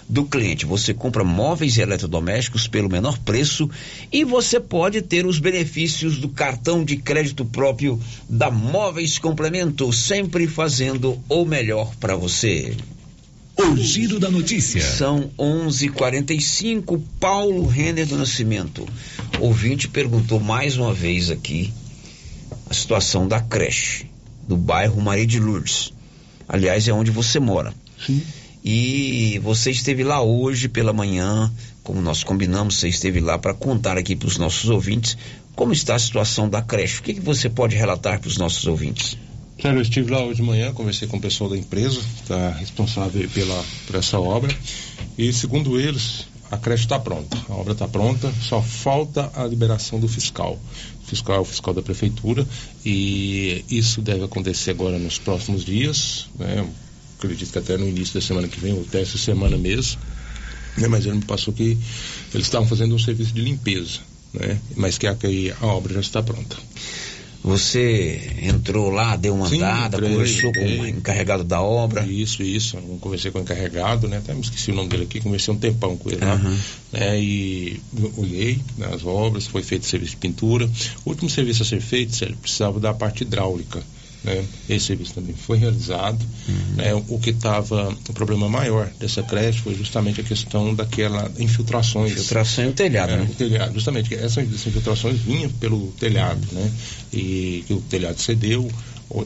do 0.09 0.25
cliente. 0.25 0.67
Você 0.67 0.95
compra 0.95 1.25
móveis 1.25 1.77
e 1.77 1.81
eletrodomésticos 1.81 2.69
pelo 2.69 2.89
menor 2.89 3.19
preço 3.19 3.69
e 4.13 4.25
você 4.25 4.61
pode 4.61 5.03
ter 5.03 5.27
os 5.27 5.39
benefícios 5.39 6.19
do 6.19 6.29
cartão 6.29 6.85
de 6.85 6.97
crédito 6.97 7.45
próprio 7.45 8.01
da 8.29 8.51
Móveis 8.51 9.19
Complemento, 9.19 9.93
sempre 9.93 10.47
fazendo 10.47 11.19
o 11.29 11.45
melhor 11.45 11.95
para 11.97 12.15
você. 12.15 12.77
O 13.57 13.77
giro 13.77 14.21
da 14.21 14.31
notícia. 14.31 14.83
São 14.83 15.31
11:45. 15.39 17.03
Paulo 17.19 17.67
Renner 17.67 18.07
do 18.07 18.19
Nascimento. 18.19 18.87
Ouvinte 19.41 19.89
perguntou 19.89 20.39
mais 20.39 20.77
uma 20.77 20.93
vez 20.93 21.31
aqui 21.31 21.73
a 22.69 22.75
situação 22.75 23.27
da 23.27 23.41
creche 23.41 24.07
do 24.47 24.57
bairro 24.57 25.01
Maria 25.01 25.27
de 25.27 25.41
Lourdes. 25.41 25.93
Aliás, 26.49 26.87
é 26.87 26.93
onde 26.93 27.11
você 27.11 27.41
mora. 27.41 27.75
Sim. 28.05 28.23
E 28.69 29.39
você 29.45 29.71
esteve 29.71 30.03
lá 30.03 30.21
hoje 30.21 30.69
pela 30.69 30.93
manhã, 30.93 31.53
como 31.85 32.03
nós 32.03 32.25
combinamos, 32.25 32.75
você 32.75 32.89
esteve 32.89 33.21
lá 33.21 33.39
para 33.39 33.55
contar 33.55 33.97
aqui 33.97 34.17
para 34.17 34.27
os 34.27 34.39
nossos 34.39 34.69
ouvintes 34.69 35.17
como 35.55 35.73
está 35.73 35.95
a 35.95 35.99
situação 36.01 36.49
da 36.49 36.61
creche. 36.61 36.99
O 36.99 37.03
que, 37.05 37.15
que 37.15 37.21
você 37.21 37.49
pode 37.49 37.77
relatar 37.77 38.19
para 38.19 38.27
os 38.27 38.37
nossos 38.37 38.67
ouvintes? 38.67 39.17
Claro, 39.61 39.79
eu 39.79 39.83
estive 39.83 40.11
lá 40.11 40.21
hoje 40.25 40.41
de 40.41 40.43
manhã, 40.43 40.73
conversei 40.73 41.07
com 41.07 41.17
o 41.17 41.21
pessoal 41.21 41.49
da 41.49 41.57
empresa, 41.57 42.01
está 42.21 42.51
responsável 42.51 43.31
pela, 43.31 43.65
por 43.87 43.95
essa 43.95 44.19
obra, 44.19 44.53
e 45.17 45.33
segundo 45.33 45.79
eles, 45.79 46.27
a 46.51 46.59
creche 46.59 46.87
está 46.87 46.99
pronta, 46.99 47.39
a 47.49 47.55
obra 47.55 47.73
está 47.73 47.87
pronta, 47.87 48.35
só 48.43 48.61
falta 48.61 49.31
a 49.33 49.45
liberação 49.45 50.01
do 50.01 50.09
fiscal. 50.09 50.59
O 51.05 51.07
fiscal 51.07 51.37
é 51.37 51.41
o 51.41 51.45
fiscal 51.45 51.73
da 51.73 51.83
prefeitura, 51.83 52.45
e 52.85 53.65
isso 53.71 54.03
deve 54.03 54.25
acontecer 54.25 54.73
agora 54.73 54.99
nos 54.99 55.19
próximos 55.19 55.65
dias, 55.65 56.27
né? 56.37 56.67
Acredito 57.19 57.53
que 57.53 57.59
até 57.59 57.77
no 57.77 57.89
início 57.89 58.15
da 58.15 58.21
semana 58.21 58.49
que 58.49 58.61
vem, 58.61 58.73
ou 58.73 58.83
até 58.83 59.01
essa 59.01 59.19
semana 59.19 59.57
mesmo, 59.57 59.99
né? 60.77 60.89
mas 60.89 61.07
ele 61.07 61.17
me 61.17 61.25
passou 61.25 61.53
que 61.53 61.79
eles 62.35 62.47
estavam 62.47 62.69
fazendo 62.69 62.95
um 62.95 62.99
serviço 62.99 63.33
de 63.33 63.41
limpeza, 63.41 64.01
né? 64.33 64.59
mas 64.77 64.99
que 64.99 65.07
a, 65.07 65.17
a 65.61 65.67
obra 65.67 65.95
já 65.95 66.01
está 66.01 66.23
pronta. 66.23 66.57
Você 67.47 68.21
entrou 68.43 68.91
lá, 68.91 69.15
deu 69.15 69.33
uma 69.33 69.49
Sim, 69.49 69.59
andada, 69.59 69.99
entrei, 69.99 70.11
conversou 70.11 70.53
com 70.53 70.61
entrei. 70.63 70.81
o 70.81 70.87
encarregado 70.89 71.45
da 71.45 71.63
obra. 71.63 72.05
Isso, 72.05 72.43
isso. 72.43 72.77
Eu 72.77 72.99
conversei 73.01 73.31
com 73.31 73.39
o 73.39 73.43
encarregado, 73.43 74.09
né? 74.09 74.17
Até 74.17 74.35
me 74.35 74.41
esqueci 74.41 74.73
o 74.73 74.75
nome 74.75 74.89
dele 74.89 75.05
aqui, 75.05 75.21
conversei 75.21 75.55
um 75.55 75.57
tempão 75.57 75.97
com 75.97 76.11
ele 76.11 76.25
lá. 76.25 76.33
Aham. 76.33 76.59
Né? 76.93 77.21
E 77.21 77.81
olhei 78.17 78.59
né, 78.77 78.89
as 78.93 79.05
obras, 79.05 79.47
foi 79.47 79.63
feito 79.63 79.87
serviço 79.87 80.13
de 80.13 80.17
pintura. 80.17 80.69
O 81.05 81.11
último 81.11 81.31
serviço 81.31 81.63
a 81.63 81.65
ser 81.65 81.81
feito, 81.81 82.17
Sérgio, 82.17 82.37
precisava 82.37 82.81
da 82.81 82.93
parte 82.93 83.23
hidráulica. 83.23 83.81
Né? 84.25 84.45
Esse 84.69 84.87
serviço 84.87 85.15
também 85.15 85.35
foi 85.35 85.59
realizado. 85.59 86.19
né? 86.77 86.95
O 87.09 87.19
que 87.19 87.31
estava, 87.31 87.89
o 88.09 88.13
problema 88.13 88.49
maior 88.49 88.91
dessa 88.99 89.23
creche 89.23 89.61
foi 89.61 89.75
justamente 89.75 90.21
a 90.21 90.25
questão 90.25 90.75
daquela 90.75 91.31
infiltrações. 91.39 92.13
Infiltração 92.13 92.65
e 92.65 92.69
o 92.69 92.73
telhado, 92.73 93.13
É, 93.13 93.17
né? 93.19 93.29
o 93.31 93.35
telhado, 93.35 93.75
justamente, 93.75 94.15
essas 94.15 94.45
infiltrações 94.67 95.19
vinham 95.21 95.51
pelo 95.51 95.93
telhado, 95.93 96.41
né? 96.53 96.71
E 97.13 97.65
que 97.67 97.73
o 97.75 97.81
telhado 97.81 98.21
cedeu, 98.21 98.69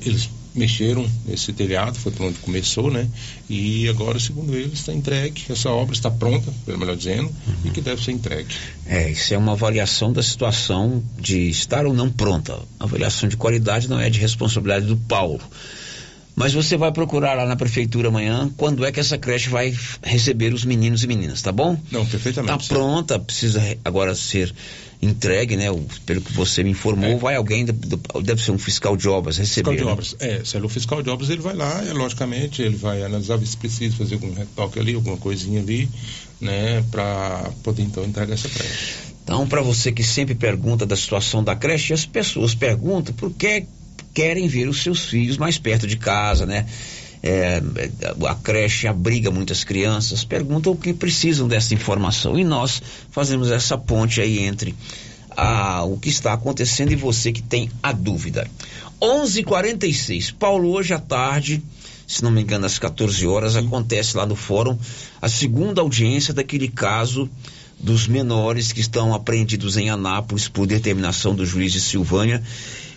eles 0.05 0.28
mexeram 0.55 1.07
nesse 1.26 1.53
telhado, 1.53 1.98
foi 1.98 2.11
por 2.12 2.26
onde 2.26 2.38
começou, 2.40 2.90
né? 2.90 3.07
E 3.48 3.88
agora, 3.88 4.18
segundo 4.18 4.55
eles, 4.55 4.74
está 4.80 4.92
entregue, 4.92 5.42
essa 5.48 5.70
obra 5.70 5.94
está 5.94 6.11
pronta, 6.11 6.53
pelo 6.66 6.78
melhor 6.78 6.96
dizendo, 6.96 7.30
e 7.64 7.70
que 7.70 7.80
deve 7.80 8.03
ser 8.03 8.12
entregue. 8.12 8.48
É, 8.86 9.11
isso 9.11 9.32
é 9.32 9.38
uma 9.38 9.53
avaliação 9.53 10.12
da 10.12 10.22
situação 10.22 11.03
de 11.18 11.48
estar 11.48 11.86
ou 11.86 11.94
não 11.94 12.11
pronta. 12.11 12.59
A 12.78 12.84
avaliação 12.84 13.28
de 13.28 13.36
qualidade 13.36 13.88
não 13.88 14.01
é 14.01 14.11
de 14.11 14.18
responsabilidade 14.18 14.86
do 14.86 14.96
Paulo. 14.96 15.40
Mas 16.36 16.53
você 16.55 16.76
vai 16.76 16.90
procurar 16.90 17.34
lá 17.34 17.44
na 17.44 17.57
prefeitura 17.57 18.09
amanhã 18.09 18.51
quando 18.57 18.84
é 18.84 18.90
que 18.92 18.98
essa 19.01 19.18
creche 19.18 19.48
vai 19.51 19.76
receber 20.03 20.55
os 20.55 20.64
meninos 20.64 21.03
e 21.05 21.07
meninas, 21.07 21.42
tá 21.42 21.53
bom? 21.53 21.78
Não, 21.90 22.07
perfeitamente. 22.07 22.68
Tá 22.68 22.74
pronta, 22.74 23.18
precisa 23.18 23.61
re- 23.61 23.78
agora 23.84 24.14
ser 24.14 24.55
entregue, 25.03 25.57
né? 25.57 25.70
O- 25.70 25.84
pelo 26.05 26.20
que 26.20 26.32
você 26.32 26.62
me 26.62 26.70
informou, 26.70 27.18
vai 27.18 27.36
alguém, 27.36 27.64
deve 27.64 28.42
ser 28.42 28.51
um 28.51 28.59
fiscal 28.59 28.96
de 28.96 29.09
obras, 29.09 29.38
receber. 29.38 29.70
É. 29.70 29.72
Fiscal 29.72 29.76
de 29.76 29.84
né? 29.84 29.92
obras. 29.92 30.16
É, 30.18 30.44
se 30.44 30.57
ele 30.57 30.64
é 30.64 30.66
o 30.66 30.70
fiscal 30.70 31.03
de 31.03 31.11
obras, 31.11 31.30
ele 31.30 31.40
vai 31.40 31.55
lá, 31.55 31.84
é, 31.84 31.92
logicamente, 31.92 32.62
ele 32.62 32.76
vai 32.76 33.03
analisar 33.03 33.38
se 33.44 33.57
precisa 33.57 33.96
fazer 33.96 34.14
algum 34.14 34.32
retoque 34.34 34.78
ali, 34.78 34.94
alguma 34.94 35.16
coisinha 35.16 35.61
ali, 35.61 35.88
né, 36.40 36.84
para 36.90 37.51
poder 37.62 37.82
então 37.82 38.05
entregar 38.05 38.34
essa 38.34 38.48
creche. 38.48 38.94
Então, 39.24 39.46
para 39.46 39.62
você 39.62 39.92
que 39.92 40.03
sempre 40.03 40.34
pergunta 40.34 40.84
da 40.84 40.96
situação 40.96 41.42
da 41.42 41.55
creche, 41.55 41.92
as 41.92 42.05
pessoas 42.05 42.55
perguntam 42.55 43.14
por 43.14 43.30
que 43.32 43.64
querem 44.12 44.48
ver 44.48 44.68
os 44.68 44.82
seus 44.82 45.05
filhos 45.05 45.36
mais 45.36 45.57
perto 45.59 45.86
de 45.86 45.96
casa, 45.96 46.44
né? 46.44 46.66
É, 47.22 47.62
a 48.26 48.34
creche 48.34 48.88
abriga 48.88 49.30
muitas 49.30 49.62
crianças, 49.62 50.24
perguntam 50.24 50.72
o 50.72 50.76
que 50.76 50.94
precisam 50.94 51.46
dessa 51.46 51.74
informação 51.74 52.38
e 52.38 52.44
nós 52.44 52.80
fazemos 53.10 53.50
essa 53.50 53.76
ponte 53.76 54.22
aí 54.22 54.38
entre 54.38 54.74
a, 55.36 55.84
o 55.84 55.98
que 55.98 56.08
está 56.08 56.32
acontecendo 56.32 56.92
e 56.92 56.96
você 56.96 57.30
que 57.30 57.42
tem 57.42 57.70
a 57.82 57.92
dúvida. 57.92 58.48
11:46. 59.00 60.34
Paulo 60.38 60.70
hoje 60.70 60.94
à 60.94 60.98
tarde, 60.98 61.62
se 62.06 62.22
não 62.22 62.30
me 62.30 62.42
engano 62.42 62.66
às 62.66 62.78
14 62.78 63.26
horas, 63.26 63.56
acontece 63.56 64.16
lá 64.16 64.26
no 64.26 64.36
fórum 64.36 64.78
a 65.20 65.28
segunda 65.28 65.80
audiência 65.80 66.34
daquele 66.34 66.68
caso 66.68 67.28
dos 67.78 68.06
menores 68.06 68.72
que 68.72 68.80
estão 68.80 69.14
apreendidos 69.14 69.76
em 69.78 69.88
Anápolis 69.88 70.48
por 70.48 70.66
determinação 70.66 71.34
do 71.34 71.46
juiz 71.46 71.72
de 71.72 71.80
Silvânia 71.80 72.42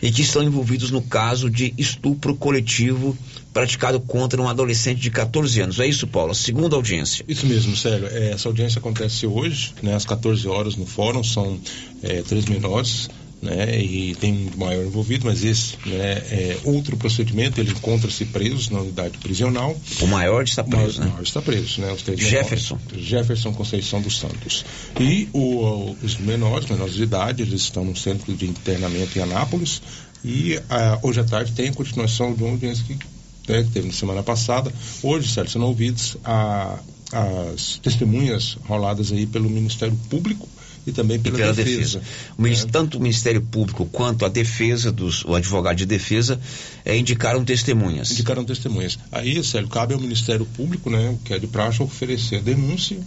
e 0.03 0.11
que 0.11 0.21
estão 0.21 0.43
envolvidos 0.43 0.91
no 0.91 1.01
caso 1.01 1.49
de 1.49 1.73
estupro 1.77 2.35
coletivo 2.35 3.17
praticado 3.53 4.01
contra 4.01 4.41
um 4.41 4.49
adolescente 4.49 4.99
de 4.99 5.09
14 5.09 5.61
anos. 5.61 5.79
É 5.79 5.87
isso, 5.87 6.05
Paulo? 6.05 6.35
Segunda 6.35 6.75
audiência. 6.75 7.23
Isso 7.25 7.47
mesmo, 7.47 7.73
Célio. 7.77 8.07
É, 8.07 8.31
essa 8.31 8.49
audiência 8.49 8.79
acontece 8.79 9.25
hoje, 9.25 9.73
né, 9.81 9.95
às 9.95 10.03
14 10.03 10.45
horas 10.45 10.75
no 10.75 10.85
fórum, 10.85 11.23
são 11.23 11.57
é, 12.01 12.21
três 12.21 12.45
menores. 12.47 13.09
Né, 13.43 13.77
e 13.77 14.15
tem 14.15 14.49
um 14.55 14.57
maior 14.57 14.85
envolvido, 14.85 15.25
mas 15.25 15.43
esse 15.43 15.75
né, 15.85 16.13
é 16.31 16.57
outro 16.63 16.95
procedimento, 16.95 17.59
ele 17.59 17.71
encontra-se 17.71 18.23
preso 18.23 18.71
na 18.71 18.79
unidade 18.79 19.17
prisional. 19.17 19.75
O 19.99 20.07
maior 20.07 20.45
está 20.45 20.63
preso, 20.63 21.01
o 21.01 21.03
né? 21.03 21.09
maior 21.11 21.23
está 21.23 21.41
preso, 21.41 21.81
né? 21.81 21.91
Os 21.91 22.03
três 22.03 22.21
Jefferson. 22.21 22.77
Menores, 22.85 23.05
Jefferson 23.05 23.51
Conceição 23.53 24.01
dos 24.01 24.17
Santos. 24.17 24.63
E 24.97 25.27
o- 25.33 25.93
os 26.01 26.15
menores, 26.19 26.69
menores 26.69 26.93
de 26.93 27.03
idade, 27.03 27.41
eles 27.41 27.63
estão 27.63 27.83
no 27.83 27.97
centro 27.97 28.33
de 28.33 28.45
internamento 28.45 29.19
em 29.19 29.21
Anápolis. 29.23 29.81
E 30.23 30.57
ah, 30.69 30.97
hoje 31.03 31.19
à 31.19 31.25
tarde 31.25 31.51
tem 31.51 31.67
a 31.67 31.73
continuação 31.73 32.33
de 32.33 32.41
uma 32.43 32.51
audiência 32.53 32.81
que, 32.85 32.93
né, 33.51 33.61
que 33.63 33.71
teve 33.71 33.87
na 33.87 33.93
semana 33.93 34.23
passada. 34.23 34.71
Hoje, 35.01 35.27
Sérgio, 35.27 35.51
são 35.51 35.63
ouvidos 35.63 36.15
a, 36.23 36.79
as 37.13 37.77
testemunhas 37.81 38.57
roladas 38.65 39.11
aí 39.11 39.25
pelo 39.25 39.49
Ministério 39.49 39.95
Público 40.09 40.47
e 40.85 40.91
também 40.91 41.17
pela, 41.19 41.37
pela 41.37 41.53
defesa. 41.53 41.99
defesa. 41.99 42.01
O 42.37 42.41
minis- 42.41 42.65
Tanto 42.65 42.97
o 42.97 43.01
Ministério 43.01 43.41
Público 43.41 43.85
quanto 43.85 44.25
a 44.25 44.29
defesa 44.29 44.91
dos, 44.91 45.23
o 45.23 45.33
advogado 45.33 45.77
de 45.77 45.85
defesa 45.85 46.39
eh, 46.83 46.97
indicaram 46.97 47.43
testemunhas. 47.45 48.11
Indicaram 48.11 48.43
testemunhas. 48.43 48.99
Aí, 49.11 49.41
Célio, 49.43 49.69
cabe 49.69 49.93
ao 49.93 49.99
Ministério 49.99 50.45
Público, 50.45 50.89
né, 50.89 51.15
que 51.23 51.33
é 51.33 51.39
de 51.39 51.47
praxe, 51.47 51.81
oferecer 51.81 52.37
a 52.37 52.41
denúncia, 52.41 52.97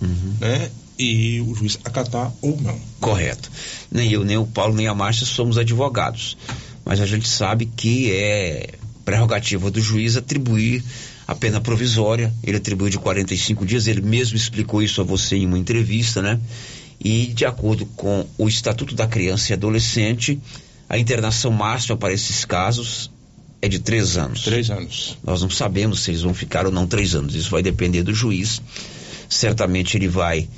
né, 0.40 0.70
e 0.98 1.42
o 1.42 1.54
juiz 1.54 1.78
acatar 1.84 2.32
ou 2.40 2.58
não. 2.62 2.80
Correto. 3.00 3.50
Nem 3.92 4.10
eu, 4.10 4.24
nem 4.24 4.38
o 4.38 4.46
Paulo, 4.46 4.74
nem 4.74 4.86
a 4.88 4.94
Márcia 4.94 5.26
somos 5.26 5.58
advogados. 5.58 6.34
Mas 6.82 7.00
a 7.00 7.04
gente 7.06 7.28
sabe 7.28 7.66
que 7.66 8.10
é 8.12 8.70
prerrogativa 9.04 9.70
do 9.70 9.80
juiz 9.82 10.16
atribuir 10.16 10.82
a 11.26 11.34
pena 11.34 11.60
provisória. 11.60 12.32
Ele 12.42 12.56
atribuiu 12.56 12.90
de 12.90 12.98
45 12.98 13.66
dias, 13.66 13.86
ele 13.86 14.00
mesmo 14.00 14.36
explicou 14.36 14.82
isso 14.82 15.00
a 15.00 15.04
você 15.04 15.36
em 15.36 15.46
uma 15.46 15.58
entrevista, 15.58 16.22
né? 16.22 16.38
E 17.02 17.26
de 17.26 17.44
acordo 17.44 17.84
com 17.86 18.26
o 18.38 18.48
Estatuto 18.48 18.94
da 18.94 19.06
Criança 19.06 19.52
e 19.52 19.54
Adolescente, 19.54 20.40
a 20.88 20.98
internação 20.98 21.50
máxima 21.50 21.96
para 21.96 22.12
esses 22.12 22.44
casos 22.44 23.10
é 23.60 23.68
de 23.68 23.78
três 23.78 24.16
anos. 24.16 24.42
Três 24.42 24.70
anos. 24.70 25.18
Nós 25.22 25.42
não 25.42 25.50
sabemos 25.50 26.00
se 26.00 26.10
eles 26.10 26.22
vão 26.22 26.32
ficar 26.32 26.66
ou 26.66 26.72
não 26.72 26.86
três 26.86 27.14
anos. 27.14 27.34
Isso 27.34 27.50
vai 27.50 27.62
depender 27.62 28.02
do 28.02 28.14
juiz. 28.14 28.62
Certamente 29.28 29.96
ele 29.96 30.08
vai 30.08 30.48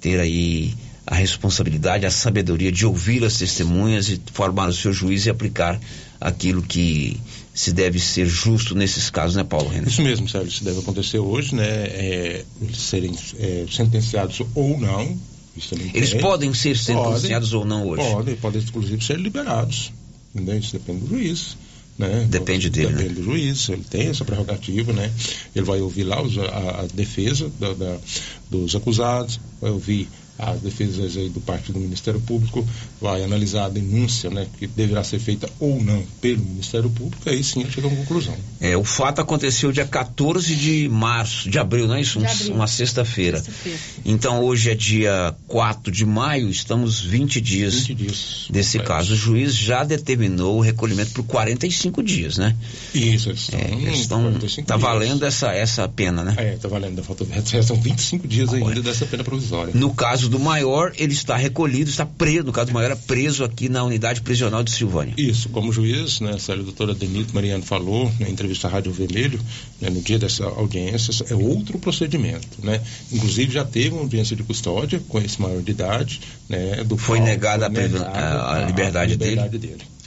ter 0.00 0.18
aí 0.18 0.74
a 1.06 1.14
responsabilidade, 1.14 2.04
a 2.04 2.10
sabedoria 2.10 2.70
de 2.70 2.84
ouvir 2.84 3.24
as 3.24 3.38
testemunhas 3.38 4.08
e 4.08 4.20
formar 4.32 4.68
o 4.68 4.72
seu 4.72 4.92
juízo 4.92 5.28
e 5.28 5.30
aplicar 5.30 5.80
aquilo 6.20 6.62
que 6.62 7.18
se 7.58 7.72
deve 7.72 7.98
ser 7.98 8.24
justo 8.24 8.72
nesses 8.72 9.10
casos, 9.10 9.34
né, 9.34 9.42
Paulo 9.42 9.68
Renan? 9.68 9.88
Isso 9.88 10.00
mesmo, 10.00 10.28
Sérgio, 10.28 10.48
isso 10.48 10.62
deve 10.62 10.78
acontecer 10.78 11.18
hoje, 11.18 11.56
né? 11.56 11.66
É, 11.66 12.44
eles 12.62 12.76
serem 12.76 13.12
é, 13.36 13.66
sentenciados 13.68 14.40
ou 14.54 14.78
não. 14.78 15.18
Eles 15.92 16.14
podem 16.14 16.54
ser 16.54 16.78
sentenciados 16.78 17.50
podem, 17.50 17.58
ou 17.58 17.64
não 17.64 17.88
hoje? 17.88 18.08
Podem, 18.12 18.36
podem 18.36 18.62
inclusive 18.62 19.04
ser 19.04 19.18
liberados. 19.18 19.92
Entendeu? 20.32 20.56
Isso 20.56 20.72
depende 20.72 21.00
do 21.00 21.08
juiz. 21.08 21.56
Né? 21.98 22.28
Depende 22.30 22.70
dele. 22.70 22.92
Depende 22.92 23.08
né? 23.08 23.14
do 23.16 23.24
juiz, 23.24 23.68
ele 23.70 23.82
tem 23.90 24.06
essa 24.06 24.24
prerrogativa, 24.24 24.92
né? 24.92 25.12
Ele 25.52 25.64
vai 25.64 25.80
ouvir 25.80 26.04
lá 26.04 26.22
os, 26.22 26.38
a, 26.38 26.82
a, 26.82 26.86
defesa 26.94 27.50
da, 27.58 27.74
da, 27.74 27.98
dos 28.48 28.76
acusados, 28.76 29.40
vai 29.60 29.72
ouvir 29.72 30.08
as 30.38 30.60
defesas 30.60 31.16
aí 31.16 31.28
do 31.28 31.40
parte 31.40 31.72
do 31.72 31.80
Ministério 31.80 32.20
Público, 32.20 32.66
vai 33.00 33.24
analisar 33.24 33.64
a 33.64 33.68
denúncia, 33.68 34.30
né, 34.30 34.46
que 34.58 34.66
deverá 34.66 35.02
ser 35.02 35.18
feita 35.18 35.48
ou 35.58 35.82
não 35.82 36.02
pelo 36.20 36.44
Ministério 36.44 36.88
Público, 36.90 37.28
aí 37.28 37.42
sim 37.42 37.68
chega 37.68 37.88
a 37.88 37.90
uma 37.90 37.96
conclusão. 37.96 38.34
É, 38.60 38.76
o 38.76 38.84
fato 38.84 39.20
aconteceu 39.20 39.72
dia 39.72 39.84
14 39.84 40.54
de 40.54 40.88
março, 40.88 41.50
de 41.50 41.58
abril, 41.58 41.88
não 41.88 41.96
é 41.96 42.00
isso? 42.00 42.20
Um, 42.20 42.54
uma 42.54 42.66
sexta-feira. 42.66 43.42
Sexta 43.42 44.00
então 44.04 44.42
hoje 44.42 44.70
é 44.70 44.74
dia 44.74 45.34
4 45.48 45.92
de 45.92 46.04
maio, 46.04 46.48
estamos 46.48 47.00
20 47.00 47.40
dias, 47.40 47.74
20 47.86 47.94
dias 47.94 48.46
desse 48.50 48.78
caso. 48.78 49.14
O 49.14 49.16
juiz 49.16 49.54
já 49.54 49.84
determinou 49.84 50.58
o 50.58 50.60
recolhimento 50.60 51.12
por 51.12 51.24
45 51.24 52.02
dias, 52.02 52.38
né? 52.38 52.54
Isso, 52.94 53.30
eles 53.30 53.40
estão. 53.40 53.60
É, 53.60 53.72
eles 53.72 54.00
estão 54.00 54.32
tá 54.66 54.76
valendo 54.76 55.24
essa, 55.24 55.52
essa 55.52 55.88
pena, 55.88 56.22
né? 56.22 56.34
É, 56.36 56.56
tá 56.56 56.68
valendo, 56.68 57.02
falta, 57.02 57.24
são 57.62 57.80
25 57.80 58.28
dias 58.28 58.52
ainda 58.52 58.82
dessa 58.82 59.06
pena 59.06 59.24
provisória. 59.24 59.72
No 59.74 59.92
caso 59.94 60.27
do 60.28 60.38
maior, 60.38 60.92
ele 60.96 61.12
está 61.12 61.36
recolhido, 61.36 61.90
está 61.90 62.06
preso, 62.06 62.44
no 62.44 62.52
caso 62.52 62.68
do 62.68 62.74
maior, 62.74 62.90
é 62.90 62.94
preso 62.94 63.44
aqui 63.44 63.68
na 63.68 63.82
unidade 63.82 64.20
prisional 64.20 64.62
de 64.62 64.70
Silvânia. 64.70 65.14
Isso, 65.16 65.48
como 65.48 65.72
juiz, 65.72 66.20
né, 66.20 66.36
a 66.48 66.54
doutora 66.54 66.94
Denito 66.94 67.34
Mariano 67.34 67.62
falou 67.62 68.10
na 68.18 68.28
entrevista 68.28 68.68
à 68.68 68.70
Rádio 68.70 68.92
Vermelho, 68.92 69.40
né, 69.80 69.90
no 69.90 70.00
dia 70.00 70.18
dessa 70.18 70.44
audiência, 70.44 71.24
é 71.30 71.34
outro 71.34 71.78
procedimento, 71.78 72.48
né? 72.62 72.80
Inclusive 73.12 73.52
já 73.52 73.64
teve 73.64 73.90
uma 73.90 74.02
audiência 74.02 74.36
de 74.36 74.42
custódia 74.42 75.00
com 75.08 75.18
esse 75.18 75.40
maior 75.40 75.62
de 75.62 75.70
idade, 75.70 76.20
né? 76.48 76.84
Do 76.84 76.96
foi 76.96 77.20
negada 77.20 77.66
a, 77.66 77.68
a, 77.68 78.56
a, 78.56 78.66
liberdade, 78.66 79.12
a 79.12 79.16
liberdade 79.16 79.58
dele. 79.58 79.76
dele. 79.76 79.97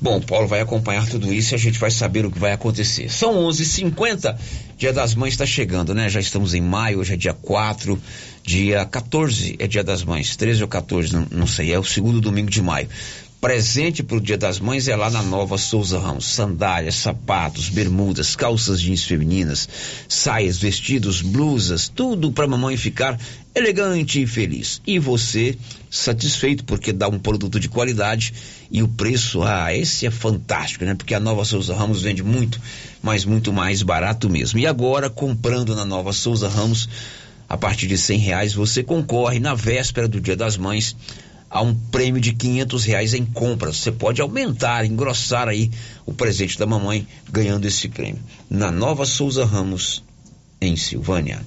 Bom, 0.00 0.20
Paulo 0.20 0.46
vai 0.46 0.60
acompanhar 0.60 1.06
tudo 1.08 1.32
isso 1.32 1.54
e 1.54 1.56
a 1.56 1.58
gente 1.58 1.78
vai 1.78 1.90
saber 1.90 2.26
o 2.26 2.30
que 2.30 2.38
vai 2.38 2.52
acontecer. 2.52 3.10
São 3.10 3.34
11h50, 3.48 4.36
Dia 4.76 4.92
das 4.92 5.14
Mães 5.14 5.34
está 5.34 5.46
chegando, 5.46 5.94
né? 5.94 6.08
Já 6.08 6.20
estamos 6.20 6.52
em 6.54 6.60
maio, 6.60 6.98
hoje 6.98 7.14
é 7.14 7.16
dia 7.16 7.32
4, 7.32 8.00
dia 8.42 8.84
14 8.84 9.56
é 9.58 9.66
Dia 9.66 9.84
das 9.84 10.04
Mães, 10.04 10.36
13 10.36 10.62
ou 10.62 10.68
14, 10.68 11.12
não, 11.12 11.26
não 11.30 11.46
sei, 11.46 11.72
é 11.72 11.78
o 11.78 11.84
segundo 11.84 12.20
domingo 12.20 12.50
de 12.50 12.60
maio. 12.60 12.88
Presente 13.44 14.02
para 14.02 14.16
o 14.16 14.20
Dia 14.22 14.38
das 14.38 14.58
Mães 14.58 14.88
é 14.88 14.96
lá 14.96 15.10
na 15.10 15.22
Nova 15.22 15.58
Souza 15.58 15.98
Ramos. 15.98 16.24
Sandálias, 16.24 16.94
sapatos, 16.94 17.68
bermudas, 17.68 18.34
calças 18.34 18.80
jeans 18.80 19.04
femininas, 19.04 19.68
saias, 20.08 20.56
vestidos, 20.56 21.20
blusas, 21.20 21.86
tudo 21.86 22.32
para 22.32 22.46
mamãe 22.46 22.74
ficar 22.78 23.20
elegante 23.54 24.22
e 24.22 24.26
feliz. 24.26 24.80
E 24.86 24.98
você 24.98 25.58
satisfeito 25.90 26.64
porque 26.64 26.90
dá 26.90 27.06
um 27.06 27.18
produto 27.18 27.60
de 27.60 27.68
qualidade 27.68 28.32
e 28.70 28.82
o 28.82 28.88
preço, 28.88 29.42
ah, 29.42 29.76
esse 29.76 30.06
é 30.06 30.10
fantástico, 30.10 30.86
né? 30.86 30.94
Porque 30.94 31.14
a 31.14 31.20
Nova 31.20 31.44
Souza 31.44 31.74
Ramos 31.74 32.00
vende 32.00 32.22
muito, 32.22 32.58
mas 33.02 33.26
muito 33.26 33.52
mais 33.52 33.82
barato 33.82 34.30
mesmo. 34.30 34.58
E 34.58 34.66
agora, 34.66 35.10
comprando 35.10 35.76
na 35.76 35.84
Nova 35.84 36.14
Souza 36.14 36.48
Ramos, 36.48 36.88
a 37.46 37.58
partir 37.58 37.88
de 37.88 37.98
cem 37.98 38.18
reais, 38.18 38.54
você 38.54 38.82
concorre 38.82 39.38
na 39.38 39.54
véspera 39.54 40.08
do 40.08 40.18
Dia 40.18 40.34
das 40.34 40.56
Mães 40.56 40.96
a 41.54 41.62
um 41.62 41.72
prêmio 41.72 42.20
de 42.20 42.32
quinhentos 42.32 42.84
reais 42.84 43.14
em 43.14 43.24
compras. 43.24 43.76
Você 43.76 43.92
pode 43.92 44.20
aumentar, 44.20 44.84
engrossar 44.84 45.46
aí 45.46 45.70
o 46.04 46.12
presente 46.12 46.58
da 46.58 46.66
mamãe 46.66 47.06
ganhando 47.30 47.64
esse 47.64 47.88
prêmio. 47.88 48.20
Na 48.50 48.72
Nova 48.72 49.06
Souza 49.06 49.44
Ramos, 49.44 50.02
em 50.60 50.74
Silvânia. 50.74 51.46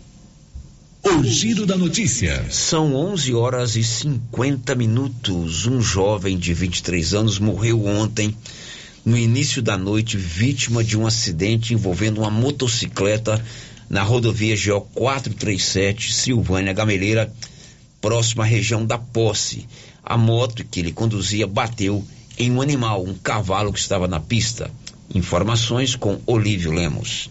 O 1.03 1.21
giro 1.25 1.65
da 1.65 1.75
notícia. 1.75 2.45
São 2.49 2.95
11 2.95 3.33
horas 3.33 3.75
e 3.75 3.83
50 3.83 4.73
minutos. 4.75 5.65
Um 5.65 5.81
jovem 5.81 6.37
de 6.37 6.53
23 6.53 7.13
anos 7.13 7.37
morreu 7.37 7.85
ontem, 7.85 8.33
no 9.03 9.17
início 9.17 9.61
da 9.61 9.77
noite, 9.77 10.15
vítima 10.15 10.85
de 10.85 10.97
um 10.97 11.05
acidente 11.05 11.73
envolvendo 11.73 12.19
uma 12.19 12.31
motocicleta 12.31 13.43
na 13.89 14.03
rodovia 14.03 14.55
GO 14.55 14.81
437, 14.93 16.13
Silvânia 16.13 16.71
Gameleira, 16.71 17.29
próxima 17.99 18.43
à 18.43 18.47
região 18.47 18.85
da 18.85 18.97
Posse 18.97 19.67
a 20.09 20.17
moto 20.17 20.63
que 20.63 20.79
ele 20.79 20.93
conduzia 20.93 21.45
bateu 21.45 22.03
em 22.37 22.49
um 22.51 22.61
animal, 22.61 23.03
um 23.03 23.13
cavalo 23.13 23.73
que 23.73 23.79
estava 23.79 24.07
na 24.07 24.19
pista. 24.19 24.71
Informações 25.13 25.95
com 25.95 26.21
Olívio 26.25 26.71
Lemos. 26.71 27.29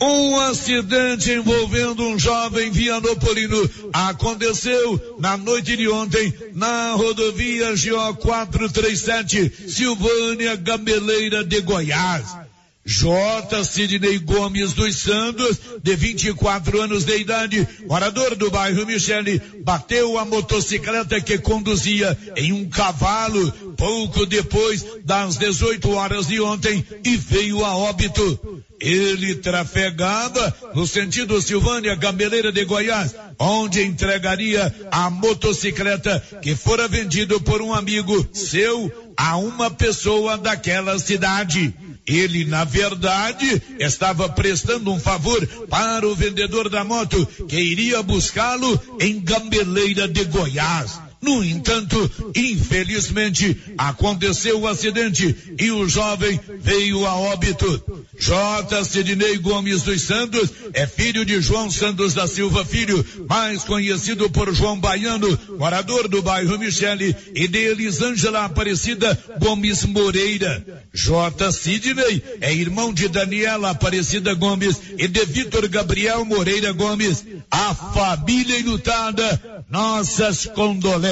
Um 0.00 0.36
acidente 0.40 1.30
envolvendo 1.30 2.02
um 2.02 2.18
jovem 2.18 2.72
vianopolino 2.72 3.70
aconteceu 3.92 5.16
na 5.20 5.36
noite 5.36 5.76
de 5.76 5.88
ontem 5.88 6.34
na 6.54 6.94
rodovia 6.94 7.72
GO 7.76 8.16
437, 8.16 9.70
Silvânia 9.70 10.56
Gambeleira 10.56 11.44
de 11.44 11.60
Goiás. 11.60 12.41
J. 12.84 13.64
Sidney 13.64 14.18
Gomes 14.18 14.72
dos 14.72 14.96
Santos, 14.96 15.60
de 15.82 15.94
24 15.94 16.80
anos 16.80 17.04
de 17.04 17.16
idade, 17.16 17.66
morador 17.86 18.34
do 18.34 18.50
bairro 18.50 18.84
Michele, 18.84 19.40
bateu 19.64 20.18
a 20.18 20.24
motocicleta 20.24 21.20
que 21.20 21.38
conduzia 21.38 22.18
em 22.36 22.52
um 22.52 22.68
cavalo 22.68 23.52
pouco 23.76 24.26
depois 24.26 24.84
das 25.04 25.36
18 25.36 25.90
horas 25.92 26.26
de 26.26 26.40
ontem 26.40 26.84
e 27.04 27.16
veio 27.16 27.64
a 27.64 27.76
óbito. 27.76 28.64
Ele 28.80 29.36
trafegava 29.36 30.52
no 30.74 30.84
sentido 30.88 31.40
Silvânia 31.40 31.94
Gambeleira 31.94 32.50
de 32.50 32.64
Goiás, 32.64 33.14
onde 33.38 33.80
entregaria 33.80 34.74
a 34.90 35.08
motocicleta 35.08 36.20
que 36.42 36.56
fora 36.56 36.88
vendido 36.88 37.40
por 37.40 37.62
um 37.62 37.72
amigo 37.72 38.28
seu 38.32 38.90
a 39.16 39.36
uma 39.36 39.70
pessoa 39.70 40.36
daquela 40.36 40.98
cidade. 40.98 41.74
Ele, 42.06 42.44
na 42.44 42.64
verdade, 42.64 43.62
estava 43.78 44.28
prestando 44.28 44.92
um 44.92 44.98
favor 44.98 45.46
para 45.68 46.06
o 46.06 46.14
vendedor 46.14 46.68
da 46.68 46.82
moto 46.82 47.24
que 47.48 47.56
iria 47.56 48.02
buscá-lo 48.02 48.80
em 49.00 49.20
Gambeleira 49.20 50.08
de 50.08 50.24
Goiás. 50.24 51.00
No 51.22 51.44
entanto, 51.44 52.10
infelizmente, 52.34 53.56
aconteceu 53.78 54.60
o 54.60 54.66
acidente 54.66 55.54
e 55.56 55.70
o 55.70 55.88
jovem 55.88 56.38
veio 56.58 57.06
a 57.06 57.14
óbito. 57.14 58.02
J. 58.18 58.84
Sidney 58.84 59.38
Gomes 59.38 59.82
dos 59.82 60.02
Santos 60.02 60.50
é 60.74 60.84
filho 60.84 61.24
de 61.24 61.40
João 61.40 61.70
Santos 61.70 62.12
da 62.12 62.26
Silva 62.26 62.64
Filho, 62.64 63.04
mais 63.28 63.62
conhecido 63.62 64.28
por 64.30 64.52
João 64.52 64.78
Baiano, 64.78 65.38
morador 65.58 66.08
do 66.08 66.22
bairro 66.22 66.58
Michele, 66.58 67.14
e 67.34 67.46
de 67.46 67.58
Elisângela 67.58 68.44
Aparecida 68.44 69.16
Gomes 69.38 69.84
Moreira. 69.84 70.64
J. 70.92 71.52
Sidney 71.52 72.22
é 72.40 72.52
irmão 72.52 72.92
de 72.92 73.06
Daniela 73.06 73.70
Aparecida 73.70 74.34
Gomes 74.34 74.80
e 74.98 75.06
de 75.06 75.24
Vitor 75.24 75.68
Gabriel 75.68 76.24
Moreira 76.24 76.72
Gomes. 76.72 77.24
A 77.48 77.74
família 77.74 78.58
enlutada, 78.58 79.64
nossas 79.70 80.46
condolências. 80.46 81.11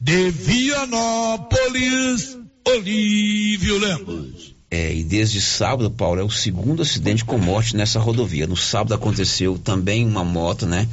De 0.00 0.30
Vianópolis, 0.30 2.38
Olívio 2.66 3.78
Lemos. 3.78 4.54
É, 4.70 4.94
e 4.94 5.02
desde 5.02 5.40
sábado, 5.40 5.90
Paulo, 5.90 6.20
é 6.20 6.24
o 6.24 6.30
segundo 6.30 6.82
acidente 6.82 7.24
com 7.24 7.38
morte 7.38 7.74
nessa 7.74 7.98
rodovia. 7.98 8.46
No 8.46 8.56
sábado 8.56 8.94
aconteceu 8.94 9.58
também 9.58 10.06
uma 10.06 10.22
moto, 10.22 10.66
né? 10.66 10.86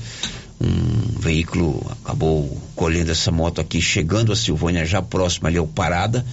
Um 0.61 1.20
veículo 1.20 1.86
acabou 2.01 2.61
colhendo 2.76 3.11
essa 3.11 3.32
moto 3.32 3.59
aqui, 3.59 3.82
chegando 3.82 4.32
a 4.32 4.36
Silvânia, 4.36 4.86
já 4.86 5.01
próximo 5.01 5.47
ali 5.47 5.57
ao 5.57 5.68
Parada 5.68 6.26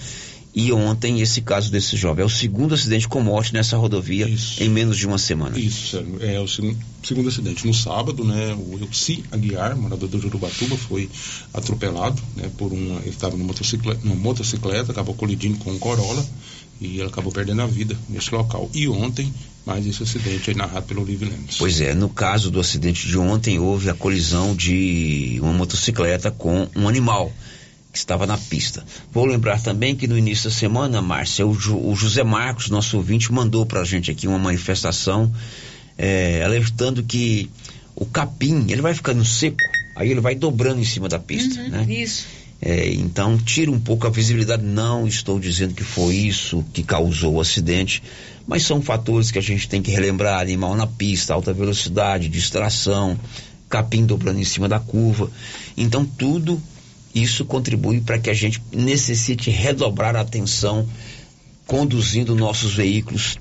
e 0.55 0.71
ontem, 0.71 1.19
esse 1.19 1.41
caso 1.41 1.71
desse 1.71 1.97
jovem 1.97 2.21
é 2.21 2.25
o 2.25 2.29
segundo 2.29 2.75
acidente 2.75 3.07
com 3.07 3.21
morte 3.21 3.53
nessa 3.53 3.75
rodovia 3.75 4.29
Isso. 4.29 4.61
em 4.61 4.69
menos 4.69 4.97
de 4.97 5.07
uma 5.07 5.17
semana. 5.17 5.57
Isso, 5.57 5.97
é 6.19 6.39
o 6.39 6.47
segundo 6.47 7.27
acidente. 7.27 7.65
No 7.65 7.73
sábado, 7.73 8.23
né, 8.23 8.53
o 8.53 8.77
Elci 8.79 9.23
Aguiar, 9.31 9.75
morador 9.75 10.07
do 10.07 10.21
Jurubatuba, 10.21 10.77
foi 10.77 11.09
atropelado, 11.51 12.21
né, 12.35 12.51
por 12.55 12.71
uma, 12.71 12.99
ele 12.99 13.09
estava 13.09 13.35
numa 13.35 13.47
motocicleta, 13.47 13.99
numa 14.03 14.15
motocicleta, 14.15 14.91
acabou 14.91 15.15
colidindo 15.15 15.57
com 15.57 15.71
um 15.71 15.79
Corolla 15.79 16.23
e 16.79 16.99
ele 16.99 17.07
acabou 17.07 17.31
perdendo 17.31 17.63
a 17.63 17.67
vida 17.67 17.97
nesse 18.07 18.33
local. 18.33 18.69
E 18.75 18.87
ontem, 18.87 19.33
mais 19.65 19.87
esse 19.87 20.03
acidente 20.03 20.51
aí 20.51 20.55
narrado 20.55 20.85
pelo 20.85 21.01
Olívio 21.01 21.29
Lemos. 21.29 21.57
Pois 21.57 21.81
é, 21.81 21.95
no 21.95 22.09
caso 22.09 22.51
do 22.51 22.59
acidente 22.59 23.07
de 23.07 23.17
ontem, 23.17 23.57
houve 23.57 23.89
a 23.89 23.93
colisão 23.95 24.55
de 24.55 25.39
uma 25.41 25.53
motocicleta 25.53 26.29
com 26.29 26.67
um 26.75 26.87
animal 26.87 27.31
que 27.93 27.99
estava 27.99 28.25
na 28.25 28.37
pista. 28.37 28.83
Vou 29.11 29.25
lembrar 29.25 29.61
também 29.61 29.95
que 29.95 30.07
no 30.07 30.17
início 30.17 30.49
da 30.49 30.55
semana, 30.55 31.01
Márcia, 31.01 31.45
o, 31.45 31.51
o 31.51 31.95
José 31.95 32.23
Marcos, 32.23 32.69
nosso 32.69 32.97
ouvinte, 32.97 33.31
mandou 33.31 33.65
para 33.65 33.81
a 33.81 33.85
gente 33.85 34.09
aqui 34.09 34.27
uma 34.27 34.39
manifestação 34.39 35.31
é, 35.95 36.43
alertando 36.43 37.03
que 37.03 37.49
o 37.95 38.05
capim, 38.05 38.65
ele 38.69 38.81
vai 38.81 38.95
ficando 38.95 39.23
seco 39.23 39.61
aí 39.95 40.09
ele 40.09 40.21
vai 40.21 40.35
dobrando 40.35 40.81
em 40.81 40.85
cima 40.85 41.07
da 41.07 41.19
pista, 41.19 41.61
Uhum, 41.61 41.69
né? 41.69 41.85
Isso. 41.87 42.25
É, 42.61 42.91
então 42.93 43.37
tira 43.37 43.69
um 43.69 43.79
pouco 43.79 44.07
a 44.07 44.09
visibilidade. 44.09 44.63
Não 44.63 45.05
estou 45.05 45.39
dizendo 45.39 45.73
que 45.73 45.83
foi 45.83 46.15
isso 46.15 46.63
que 46.73 46.81
causou 46.81 47.35
o 47.35 47.41
acidente, 47.41 48.01
mas 48.47 48.63
são 48.63 48.81
fatores 48.81 49.31
que 49.31 49.37
a 49.37 49.41
gente 49.41 49.67
tem 49.67 49.81
que 49.81 49.91
relembrar: 49.91 50.39
animal 50.39 50.75
na 50.75 50.87
pista, 50.87 51.33
alta 51.33 51.51
velocidade, 51.51 52.29
distração, 52.29 53.19
capim 53.69 54.05
dobrando 54.05 54.39
em 54.39 54.45
cima 54.45 54.69
da 54.69 54.79
curva. 54.79 55.29
Então 55.75 56.05
tudo 56.05 56.61
isso 57.13 57.45
contribui 57.45 58.01
para 58.01 58.17
que 58.17 58.29
a 58.29 58.33
gente 58.33 58.61
necessite 58.71 59.49
redobrar 59.49 60.15
a 60.15 60.21
atenção 60.21 60.87
conduzindo 61.67 62.35
nossos 62.35 62.73
veículos, 62.73 63.37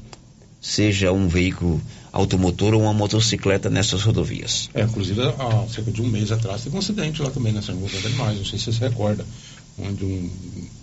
seja 0.60 1.12
um 1.12 1.26
veículo 1.26 1.80
automotor 2.12 2.74
ou 2.74 2.82
uma 2.82 2.92
motocicleta 2.92 3.70
nessas 3.70 4.02
rodovias. 4.02 4.68
É, 4.74 4.82
inclusive, 4.82 5.20
há 5.22 5.66
cerca 5.68 5.90
de 5.90 6.02
um 6.02 6.08
mês 6.08 6.30
atrás 6.30 6.62
teve 6.62 6.76
um 6.76 6.78
acidente 6.78 7.22
lá 7.22 7.30
também 7.30 7.52
nessa 7.52 7.72
Rua 7.72 7.88
dos 7.88 8.04
Animais, 8.04 8.36
não 8.36 8.44
sei 8.44 8.58
se 8.58 8.66
você 8.66 8.88
recorda, 8.88 9.24
onde 9.78 10.04
um, 10.04 10.30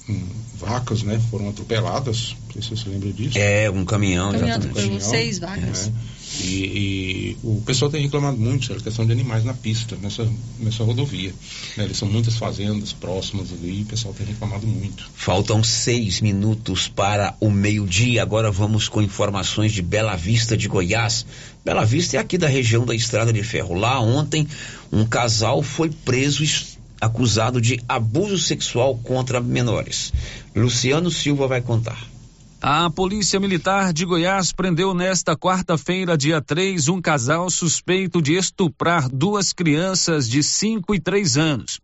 um- 0.10 0.28
vacas 0.60 1.04
né, 1.04 1.22
foram 1.32 1.48
atropeladas, 1.50 2.36
não 2.48 2.54
sei 2.54 2.62
se 2.62 2.70
você 2.70 2.76
se 2.84 2.90
lembra 2.90 3.14
disso. 3.14 3.38
É, 3.38 3.70
um 3.70 3.86
caminhão, 3.86 4.32
Caminhão 4.32 4.50
exatamente. 4.50 4.78
atropelou 4.78 5.00
seis 5.00 5.40
vacas. 5.40 5.88
É. 5.88 6.20
E, 6.44 6.46
e 6.46 7.38
o 7.44 7.62
pessoal 7.62 7.90
tem 7.90 8.02
reclamado 8.04 8.38
muito 8.38 8.66
sobre 8.66 8.82
a 8.82 8.84
questão 8.84 9.06
de 9.06 9.12
animais 9.12 9.44
na 9.46 9.54
pista, 9.54 9.96
nessa, 10.02 10.30
nessa 10.60 10.84
rodovia. 10.84 11.34
né, 11.78 11.86
eles 11.86 11.98
são 11.98 12.08
muitas 12.08 12.36
fazendas 12.36 12.92
próximas 12.94 13.52
ali 13.54 13.80
e 13.80 13.82
o 13.84 13.86
pessoal 13.86 14.14
tem 14.14 14.28
reclamado 14.28 14.68
muito. 14.68 15.10
Faltam 15.16 15.64
seis 15.64 16.20
minutos 16.22 16.88
para 16.88 17.36
o 17.40 17.50
meio-dia. 17.50 18.22
Agora 18.22 18.52
vamos 18.52 18.88
com 18.90 19.02
informações 19.02 19.72
de 19.72 19.82
Bela 19.82 20.16
Vista 20.16 20.56
de 20.58 20.68
Goiás. 20.68 21.26
Bela 21.64 21.86
Vista 21.86 22.18
é 22.18 22.20
aqui 22.20 22.38
da 22.38 22.48
região 22.48 22.86
da 22.86 22.94
Estrada 22.94 23.32
de 23.34 23.42
Ferro. 23.44 23.74
Lá 23.76 24.00
ontem, 24.00 24.46
um 24.92 25.06
casal 25.06 25.64
foi 25.64 25.90
preso 25.90 26.44
acusado 27.00 27.62
de 27.62 27.82
abuso 27.88 28.38
sexual 28.38 28.98
contra 28.98 29.40
menores. 29.40 30.14
Luciano 30.56 31.10
Silva 31.10 31.48
vai 31.48 31.62
contar. 31.62 32.00
A 32.62 32.90
Polícia 32.90 33.40
Militar 33.40 33.94
de 33.94 34.04
Goiás 34.04 34.52
prendeu 34.52 34.94
nesta 34.94 35.34
quarta-feira, 35.34 36.18
dia 36.18 36.42
3, 36.42 36.90
um 36.90 37.02
casal 37.02 37.50
suspeito 37.50 38.22
de 38.22 38.34
estuprar 38.34 39.08
duas 39.08 39.54
crianças 39.54 40.28
de 40.28 40.44
5 40.44 40.94
e 40.94 41.00
3 41.00 41.38
anos. 41.38 41.80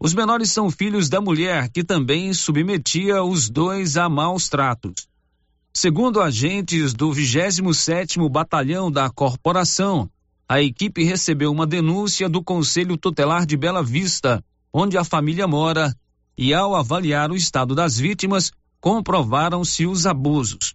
Os 0.00 0.12
menores 0.12 0.50
são 0.50 0.68
filhos 0.68 1.08
da 1.08 1.20
mulher, 1.20 1.68
que 1.68 1.84
também 1.84 2.34
submetia 2.34 3.22
os 3.22 3.48
dois 3.48 3.96
a 3.96 4.08
maus 4.08 4.48
tratos. 4.48 5.06
Segundo 5.72 6.20
agentes 6.20 6.92
do 6.92 7.10
27º 7.10 8.28
Batalhão 8.28 8.90
da 8.90 9.08
Corporação, 9.08 10.10
a 10.48 10.60
equipe 10.60 11.02
recebeu 11.02 11.50
uma 11.50 11.66
denúncia 11.66 12.28
do 12.28 12.42
Conselho 12.42 12.98
Tutelar 12.98 13.46
de 13.46 13.56
Bela 13.56 13.82
Vista, 13.82 14.44
onde 14.72 14.98
a 14.98 15.04
família 15.04 15.46
mora, 15.46 15.94
e 16.36 16.52
ao 16.52 16.74
avaliar 16.74 17.30
o 17.30 17.36
estado 17.36 17.74
das 17.74 17.96
vítimas, 17.96 18.52
comprovaram-se 18.80 19.86
os 19.86 20.06
abusos. 20.06 20.74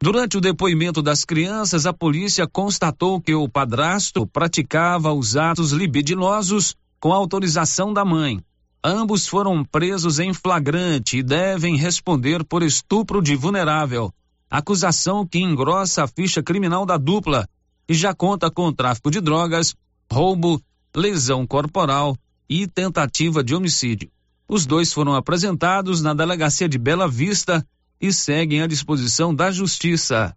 Durante 0.00 0.36
o 0.36 0.40
depoimento 0.40 1.02
das 1.02 1.24
crianças, 1.24 1.86
a 1.86 1.92
polícia 1.92 2.46
constatou 2.46 3.20
que 3.20 3.34
o 3.34 3.48
padrasto 3.48 4.26
praticava 4.26 5.12
os 5.12 5.36
atos 5.36 5.72
libidinosos 5.72 6.76
com 7.00 7.12
autorização 7.12 7.92
da 7.92 8.04
mãe. 8.04 8.40
Ambos 8.84 9.26
foram 9.26 9.64
presos 9.64 10.18
em 10.18 10.34
flagrante 10.34 11.18
e 11.18 11.22
devem 11.22 11.76
responder 11.76 12.44
por 12.44 12.62
estupro 12.62 13.22
de 13.22 13.34
vulnerável, 13.34 14.12
acusação 14.50 15.26
que 15.26 15.38
engrossa 15.38 16.04
a 16.04 16.08
ficha 16.08 16.42
criminal 16.42 16.84
da 16.84 16.96
dupla 16.96 17.48
e 17.88 17.94
já 17.94 18.14
conta 18.14 18.50
com 18.50 18.72
tráfico 18.72 19.10
de 19.10 19.20
drogas, 19.20 19.74
roubo, 20.12 20.62
lesão 20.94 21.46
corporal 21.46 22.16
e 22.48 22.66
tentativa 22.66 23.42
de 23.42 23.54
homicídio. 23.54 24.10
Os 24.48 24.66
dois 24.66 24.92
foram 24.92 25.14
apresentados 25.14 26.02
na 26.02 26.14
delegacia 26.14 26.68
de 26.68 26.78
Bela 26.78 27.08
Vista 27.08 27.66
e 28.00 28.12
seguem 28.12 28.62
à 28.62 28.66
disposição 28.66 29.34
da 29.34 29.50
Justiça. 29.50 30.34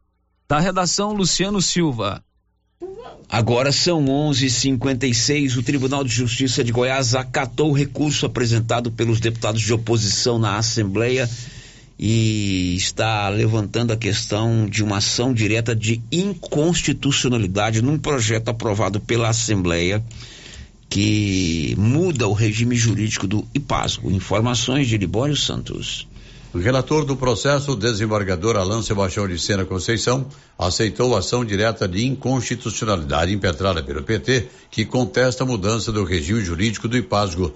Da 0.48 0.60
redação 0.60 1.14
Luciano 1.14 1.62
Silva. 1.62 2.24
Agora 3.30 3.72
são 3.72 4.06
11:56. 4.06 5.56
O 5.56 5.64
Tribunal 5.64 6.04
de 6.04 6.14
Justiça 6.14 6.64
de 6.64 6.72
Goiás 6.74 7.16
acatou 7.16 7.70
o 7.70 7.74
recurso 7.74 8.26
apresentado 8.26 8.92
pelos 8.92 9.22
deputados 9.22 9.62
de 9.62 9.74
oposição 9.74 10.38
na 10.38 10.58
Assembleia 10.58 11.30
e 12.04 12.76
está 12.76 13.30
levantando 13.30 13.94
a 13.94 13.96
questão 13.96 14.66
de 14.66 14.84
uma 14.84 14.98
ação 14.98 15.32
direta 15.32 15.76
de 15.76 16.02
inconstitucionalidade 16.12 17.80
num 17.80 18.00
projeto 18.00 18.50
aprovado 18.50 19.00
pela 19.00 19.30
Assembleia 19.30 20.04
que 20.90 21.76
muda 21.78 22.28
o 22.28 22.34
regime 22.34 22.76
jurídico 22.76 23.28
do 23.28 23.48
IPASGO. 23.54 24.12
Informações 24.12 24.88
de 24.88 24.98
Libório 24.98 25.38
Santos. 25.38 26.08
O 26.54 26.58
relator 26.58 27.06
do 27.06 27.16
processo, 27.16 27.72
o 27.72 27.76
desembargador 27.78 28.58
Alain 28.58 28.82
Sebastião 28.82 29.26
de 29.26 29.40
Sena 29.40 29.64
Conceição, 29.64 30.28
aceitou 30.60 31.16
a 31.16 31.20
ação 31.20 31.46
direta 31.46 31.88
de 31.88 32.06
inconstitucionalidade 32.06 33.32
impetrada 33.32 33.82
pelo 33.82 34.04
PT, 34.04 34.48
que 34.70 34.84
contesta 34.86 35.44
a 35.44 35.48
mudança 35.48 35.94
do 35.94 36.04
regime 36.04 36.42
jurídico 36.44 36.90
do 36.90 36.98
IPASGO. 36.98 37.54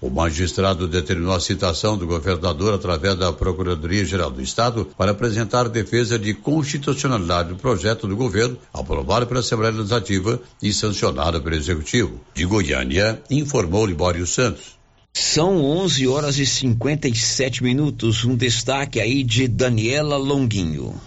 O 0.00 0.08
magistrado 0.08 0.88
determinou 0.88 1.34
a 1.34 1.40
citação 1.40 1.96
do 1.96 2.06
governador 2.06 2.72
através 2.72 3.16
da 3.18 3.30
Procuradoria-Geral 3.32 4.30
do 4.30 4.40
Estado 4.40 4.88
para 4.96 5.10
apresentar 5.10 5.68
defesa 5.68 6.18
de 6.18 6.32
constitucionalidade 6.32 7.50
do 7.50 7.56
projeto 7.56 8.08
do 8.08 8.16
governo, 8.16 8.56
aprovado 8.72 9.26
pela 9.26 9.40
Assembleia 9.40 9.74
Legislativa 9.74 10.40
e 10.62 10.72
sancionado 10.72 11.42
pelo 11.42 11.54
Executivo. 11.54 12.18
De 12.34 12.46
Goiânia, 12.46 13.20
informou 13.30 13.84
Libório 13.84 14.26
Santos. 14.26 14.80
São 15.12 15.62
11 15.62 16.06
horas 16.06 16.38
e 16.38 16.46
57 16.46 17.62
minutos. 17.62 18.24
Um 18.24 18.36
destaque 18.36 19.00
aí 19.00 19.22
de 19.22 19.48
Daniela 19.48 20.16
Longuinho. 20.16 20.98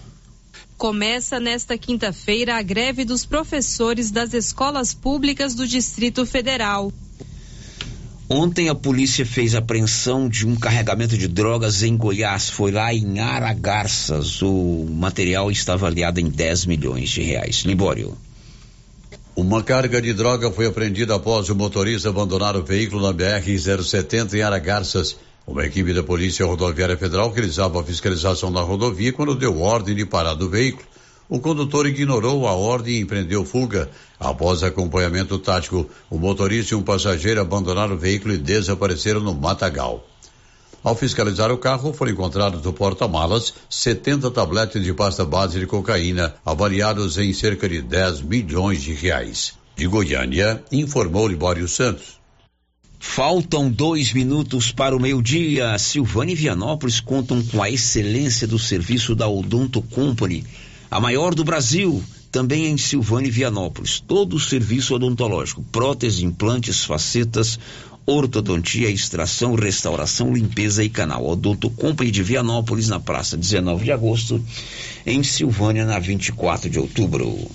Começa 0.77 1.39
nesta 1.39 1.77
quinta-feira 1.77 2.57
a 2.57 2.61
greve 2.61 3.05
dos 3.05 3.25
professores 3.25 4.11
das 4.11 4.33
escolas 4.33 4.93
públicas 4.93 5.55
do 5.55 5.65
Distrito 5.65 6.25
Federal. 6.25 6.91
Ontem 8.29 8.69
a 8.69 8.75
polícia 8.75 9.25
fez 9.25 9.53
apreensão 9.53 10.29
de 10.29 10.47
um 10.47 10.55
carregamento 10.55 11.17
de 11.17 11.27
drogas 11.27 11.83
em 11.83 11.95
Goiás. 11.97 12.49
Foi 12.49 12.71
lá 12.71 12.93
em 12.93 13.19
Aragarças. 13.19 14.41
O 14.41 14.85
material 14.89 15.51
está 15.51 15.73
avaliado 15.73 16.19
em 16.19 16.29
10 16.29 16.65
milhões 16.65 17.09
de 17.09 17.21
reais. 17.21 17.63
Libório. 17.65 18.17
Uma 19.35 19.61
carga 19.61 20.01
de 20.01 20.13
droga 20.13 20.51
foi 20.51 20.67
apreendida 20.67 21.15
após 21.15 21.49
o 21.49 21.55
motorista 21.55 22.07
abandonar 22.07 22.55
o 22.55 22.63
veículo 22.63 23.01
na 23.01 23.13
BR-070 23.13 24.35
em 24.35 24.41
Aragarças. 24.41 25.17
Uma 25.45 25.65
equipe 25.65 25.93
da 25.93 26.01
Polícia 26.01 26.45
Rodoviária 26.45 26.95
Federal 26.95 27.31
realizava 27.31 27.81
a 27.81 27.83
fiscalização 27.83 28.51
da 28.51 28.61
rodovia 28.61 29.11
quando 29.11 29.35
deu 29.35 29.59
ordem 29.59 29.95
de 29.95 30.05
parar 30.05 30.35
do 30.35 30.49
veículo. 30.49 30.85
O 31.33 31.39
condutor 31.39 31.87
ignorou 31.87 32.47
a 32.47 32.51
ordem 32.53 32.97
e 32.97 32.99
empreendeu 32.99 33.43
fuga. 33.43 33.89
Após 34.19 34.61
acompanhamento 34.61 35.39
tático, 35.39 35.89
o 36.07 36.19
motorista 36.19 36.75
e 36.75 36.77
um 36.77 36.83
passageiro 36.83 37.41
abandonaram 37.41 37.95
o 37.95 37.97
veículo 37.97 38.35
e 38.35 38.37
desapareceram 38.37 39.19
no 39.19 39.33
matagal. 39.33 40.07
Ao 40.83 40.95
fiscalizar 40.95 41.51
o 41.51 41.57
carro, 41.57 41.91
foram 41.91 42.11
encontrados 42.11 42.61
no 42.61 42.71
porta-malas 42.71 43.51
70 43.67 44.29
tabletes 44.29 44.83
de 44.83 44.93
pasta 44.93 45.25
base 45.25 45.59
de 45.59 45.65
cocaína, 45.65 46.35
avaliados 46.45 47.17
em 47.17 47.33
cerca 47.33 47.67
de 47.67 47.81
10 47.81 48.21
milhões 48.21 48.83
de 48.83 48.93
reais. 48.93 49.55
De 49.75 49.87
Goiânia, 49.87 50.63
informou 50.71 51.27
Libório 51.27 51.67
Santos. 51.67 52.21
Faltam 52.99 53.69
dois 53.69 54.13
minutos 54.13 54.71
para 54.71 54.95
o 54.95 54.99
meio-dia. 54.99 55.77
Silvânia 55.77 56.31
e 56.31 56.35
Vianópolis 56.35 56.99
contam 56.99 57.43
com 57.43 57.61
a 57.61 57.69
excelência 57.69 58.47
do 58.47 58.57
serviço 58.57 59.13
da 59.13 59.27
Odonto 59.27 59.81
Company, 59.81 60.43
a 60.93 60.99
maior 60.99 61.33
do 61.33 61.43
Brasil, 61.43 62.03
também 62.31 62.67
em 62.67 62.77
Silvânia 62.77 63.27
e 63.27 63.31
Vianópolis. 63.31 63.99
Todo 63.99 64.35
o 64.35 64.39
serviço 64.39 64.93
odontológico, 64.93 65.63
prótese, 65.71 66.23
implantes, 66.23 66.83
facetas, 66.83 67.57
ortodontia, 68.05 68.91
extração, 68.91 69.55
restauração, 69.55 70.31
limpeza 70.31 70.83
e 70.83 70.89
canal. 70.89 71.25
Odonto 71.25 71.71
Company 71.71 72.11
de 72.11 72.21
Vianópolis, 72.21 72.89
na 72.89 72.99
praça 72.99 73.35
19 73.35 73.85
de 73.85 73.91
agosto, 73.91 74.43
em 75.03 75.23
Silvânia, 75.23 75.83
na 75.83 75.97
24 75.97 76.69
de 76.69 76.77
outubro. 76.77 77.49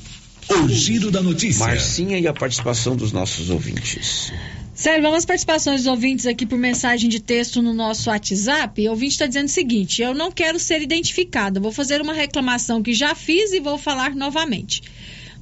O 0.51 0.68
giro 0.68 1.09
da 1.12 1.22
notícia. 1.22 1.64
Marcinha 1.64 2.18
e 2.18 2.26
a 2.26 2.32
participação 2.32 2.97
dos 2.97 3.12
nossos 3.12 3.51
ouvintes. 3.51 4.32
Sério, 4.79 5.03
vamos 5.03 5.18
às 5.18 5.26
participações 5.26 5.81
dos 5.81 5.91
ouvintes 5.91 6.24
aqui 6.24 6.47
por 6.47 6.57
mensagem 6.57 7.11
de 7.11 7.18
texto 7.18 7.61
no 7.61 7.74
nosso 7.74 8.11
WhatsApp. 8.11 8.87
O 8.87 8.91
ouvinte 8.93 9.14
está 9.14 9.26
dizendo 9.26 9.49
o 9.49 9.51
seguinte: 9.51 10.01
eu 10.01 10.14
não 10.14 10.31
quero 10.31 10.57
ser 10.57 10.81
identificado, 10.81 11.61
vou 11.61 11.72
fazer 11.72 12.01
uma 12.01 12.12
reclamação 12.12 12.81
que 12.81 12.95
já 12.95 13.12
fiz 13.12 13.51
e 13.51 13.59
vou 13.59 13.76
falar 13.76 14.14
novamente. 14.14 14.85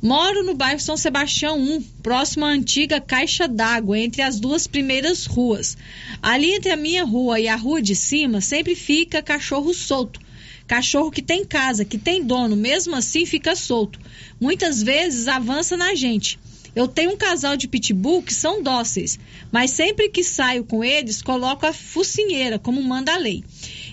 Moro 0.00 0.42
no 0.42 0.54
bairro 0.54 0.80
São 0.80 0.96
Sebastião 0.96 1.60
1, 1.60 1.82
próximo 2.02 2.46
à 2.46 2.48
antiga 2.48 2.98
caixa 2.98 3.46
d'água, 3.46 3.98
entre 3.98 4.22
as 4.22 4.40
duas 4.40 4.66
primeiras 4.66 5.26
ruas. 5.26 5.76
Ali 6.22 6.54
entre 6.54 6.72
a 6.72 6.76
minha 6.76 7.04
rua 7.04 7.38
e 7.38 7.46
a 7.46 7.56
rua 7.56 7.82
de 7.82 7.94
cima 7.94 8.40
sempre 8.40 8.74
fica 8.74 9.20
cachorro 9.20 9.74
solto. 9.74 10.18
Cachorro 10.66 11.10
que 11.10 11.20
tem 11.20 11.44
casa, 11.44 11.84
que 11.84 11.98
tem 11.98 12.24
dono, 12.24 12.56
mesmo 12.56 12.96
assim 12.96 13.26
fica 13.26 13.54
solto. 13.54 14.00
Muitas 14.40 14.82
vezes 14.82 15.28
avança 15.28 15.76
na 15.76 15.94
gente. 15.94 16.38
Eu 16.76 16.86
tenho 16.86 17.12
um 17.12 17.16
casal 17.16 17.56
de 17.56 17.66
pitbull 17.66 18.22
que 18.22 18.34
são 18.34 18.62
dóceis, 18.62 19.18
mas 19.50 19.70
sempre 19.70 20.10
que 20.10 20.22
saio 20.22 20.62
com 20.62 20.84
eles, 20.84 21.22
coloco 21.22 21.64
a 21.64 21.72
focinheira, 21.72 22.58
como 22.58 22.82
manda 22.82 23.14
a 23.14 23.16
lei. 23.16 23.42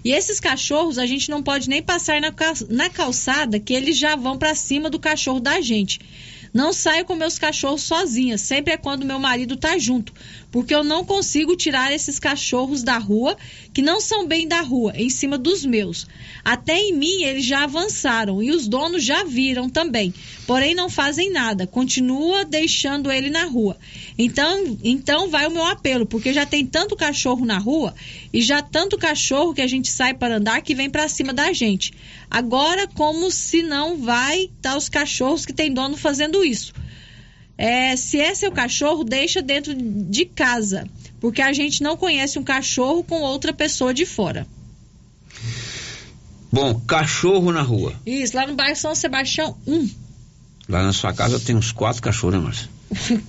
E 0.03 0.11
esses 0.11 0.37
cachorros 0.37 0.97
a 0.97 1.05
gente 1.05 1.29
não 1.29 1.41
pode 1.41 1.69
nem 1.69 1.81
passar 1.81 2.19
na, 2.19 2.89
calçada, 2.89 3.57
que 3.57 3.73
eles 3.73 3.97
já 3.97 4.17
vão 4.17 4.37
para 4.37 4.53
cima 4.53 4.89
do 4.89 4.99
cachorro 4.99 5.39
da 5.39 5.61
gente. 5.61 6.01
Não 6.53 6.73
saio 6.73 7.05
com 7.05 7.15
meus 7.15 7.39
cachorros 7.39 7.83
sozinha, 7.83 8.37
sempre 8.37 8.73
é 8.73 8.77
quando 8.77 9.05
meu 9.05 9.17
marido 9.17 9.55
tá 9.55 9.77
junto, 9.77 10.13
porque 10.53 10.75
eu 10.75 10.83
não 10.83 11.03
consigo 11.03 11.55
tirar 11.55 11.91
esses 11.91 12.19
cachorros 12.19 12.83
da 12.83 12.99
rua, 12.99 13.35
que 13.73 13.81
não 13.81 13.99
são 13.99 14.27
bem 14.27 14.47
da 14.47 14.61
rua, 14.61 14.93
em 14.95 15.09
cima 15.09 15.35
dos 15.35 15.65
meus. 15.65 16.05
Até 16.45 16.77
em 16.77 16.93
mim 16.93 17.23
eles 17.23 17.43
já 17.43 17.63
avançaram 17.63 18.41
e 18.41 18.51
os 18.51 18.67
donos 18.67 19.03
já 19.03 19.23
viram 19.23 19.67
também, 19.67 20.13
porém 20.45 20.75
não 20.75 20.91
fazem 20.91 21.31
nada, 21.31 21.65
continua 21.65 22.45
deixando 22.45 23.11
ele 23.11 23.31
na 23.31 23.45
rua. 23.45 23.75
Então, 24.15 24.77
então 24.83 25.27
vai 25.27 25.47
o 25.47 25.51
meu 25.51 25.65
apelo, 25.65 26.05
porque 26.05 26.31
já 26.31 26.45
tem 26.45 26.63
tanto 26.67 26.95
cachorro 26.95 27.43
na 27.47 27.57
rua 27.57 27.95
e 28.31 28.39
já 28.39 28.61
tanto 28.61 28.95
cachorro 28.95 29.55
que 29.55 29.61
a 29.61 29.67
gente 29.67 29.89
sai 29.89 30.13
para 30.13 30.35
andar 30.37 30.61
que 30.61 30.75
vem 30.75 30.87
para 30.87 31.07
cima 31.07 31.33
da 31.33 31.51
gente. 31.51 31.93
Agora, 32.29 32.87
como 32.87 33.31
se 33.31 33.63
não 33.63 33.97
vai 33.97 34.51
tá 34.61 34.77
os 34.77 34.87
cachorros 34.87 35.47
que 35.47 35.53
tem 35.53 35.73
dono 35.73 35.97
fazendo 35.97 36.45
isso. 36.45 36.73
É, 37.57 37.95
se 37.95 38.19
é 38.19 38.33
seu 38.33 38.51
cachorro, 38.51 39.03
deixa 39.03 39.41
dentro 39.41 39.73
de 39.75 40.25
casa, 40.25 40.87
porque 41.19 41.41
a 41.41 41.53
gente 41.53 41.83
não 41.83 41.95
conhece 41.95 42.39
um 42.39 42.43
cachorro 42.43 43.03
com 43.03 43.21
outra 43.21 43.53
pessoa 43.53 43.93
de 43.93 44.05
fora. 44.05 44.47
Bom, 46.51 46.79
cachorro 46.81 47.51
na 47.51 47.61
rua. 47.61 47.95
Isso, 48.05 48.35
lá 48.35 48.45
no 48.45 48.55
bairro 48.55 48.75
São 48.75 48.93
Sebastião, 48.93 49.57
um. 49.65 49.89
Lá 50.69 50.83
na 50.83 50.93
sua 50.93 51.13
casa 51.13 51.39
tem 51.39 51.55
uns 51.55 51.71
quatro 51.71 52.01
cachorros, 52.01 52.35
né, 52.35 52.41
Márcia? 52.41 52.69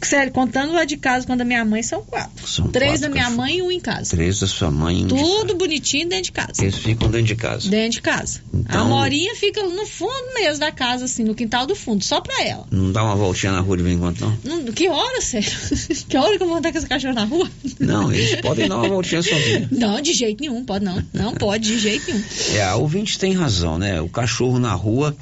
Sério, 0.02 0.32
contando 0.32 0.72
lá 0.72 0.84
de 0.84 0.96
casa 0.96 1.26
quando 1.26 1.40
a 1.40 1.44
minha 1.44 1.64
mãe 1.64 1.82
são 1.82 2.02
quatro. 2.02 2.46
São 2.46 2.68
Três 2.68 2.92
quatro 2.92 3.02
da 3.02 3.08
minha 3.10 3.30
mãe 3.30 3.58
e 3.58 3.62
um 3.62 3.70
em 3.70 3.80
casa. 3.80 4.10
Três 4.10 4.38
da 4.40 4.46
sua 4.46 4.70
mãe. 4.70 5.00
e 5.00 5.04
um 5.04 5.06
de 5.06 5.14
Tudo 5.14 5.54
bonitinho 5.56 6.08
dentro 6.08 6.24
de 6.24 6.32
casa. 6.32 6.62
Eles 6.62 6.76
ficam 6.76 7.10
dentro 7.10 7.26
de 7.28 7.36
casa. 7.36 7.68
Dentro 7.68 7.90
de 7.92 8.02
casa. 8.02 8.40
A 8.52 8.56
Então- 8.58 8.88
Morinha 8.88 9.34
fica 9.36 9.62
no 9.62 9.86
fundo 9.86 10.34
mesmo 10.34 10.60
da 10.60 10.70
casa, 10.72 11.04
assim, 11.06 11.24
no 11.24 11.34
quintal 11.34 11.66
do 11.66 11.74
fundo, 11.74 12.04
só 12.04 12.20
pra 12.20 12.42
ela. 12.44 12.66
Não 12.70 12.92
dá 12.92 13.02
uma 13.02 13.16
voltinha 13.16 13.52
na 13.52 13.60
rua 13.60 13.76
de 13.76 13.82
vez 13.82 13.96
em 13.96 13.98
quando, 13.98 14.20
não? 14.20 14.38
Não, 14.44 14.64
que 14.72 14.88
hora, 14.88 15.20
sério? 15.20 15.50
que 16.08 16.16
hora 16.16 16.36
que 16.36 16.42
eu 16.42 16.48
vou 16.48 16.56
andar 16.56 16.72
com 16.72 16.78
esse 16.78 16.86
cachorro 16.86 17.14
na 17.14 17.24
rua? 17.24 17.50
Não, 17.78 18.12
eles 18.12 18.40
podem 18.40 18.68
dar 18.68 18.76
uma 18.78 18.88
voltinha 18.88 19.22
sozinhos. 19.22 19.68
Não, 19.72 20.00
de 20.00 20.12
jeito 20.12 20.40
nenhum, 20.40 20.64
pode 20.64 20.84
não. 20.84 21.02
Não 21.12 21.34
pode, 21.34 21.64
de 21.68 21.78
jeito 21.78 22.06
nenhum. 22.10 22.24
É, 22.54 22.62
a 22.64 22.76
ouvinte 22.76 23.18
tem 23.18 23.32
razão, 23.32 23.78
né? 23.78 24.00
O 24.00 24.08
cachorro 24.08 24.58
na 24.58 24.72
rua, 24.74 25.16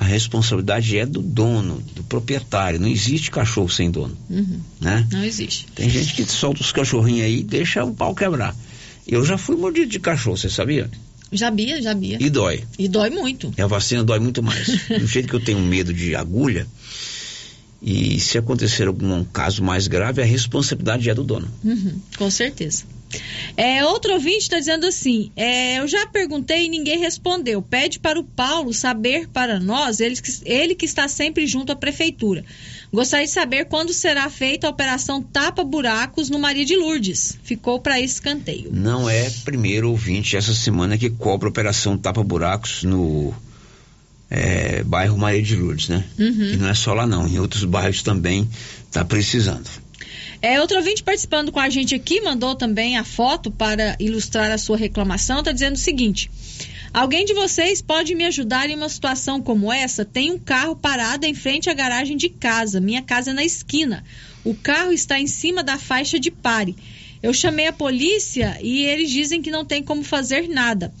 a 0.00 0.04
responsabilidade 0.04 0.96
é 0.96 1.04
do 1.04 1.20
dono, 1.20 1.82
do 1.96 2.04
proprietário. 2.04 2.78
Não 2.78 2.86
existe 2.86 3.32
cachorro 3.32 3.68
sem 3.68 3.90
dono, 3.90 4.16
Uhum, 4.30 4.60
né? 4.80 5.04
Não 5.10 5.24
existe. 5.24 5.66
Tem 5.74 5.90
gente 5.90 6.14
que 6.14 6.24
solta 6.24 6.60
os 6.60 6.70
cachorrinhos 6.70 7.24
aí 7.24 7.40
e 7.40 7.42
deixa 7.42 7.84
o 7.84 7.92
pau 7.92 8.14
quebrar. 8.14 8.54
Eu 9.08 9.24
já 9.24 9.36
fui 9.36 9.56
mordido 9.56 9.90
de 9.90 9.98
cachorro, 9.98 10.36
você 10.36 10.48
sabia? 10.48 10.88
Jabia, 11.32 11.82
jabia. 11.82 12.16
E 12.20 12.30
dói. 12.30 12.62
E 12.78 12.86
dói 12.86 13.10
muito. 13.10 13.52
E 13.58 13.60
a 13.60 13.66
vacina 13.66 14.04
dói 14.04 14.20
muito 14.20 14.40
mais. 14.40 14.68
Do 14.88 15.04
jeito 15.04 15.28
que 15.28 15.34
eu 15.34 15.40
tenho 15.40 15.58
medo 15.58 15.92
de 15.92 16.14
agulha, 16.14 16.64
e 17.80 18.18
se 18.18 18.36
acontecer 18.38 18.88
algum 18.88 19.22
caso 19.24 19.62
mais 19.62 19.86
grave, 19.86 20.20
a 20.20 20.24
responsabilidade 20.24 21.08
é 21.08 21.14
do 21.14 21.22
dono. 21.24 21.48
Uhum, 21.64 22.00
com 22.16 22.30
certeza. 22.30 22.84
É, 23.56 23.82
outro 23.86 24.12
ouvinte 24.12 24.38
está 24.38 24.58
dizendo 24.58 24.86
assim: 24.86 25.30
é, 25.34 25.78
eu 25.78 25.88
já 25.88 26.06
perguntei 26.06 26.66
e 26.66 26.68
ninguém 26.68 26.98
respondeu. 26.98 27.62
Pede 27.62 27.98
para 27.98 28.20
o 28.20 28.24
Paulo 28.24 28.74
saber 28.74 29.28
para 29.28 29.58
nós, 29.58 29.98
ele, 30.00 30.14
que- 30.16 30.42
ele 30.44 30.74
que 30.74 30.84
está 30.84 31.08
sempre 31.08 31.46
junto 31.46 31.72
à 31.72 31.76
prefeitura. 31.76 32.44
Gostaria 32.92 33.24
de 33.26 33.32
saber 33.32 33.64
quando 33.66 33.94
será 33.94 34.28
feita 34.28 34.66
a 34.66 34.70
operação 34.70 35.22
Tapa 35.22 35.64
Buracos 35.64 36.28
no 36.28 36.38
Maria 36.38 36.66
de 36.66 36.76
Lourdes. 36.76 37.38
Ficou 37.42 37.80
para 37.80 37.98
escanteio. 38.00 38.70
Não 38.72 39.08
é 39.08 39.30
primeiro 39.42 39.88
ouvinte 39.90 40.36
essa 40.36 40.54
semana 40.54 40.98
que 40.98 41.08
cobra 41.08 41.48
a 41.48 41.50
operação 41.50 41.96
Tapa 41.96 42.22
Buracos 42.22 42.82
no 42.82 43.32
é, 44.30 44.82
bairro 44.82 45.16
Maria 45.16 45.42
de 45.42 45.56
Lourdes, 45.56 45.88
né? 45.88 46.04
Uhum. 46.18 46.52
E 46.52 46.56
não 46.56 46.68
é 46.68 46.74
só 46.74 46.92
lá 46.94 47.06
não, 47.06 47.26
em 47.26 47.38
outros 47.38 47.64
bairros 47.64 48.02
também 48.02 48.48
está 48.86 49.04
precisando. 49.04 49.68
É, 50.40 50.60
outro 50.60 50.76
ouvinte 50.76 51.02
participando 51.02 51.50
com 51.50 51.58
a 51.58 51.68
gente 51.68 51.94
aqui 51.94 52.20
mandou 52.20 52.54
também 52.54 52.96
a 52.96 53.04
foto 53.04 53.50
para 53.50 53.96
ilustrar 53.98 54.50
a 54.50 54.58
sua 54.58 54.76
reclamação. 54.76 55.40
Está 55.40 55.50
dizendo 55.50 55.74
o 55.74 55.78
seguinte: 55.78 56.30
Alguém 56.92 57.24
de 57.24 57.34
vocês 57.34 57.82
pode 57.82 58.14
me 58.14 58.24
ajudar 58.24 58.70
em 58.70 58.76
uma 58.76 58.88
situação 58.88 59.42
como 59.42 59.72
essa? 59.72 60.04
Tem 60.04 60.30
um 60.30 60.38
carro 60.38 60.74
parado 60.76 61.26
em 61.26 61.34
frente 61.34 61.68
à 61.68 61.74
garagem 61.74 62.16
de 62.16 62.28
casa. 62.28 62.80
Minha 62.80 63.02
casa 63.02 63.30
é 63.30 63.34
na 63.34 63.44
esquina. 63.44 64.04
O 64.44 64.54
carro 64.54 64.92
está 64.92 65.20
em 65.20 65.26
cima 65.26 65.62
da 65.62 65.76
faixa 65.76 66.18
de 66.18 66.30
pare. 66.30 66.76
Eu 67.22 67.34
chamei 67.34 67.66
a 67.66 67.72
polícia 67.72 68.58
e 68.62 68.84
eles 68.84 69.10
dizem 69.10 69.42
que 69.42 69.50
não 69.50 69.64
tem 69.64 69.82
como 69.82 70.02
fazer 70.02 70.48
nada. 70.48 70.92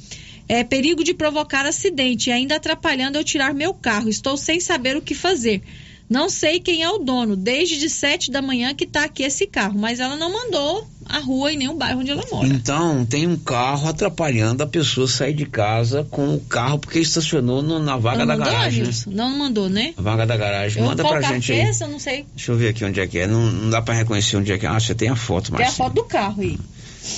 É 0.48 0.64
perigo 0.64 1.04
de 1.04 1.12
provocar 1.12 1.66
acidente 1.66 2.30
e 2.30 2.32
ainda 2.32 2.56
atrapalhando 2.56 3.18
eu 3.18 3.24
tirar 3.24 3.52
meu 3.52 3.74
carro. 3.74 4.08
Estou 4.08 4.36
sem 4.36 4.58
saber 4.60 4.96
o 4.96 5.02
que 5.02 5.14
fazer. 5.14 5.62
Não 6.08 6.30
sei 6.30 6.58
quem 6.58 6.82
é 6.82 6.88
o 6.88 6.96
dono, 6.98 7.36
desde 7.36 7.78
de 7.78 7.90
sete 7.90 8.30
da 8.30 8.40
manhã 8.40 8.72
que 8.74 8.84
está 8.84 9.04
aqui 9.04 9.24
esse 9.24 9.46
carro, 9.46 9.78
mas 9.78 10.00
ela 10.00 10.16
não 10.16 10.32
mandou 10.32 10.88
a 11.04 11.18
rua 11.18 11.52
e 11.52 11.56
nem 11.58 11.68
o 11.68 11.74
bairro 11.74 12.00
onde 12.00 12.10
ela 12.10 12.24
mora. 12.32 12.48
Então, 12.48 13.04
tem 13.04 13.26
um 13.26 13.36
carro 13.36 13.86
atrapalhando 13.90 14.62
a 14.62 14.66
pessoa 14.66 15.06
sair 15.06 15.34
de 15.34 15.44
casa 15.44 16.06
com 16.10 16.34
o 16.34 16.40
carro 16.40 16.78
porque 16.78 16.98
estacionou 16.98 17.60
no- 17.60 17.78
na 17.78 17.98
vaga 17.98 18.20
não 18.20 18.26
da 18.26 18.36
mandou, 18.38 18.50
garagem. 18.54 18.84
né? 18.84 18.90
Não, 19.08 19.36
mandou, 19.36 19.68
né? 19.68 19.92
A 19.98 20.00
vaga 20.00 20.24
da 20.26 20.34
garagem. 20.38 20.82
Eu, 20.82 20.88
Manda 20.88 21.02
pra 21.06 21.20
gente 21.20 21.52
aí. 21.52 21.60
esse? 21.60 21.84
Eu 21.84 21.88
não 21.88 21.98
sei. 21.98 22.24
Deixa 22.34 22.52
eu 22.52 22.56
ver 22.56 22.68
aqui 22.68 22.86
onde 22.86 23.00
é 23.00 23.06
que 23.06 23.18
é. 23.18 23.26
Não, 23.26 23.42
não 23.42 23.68
dá 23.68 23.82
pra 23.82 23.92
reconhecer 23.92 24.38
onde 24.38 24.50
é 24.50 24.56
que 24.56 24.64
é. 24.64 24.68
Ah, 24.70 24.80
você 24.80 24.94
tem 24.94 25.10
a 25.10 25.16
foto, 25.16 25.52
Tem 25.52 25.66
a 25.66 25.70
foto 25.70 25.92
do 25.92 26.04
carro 26.04 26.40
aí. 26.40 26.58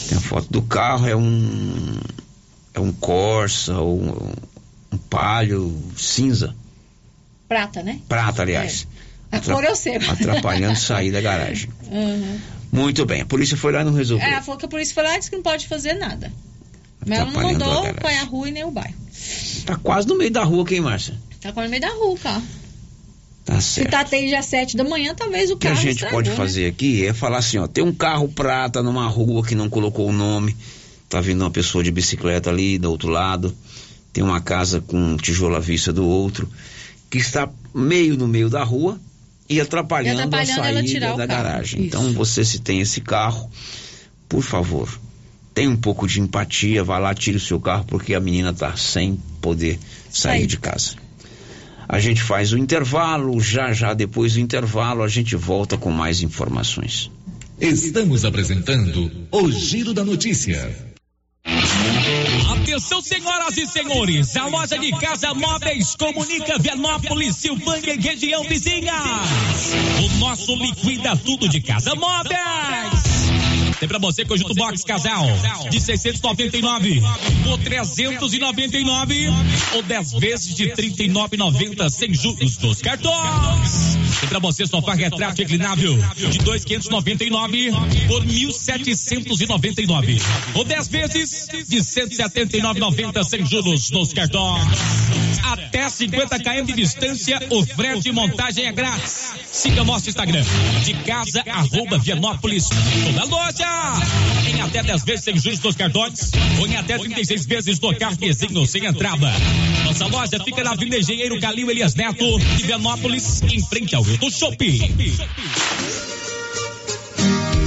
Tem 0.09 0.18
a 0.18 0.20
foto 0.20 0.49
do 0.51 0.62
carro, 0.62 1.07
é 1.07 1.14
um. 1.14 1.97
É 2.81 2.83
um 2.83 2.93
Corsa 2.93 3.78
ou 3.78 4.01
um, 4.01 4.33
um 4.93 4.99
palio 4.99 5.76
cinza. 5.97 6.55
Prata, 7.47 7.83
né? 7.83 8.01
Prata, 8.09 8.43
aliás. 8.43 8.87
A 9.31 9.37
Atra- 9.37 9.55
cor 9.55 9.64
eu 9.64 9.76
sei. 9.76 9.97
Atrapalhando 9.97 10.78
sair 10.81 11.12
da 11.12 11.20
garagem. 11.20 11.68
Uhum. 11.91 12.39
Muito 12.72 13.05
bem. 13.05 13.20
A 13.20 13.26
polícia 13.26 13.57
foi 13.57 13.72
lá 13.72 13.83
e 13.83 13.85
não 13.85 13.93
resolveu. 13.93 14.26
É, 14.26 14.33
ela 14.33 14.43
falou 14.43 14.59
que 14.59 14.64
a 14.64 14.68
polícia 14.68 14.95
foi 14.95 15.03
lá 15.03 15.14
e 15.14 15.18
disse 15.18 15.31
que 15.31 15.37
não 15.37 15.43
pode 15.43 15.66
fazer 15.68 15.95
nada. 15.95 16.33
Mas 17.07 17.18
ela 17.18 17.31
não 17.31 17.41
a 17.41 17.43
mandou 17.45 17.85
é 17.87 18.18
a 18.18 18.24
rua 18.24 18.49
e 18.49 18.53
nem 18.53 18.64
o 18.64 18.70
bairro. 18.70 18.95
Tá 19.66 19.76
quase 19.76 20.07
no 20.09 20.16
meio 20.16 20.31
da 20.31 20.43
rua 20.45 20.62
aqui, 20.62 20.81
Márcia. 20.81 21.14
Tá 21.41 21.53
quase 21.53 21.66
no 21.66 21.70
meio 21.70 21.83
da 21.83 21.89
rua 21.91 22.14
o 22.14 22.18
carro. 22.18 22.43
Tá 23.45 23.61
Se 23.61 23.68
certo. 23.81 23.91
tá 23.91 24.03
desde 24.05 24.35
às 24.35 24.47
sete 24.47 24.76
da 24.76 24.85
manhã, 24.85 25.14
talvez 25.14 25.51
o 25.51 25.55
O 25.55 25.57
que 25.59 25.66
a 25.66 25.70
carro 25.70 25.83
gente 25.83 25.93
estragou, 25.95 26.18
pode 26.18 26.31
né? 26.31 26.37
fazer 26.37 26.66
aqui 26.66 27.05
é 27.07 27.12
falar 27.12 27.39
assim, 27.39 27.59
ó, 27.59 27.66
tem 27.66 27.83
um 27.83 27.93
carro 27.93 28.28
prata 28.28 28.83
numa 28.83 29.07
rua 29.09 29.43
que 29.45 29.55
não 29.55 29.68
colocou 29.68 30.09
o 30.09 30.12
nome, 30.12 30.55
tá 31.11 31.20
vindo 31.20 31.42
uma 31.42 31.50
pessoa 31.50 31.82
de 31.82 31.90
bicicleta 31.90 32.50
ali 32.50 32.78
do 32.78 32.88
outro 32.88 33.08
lado, 33.08 33.52
tem 34.12 34.22
uma 34.22 34.40
casa 34.40 34.80
com 34.80 34.96
um 34.96 35.16
tijolo 35.16 35.56
à 35.56 35.61
vista 35.61 35.92
do 35.92 36.06
outro, 36.06 36.48
que 37.11 37.18
está 37.18 37.50
meio 37.74 38.16
no 38.16 38.28
meio 38.28 38.48
da 38.48 38.62
rua 38.62 38.98
e 39.48 39.61
atrapalhando, 39.61 40.20
E 40.20 40.22
atrapalhando 40.22 40.61
a 40.61 40.64
saída 40.64 41.16
da 41.16 41.26
garagem. 41.26 41.80
Isso. 41.80 41.88
Então 41.88 42.12
você 42.12 42.44
se 42.44 42.61
tem 42.61 42.80
esse 42.80 43.00
carro, 43.00 43.50
por 44.28 44.42
favor, 44.42 44.88
tenha 45.52 45.68
um 45.68 45.76
pouco 45.76 46.06
de 46.06 46.20
empatia, 46.20 46.84
vá 46.84 46.98
lá, 46.98 47.12
tire 47.12 47.38
o 47.38 47.40
seu 47.40 47.58
carro, 47.58 47.84
porque 47.86 48.14
a 48.14 48.20
menina 48.20 48.54
tá 48.54 48.76
sem 48.76 49.20
poder 49.40 49.80
sair 50.08 50.38
Sair. 50.38 50.46
de 50.46 50.58
casa. 50.58 50.94
A 51.88 51.98
gente 51.98 52.22
faz 52.22 52.52
o 52.52 52.58
intervalo, 52.58 53.40
já 53.40 53.72
já 53.72 53.94
depois 53.94 54.34
do 54.34 54.40
intervalo 54.40 55.02
a 55.02 55.08
gente 55.08 55.34
volta 55.34 55.76
com 55.76 55.90
mais 55.90 56.22
informações. 56.22 57.11
Estamos 57.61 58.24
apresentando 58.24 59.11
o 59.32 59.50
Giro 59.50 59.92
da 59.92 60.04
Notícia. 60.04 60.89
Atenção, 62.53 63.01
senhoras 63.01 63.57
e 63.57 63.66
senhores, 63.66 64.36
a 64.36 64.47
loja 64.47 64.78
de 64.78 64.91
casa 64.93 65.32
móveis 65.34 65.97
comunica 65.97 66.59
Vianópolis, 66.59 67.36
Silvânia 67.36 67.95
e 67.95 68.01
região 68.01 68.45
vizinha. 68.45 68.95
O 70.05 70.18
nosso 70.18 70.55
liquida 70.57 71.16
tudo 71.16 71.49
de 71.49 71.61
casa 71.61 71.95
móveis. 71.95 72.99
Tem 73.81 73.89
pra 73.89 73.99
você 73.99 74.26
conjunto 74.26 74.55
box 74.55 74.85
casal 74.85 75.24
de 75.70 75.81
699 75.81 77.01
por 77.43 77.59
399 77.61 79.28
ou 79.74 79.83
10 79.83 80.12
vezes 80.12 80.55
de 80.55 80.66
39,90 80.72 81.89
sem 81.89 82.12
juros 82.12 82.59
dos 82.59 82.83
cartões. 82.83 83.99
Tem 84.20 84.28
pra 84.28 84.39
você 84.39 84.66
sofá 84.66 84.93
retrato 84.93 85.39
reclinável 85.39 85.97
de 86.14 86.39
2,599 86.41 87.70
por 88.07 88.22
1.799 88.26 90.20
ou 90.55 90.62
10 90.62 90.89
vezes 90.89 91.49
de 91.66 91.78
179,90 91.78 93.24
sem 93.24 93.47
juros 93.47 93.91
nos 93.91 94.12
cartões. 94.12 95.30
Até 95.43 95.89
50 95.89 96.39
km 96.39 96.64
de 96.64 96.72
distância, 96.72 97.41
o 97.51 97.64
frete 97.64 98.09
e 98.09 98.12
montagem 98.12 98.66
é 98.66 98.72
grátis. 98.72 99.33
Siga 99.51 99.85
nosso 99.85 100.09
Instagram, 100.09 100.43
de 100.85 100.95
casa, 101.05 101.43
arroba 101.47 101.99
Vianópolis. 101.99 102.68
Toda 102.68 103.24
loja! 103.24 103.66
Em 104.49 104.61
até 104.61 104.83
10 104.83 105.05
vezes 105.05 105.24
sem 105.24 105.39
juros 105.39 105.59
dos 105.59 105.76
cartões, 105.76 106.31
ou 106.59 106.66
em 106.66 106.76
até 106.76 106.99
36 106.99 107.47
vezes 107.47 107.81
no 107.81 107.95
cartezinho 107.97 108.66
sem 108.66 108.85
entrada. 108.85 109.33
Nossa 109.85 110.07
loja 110.07 110.43
fica 110.45 110.62
na 110.62 110.72
Avenida 110.72 110.99
Engenheiro 110.99 111.41
Calil 111.41 111.70
Elias 111.70 111.95
Neto, 111.95 112.39
de 112.39 112.64
Vianópolis, 112.64 113.43
em 113.43 113.61
frente 113.62 113.95
ao 113.95 114.05
do 114.05 114.31
Shopping. 114.31 114.78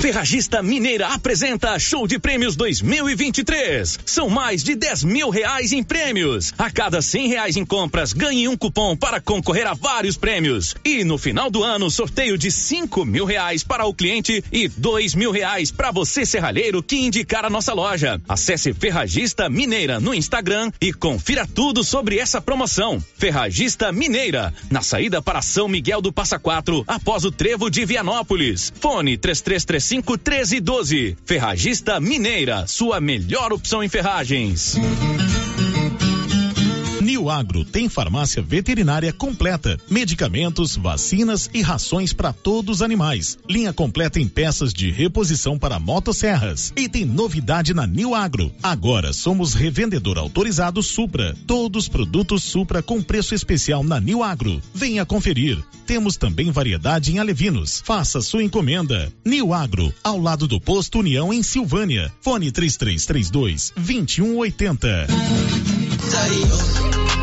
Ferragista 0.04 0.62
Mineira 0.62 1.08
apresenta 1.08 1.80
Show 1.80 2.06
de 2.06 2.20
Prêmios 2.20 2.58
2023. 2.58 4.00
São 4.06 4.30
mais 4.30 4.62
de 4.62 4.76
10 4.76 5.06
mil 5.06 5.30
reais 5.30 5.72
em 5.72 5.82
prêmios. 5.82 6.54
A 6.58 6.70
cada 6.70 7.02
100 7.02 7.30
reais 7.30 7.56
em 7.56 7.66
compras, 7.66 8.12
ganhe 8.12 8.50
um 8.50 8.58
cupom 8.58 8.98
para 8.98 9.22
concorrer 9.22 9.66
a 9.66 9.74
vários 9.74 10.18
prêmios. 10.18 10.76
E 10.84 11.06
no 11.06 11.18
final 11.18 11.50
do 11.50 11.64
ano, 11.64 11.90
sorteio 11.90 12.38
de 12.38 12.52
5 12.52 13.06
mil 13.06 13.24
reais 13.24 13.64
para 13.64 13.86
o 13.86 13.94
cliente 13.94 14.44
e 14.52 14.68
2 14.68 15.16
mil 15.16 15.32
reais 15.32 15.72
para 15.72 15.90
você, 15.90 16.26
serralheiro, 16.26 16.84
que 16.84 16.98
indicar 16.98 17.46
a 17.46 17.50
nossa 17.50 17.72
loja. 17.72 18.22
Acesse 18.28 18.74
Ferragista 18.74 19.50
Mineira 19.50 20.02
no 20.02 20.14
Instagram 20.14 20.70
e 20.82 20.92
confira 20.92 21.48
tudo 21.48 21.82
sobre 21.82 22.20
essa 22.20 22.42
promoção. 22.42 23.02
Ferragista 23.16 23.90
Mineira, 23.94 24.54
na 24.70 24.82
saída 24.82 25.22
para 25.22 25.42
São 25.42 25.70
Miguel 25.70 26.02
do 26.02 26.12
Passa 26.12 26.38
Quatro, 26.38 26.84
após 26.86 27.24
o 27.24 27.32
trevo 27.32 27.70
de 27.70 27.86
Vianópolis. 27.86 28.74
Fone 28.82 29.18
3335 29.18 29.93
1312. 29.98 31.18
Ferragista 31.26 32.00
Mineira, 32.00 32.66
sua 32.68 33.00
melhor 33.00 33.52
opção 33.52 33.84
em 33.84 33.90
ferragens. 33.90 34.76
Agro 37.30 37.64
tem 37.64 37.90
farmácia 37.90 38.42
veterinária 38.42 39.12
completa, 39.12 39.78
medicamentos, 39.90 40.76
vacinas 40.76 41.50
e 41.54 41.62
rações 41.62 42.14
para 42.14 42.34
todos 42.34 42.78
os 42.78 42.82
animais. 42.82 43.38
Linha 43.50 43.74
completa 43.74 44.20
em 44.20 44.28
peças 44.28 44.74
de 44.74 44.92
reposição 44.92 45.58
para 45.58 45.80
motosserras. 45.80 46.74
E 46.76 46.90
tem 46.90 47.06
novidade 47.06 47.74
na 47.74 47.86
New 47.86 48.16
Agro. 48.16 48.52
Agora 48.62 49.14
somos 49.14 49.54
revendedor 49.54 50.18
autorizado 50.18 50.82
Supra. 50.82 51.36
Todos 51.46 51.88
produtos 51.88 52.44
Supra 52.44 52.82
com 52.82 53.02
preço 53.02 53.36
especial 53.36 53.84
na 53.84 54.00
New 54.00 54.24
Agro. 54.24 54.62
Venha 54.74 55.06
conferir. 55.06 55.64
Temos 55.86 56.18
também 56.18 56.52
variedade 56.52 57.12
em 57.12 57.20
alevinos. 57.20 57.82
Faça 57.86 58.22
sua 58.22 58.44
encomenda. 58.44 59.12
New 59.26 59.54
Agro, 59.54 59.94
ao 60.04 60.20
lado 60.20 60.48
do 60.48 60.60
posto 60.60 61.00
União 61.00 61.34
em 61.34 61.44
Silvânia. 61.44 62.12
Fone 62.22 62.52
3332 62.52 63.74
2180. 63.76 65.93
Dario. 66.10 67.23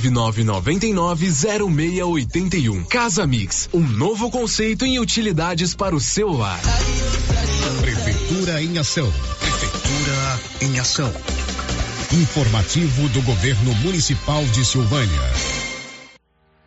999990681. 0.09 2.85
Casa 2.87 3.27
Mix, 3.27 3.67
um 3.73 3.81
novo 3.81 4.31
conceito 4.31 4.85
em 4.85 4.99
utilidades 4.99 5.75
para 5.75 5.93
o 5.95 5.99
seu 5.99 6.31
lar. 6.31 6.61
Prefeitura 7.81 8.63
em 8.63 8.77
ação. 8.77 9.11
Prefeitura 9.39 10.39
em 10.61 10.79
ação. 10.79 11.11
Informativo 12.13 13.09
do 13.09 13.21
Governo 13.21 13.75
Municipal 13.75 14.45
de 14.45 14.63
Silvânia. 14.65 15.60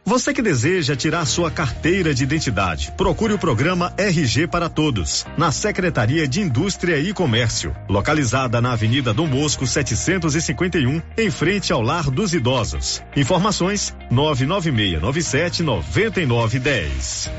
Você 0.07 0.35
que 0.35 0.43
deseja 0.43 0.95
tirar 0.95 1.25
sua 1.25 1.51
carteira 1.51 2.15
de 2.15 2.25
identidade, 2.25 2.93
procure 2.95 3.33
o 3.33 3.39
programa 3.39 3.91
RG 3.97 4.47
para 4.47 4.69
Todos, 4.69 5.25
na 5.39 5.51
Secretaria 5.51 6.29
de 6.29 6.43
Indústria 6.43 6.99
e 6.99 7.15
Comércio, 7.15 7.75
localizada 7.89 8.61
na 8.61 8.73
Avenida 8.73 9.15
Dom 9.15 9.27
Bosco 9.27 9.67
751, 9.67 11.01
em 11.17 11.31
frente 11.31 11.73
ao 11.73 11.81
Lar 11.81 12.11
dos 12.11 12.35
Idosos. 12.35 13.03
Informações: 13.17 13.97
99697 14.11 15.63
9910. 15.63 17.31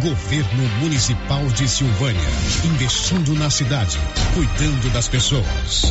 Governo 0.00 0.68
Municipal 0.78 1.44
de 1.48 1.68
Silvânia, 1.68 2.28
investindo 2.64 3.34
na 3.34 3.50
cidade, 3.50 3.98
cuidando 4.34 4.92
das 4.92 5.08
pessoas. 5.08 5.82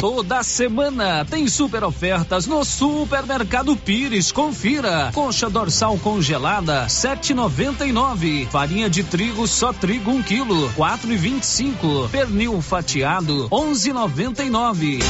Toda 0.00 0.42
semana 0.42 1.24
tem 1.24 1.48
super 1.48 1.82
ofertas 1.82 2.46
no 2.46 2.62
Supermercado 2.64 3.74
Pires. 3.74 4.30
Confira. 4.30 5.10
Concha 5.14 5.48
dorsal 5.48 5.98
congelada, 5.98 6.86
7,99. 6.86 8.46
Farinha 8.48 8.90
de 8.90 9.02
trigo 9.02 9.46
só 9.48 9.72
trigo 9.72 10.10
1 10.10 10.14
um 10.14 10.22
quilo, 10.22 10.70
4,25. 10.76 12.10
Pernil 12.10 12.60
fatiado, 12.60 13.48
11,99. 13.48 15.00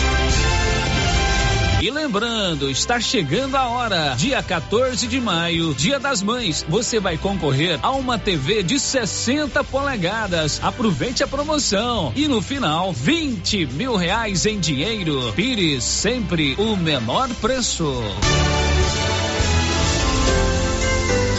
E 1.78 1.90
lembrando, 1.90 2.70
está 2.70 2.98
chegando 2.98 3.54
a 3.54 3.68
hora. 3.68 4.14
Dia 4.16 4.42
14 4.42 5.06
de 5.06 5.20
maio, 5.20 5.74
Dia 5.74 6.00
das 6.00 6.22
Mães. 6.22 6.64
Você 6.66 6.98
vai 6.98 7.18
concorrer 7.18 7.78
a 7.82 7.90
uma 7.90 8.18
TV 8.18 8.62
de 8.62 8.80
60 8.80 9.62
polegadas. 9.64 10.58
Aproveite 10.64 11.22
a 11.22 11.26
promoção. 11.26 12.12
E 12.16 12.26
no 12.26 12.40
final, 12.40 12.94
20 12.94 13.66
mil 13.66 13.94
reais 13.94 14.46
em 14.46 14.58
dinheiro. 14.58 15.34
Pires, 15.34 15.84
sempre 15.84 16.54
o 16.58 16.76
menor 16.78 17.28
preço. 17.42 18.02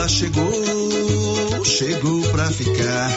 Ela 0.00 0.08
chegou, 0.08 1.62
chegou 1.62 2.22
pra 2.30 2.46
ficar. 2.46 3.10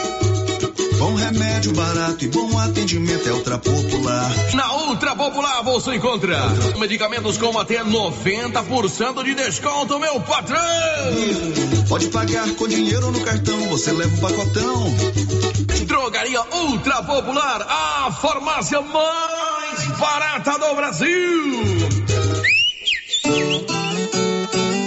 Bom 0.98 1.14
remédio 1.14 1.72
barato 1.72 2.22
e 2.26 2.28
bom 2.28 2.58
atendimento 2.58 3.26
é 3.26 3.32
Ultra 3.32 3.56
Popular. 3.56 4.30
Na 4.52 4.70
Ultra 4.74 5.16
Popular 5.16 5.62
você 5.62 5.94
encontra 5.94 6.38
medicamentos 6.78 7.38
com 7.38 7.58
até 7.58 7.82
90% 7.82 9.24
de 9.24 9.34
desconto, 9.34 9.98
meu 9.98 10.20
patrão! 10.20 10.60
Pode 11.88 12.08
pagar 12.08 12.50
com 12.50 12.68
dinheiro 12.68 13.10
no 13.10 13.20
cartão, 13.22 13.58
você 13.70 13.90
leva 13.90 14.14
um 14.14 14.20
pacotão. 14.20 14.94
Drogaria 15.86 16.42
Ultra 16.52 17.02
Popular, 17.02 17.62
a 17.62 18.12
farmácia 18.12 18.82
mais 18.82 19.86
barata 19.98 20.58
do 20.58 20.74
Brasil. 20.74 21.64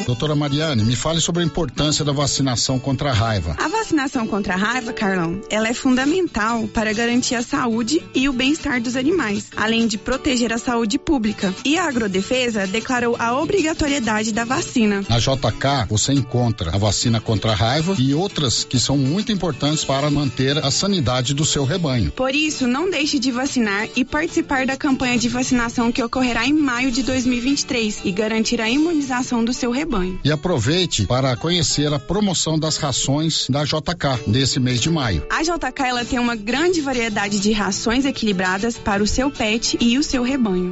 Doutora 0.08 0.34
Mariane, 0.36 0.86
me 0.86 0.95
fale 0.95 1.20
sobre 1.20 1.43
a 1.43 1.45
importância 1.45 2.05
da 2.05 2.14
vacinação 2.14 2.80
contra 2.80 3.10
a 3.10 3.14
raiva. 3.14 3.58
A 3.60 3.68
vacinação 3.68 4.26
contra 4.26 4.53
a 4.53 4.55
raiva, 4.55 4.93
Carlão, 4.93 5.41
ela 5.49 5.68
é 5.68 5.74
fundamental 5.74 6.66
para 6.70 6.93
garantir 6.93 7.36
a 7.36 7.42
saúde 7.42 8.01
e 8.16 8.29
o 8.29 8.32
bem-estar 8.32 8.79
dos 8.79 8.96
animais, 8.96 9.47
além 9.58 9.86
de 9.86 9.97
proteger 9.97 10.54
a 10.54 10.58
saúde 10.58 10.97
pública. 10.97 11.54
E 11.66 11.78
a 11.78 11.89
Agrodefesa 11.89 12.66
declarou 12.66 13.17
a 13.20 13.38
obrigatoriedade 13.38 14.32
da 14.32 14.46
vacina. 14.46 15.04
Na 15.09 15.20
JK, 15.20 15.89
você 15.89 16.13
encontra 16.13 16.74
a 16.74 16.78
vacina 16.78 17.20
contra 17.20 17.51
a 17.51 17.55
raiva 17.55 17.93
e 18.00 18.13
outras 18.13 18.63
que 18.63 18.79
são 18.79 18.97
muito 18.97 19.34
importantes 19.34 19.84
para 19.84 20.09
manter 20.09 20.58
a 20.58 20.71
sanidade 20.71 21.34
do 21.34 21.43
seu 21.43 21.66
rebanho. 21.66 22.12
Por 22.12 22.34
isso, 22.34 22.66
não 22.66 22.89
deixe 22.89 23.20
de 23.20 23.29
vacinar 23.29 23.89
e 23.93 24.05
participar 24.05 24.66
da 24.66 24.78
campanha 24.78 25.17
de 25.17 25.28
vacinação 25.28 25.92
que 25.92 26.01
ocorrerá 26.01 26.47
em 26.47 26.54
maio 26.54 26.92
de 26.92 27.04
2023 27.04 28.04
e 28.05 28.12
garantir 28.13 28.62
a 28.62 28.70
imunização 28.70 29.43
do 29.43 29.54
seu 29.54 29.70
rebanho. 29.70 29.96
E 30.24 30.32
aproveite 30.32 31.05
para 31.05 31.36
conhecer 31.36 31.91
a 31.93 31.99
promoção 31.99 32.57
das 32.57 32.78
rações 32.78 33.47
da 33.49 33.63
JK 33.63 34.28
desse 34.28 34.59
mês 34.59 34.82
de 34.82 34.89
maio. 34.89 35.25
A 35.29 35.41
JK 35.41 35.83
ela 35.83 36.05
tem 36.05 36.19
uma 36.19 36.36
grande 36.36 36.82
variedade 36.82 37.39
de 37.39 37.51
rações 37.51 38.05
equilibradas 38.05 38.78
para 38.78 39.01
o 39.01 39.07
seu 39.07 39.32
pet 39.32 39.78
e 39.79 39.97
o 39.97 40.03
seu 40.03 40.24
rebanho. 40.24 40.71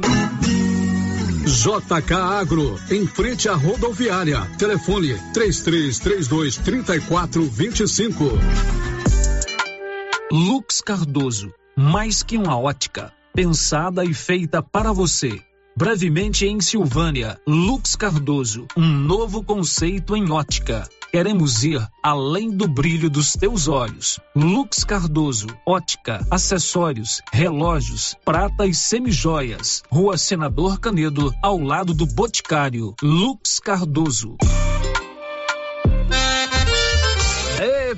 JK 1.46 2.12
Agro, 2.12 2.78
em 2.90 3.06
frente 3.06 3.48
à 3.48 3.54
rodoviária. 3.54 4.40
Telefone 4.58 5.16
3332 5.32 6.56
3425. 6.56 8.24
Lux 10.32 10.80
Cardoso, 10.80 11.52
mais 11.76 12.24
que 12.24 12.36
uma 12.36 12.58
ótica, 12.58 13.12
pensada 13.32 14.04
e 14.04 14.12
feita 14.12 14.60
para 14.60 14.92
você. 14.92 15.40
Brevemente 15.78 16.46
em 16.46 16.58
Silvânia, 16.58 17.38
Lux 17.46 17.94
Cardoso, 17.94 18.66
um 18.74 18.86
novo 18.86 19.44
conceito 19.44 20.16
em 20.16 20.30
ótica. 20.30 20.88
Queremos 21.12 21.64
ir 21.64 21.86
além 22.02 22.50
do 22.50 22.66
brilho 22.66 23.10
dos 23.10 23.34
teus 23.34 23.68
olhos. 23.68 24.18
Lux 24.34 24.84
Cardoso, 24.84 25.48
ótica, 25.66 26.26
acessórios, 26.30 27.20
relógios, 27.30 28.16
prata 28.24 28.66
e 28.66 28.72
semijoias. 28.72 29.82
Rua 29.90 30.16
Senador 30.16 30.80
Canedo, 30.80 31.30
ao 31.42 31.58
lado 31.58 31.92
do 31.92 32.06
Boticário. 32.06 32.94
Lux 33.02 33.60
Cardoso. 33.60 34.34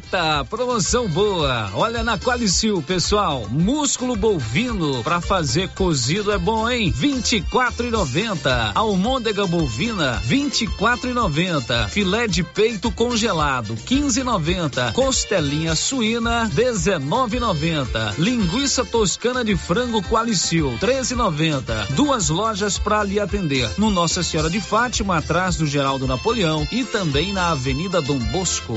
Eita, 0.08 0.42
promoção 0.48 1.06
boa. 1.06 1.70
Olha 1.74 2.02
na 2.02 2.16
Qualicil, 2.16 2.80
pessoal. 2.80 3.46
Músculo 3.50 4.16
bovino 4.16 5.02
para 5.04 5.20
fazer 5.20 5.68
cozido 5.70 6.32
é 6.32 6.38
bom, 6.38 6.66
hein? 6.68 6.90
24,90. 6.90 8.72
Almôndega 8.74 9.46
bovina, 9.46 10.18
24,90. 10.26 11.88
Filé 11.90 12.26
de 12.26 12.42
peito 12.42 12.90
congelado, 12.90 13.74
15,90. 13.74 14.94
Costelinha 14.94 15.74
suína, 15.74 16.48
19,90. 16.54 18.14
Linguiça 18.16 18.86
toscana 18.86 19.44
de 19.44 19.56
frango 19.56 20.02
Qualicil, 20.02 20.78
13,90. 20.80 21.92
Duas 21.92 22.30
lojas 22.30 22.78
para 22.78 23.04
lhe 23.04 23.20
atender. 23.20 23.68
No 23.76 23.90
Nossa 23.90 24.22
Senhora 24.22 24.48
de 24.48 24.58
Fátima, 24.60 25.18
atrás 25.18 25.56
do 25.56 25.66
Geraldo 25.66 26.06
Napoleão 26.06 26.66
e 26.72 26.82
também 26.82 27.34
na 27.34 27.50
Avenida 27.50 28.00
Dom 28.00 28.18
Bosco. 28.18 28.72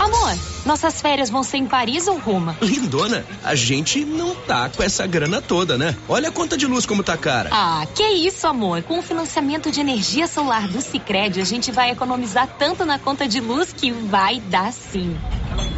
Amor, 0.00 0.34
nossas 0.64 0.98
férias 0.98 1.28
vão 1.28 1.42
ser 1.42 1.58
em 1.58 1.66
Paris 1.66 2.06
ou 2.06 2.18
Roma? 2.18 2.56
Lindona, 2.62 3.22
a 3.44 3.54
gente 3.54 4.02
não 4.02 4.34
tá 4.34 4.70
com 4.70 4.82
essa 4.82 5.06
grana 5.06 5.42
toda, 5.42 5.76
né? 5.76 5.94
Olha 6.08 6.30
a 6.30 6.32
conta 6.32 6.56
de 6.56 6.66
luz 6.66 6.86
como 6.86 7.02
tá 7.02 7.18
cara. 7.18 7.50
Ah, 7.52 7.86
que 7.94 8.02
isso, 8.02 8.46
amor. 8.46 8.82
Com 8.82 9.00
o 9.00 9.02
financiamento 9.02 9.70
de 9.70 9.78
energia 9.78 10.26
solar 10.26 10.68
do 10.68 10.80
Sicredi, 10.80 11.42
a 11.42 11.44
gente 11.44 11.70
vai 11.70 11.90
economizar 11.90 12.48
tanto 12.58 12.86
na 12.86 12.98
conta 12.98 13.28
de 13.28 13.40
luz 13.40 13.74
que 13.74 13.90
vai 13.90 14.40
dar 14.40 14.72
sim. 14.72 15.14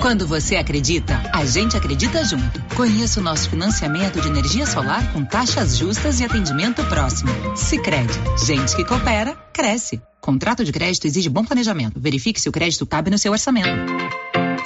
Quando 0.01 0.25
você 0.25 0.55
acredita, 0.55 1.21
a 1.33 1.45
gente 1.45 1.77
acredita 1.77 2.25
junto. 2.25 2.63
Conheça 2.77 3.19
o 3.19 3.23
nosso 3.25 3.51
financiamento 3.51 4.21
de 4.21 4.29
energia 4.29 4.67
solar 4.67 5.13
com 5.13 5.25
taxas 5.25 5.77
justas 5.77 6.21
e 6.21 6.25
atendimento 6.25 6.85
próximo. 6.85 7.31
Sicredi, 7.57 8.15
gente 8.47 8.77
que 8.77 8.85
coopera, 8.85 9.37
cresce. 9.53 10.01
Contrato 10.21 10.65
de 10.65 10.73
crédito 10.73 11.07
exige 11.07 11.29
bom 11.29 11.45
planejamento. 11.45 12.01
Verifique 12.01 12.41
se 12.41 12.49
o 12.49 12.53
crédito 12.53 12.87
cabe 12.87 13.11
no 13.11 13.19
seu 13.19 13.33
orçamento. 13.33 13.69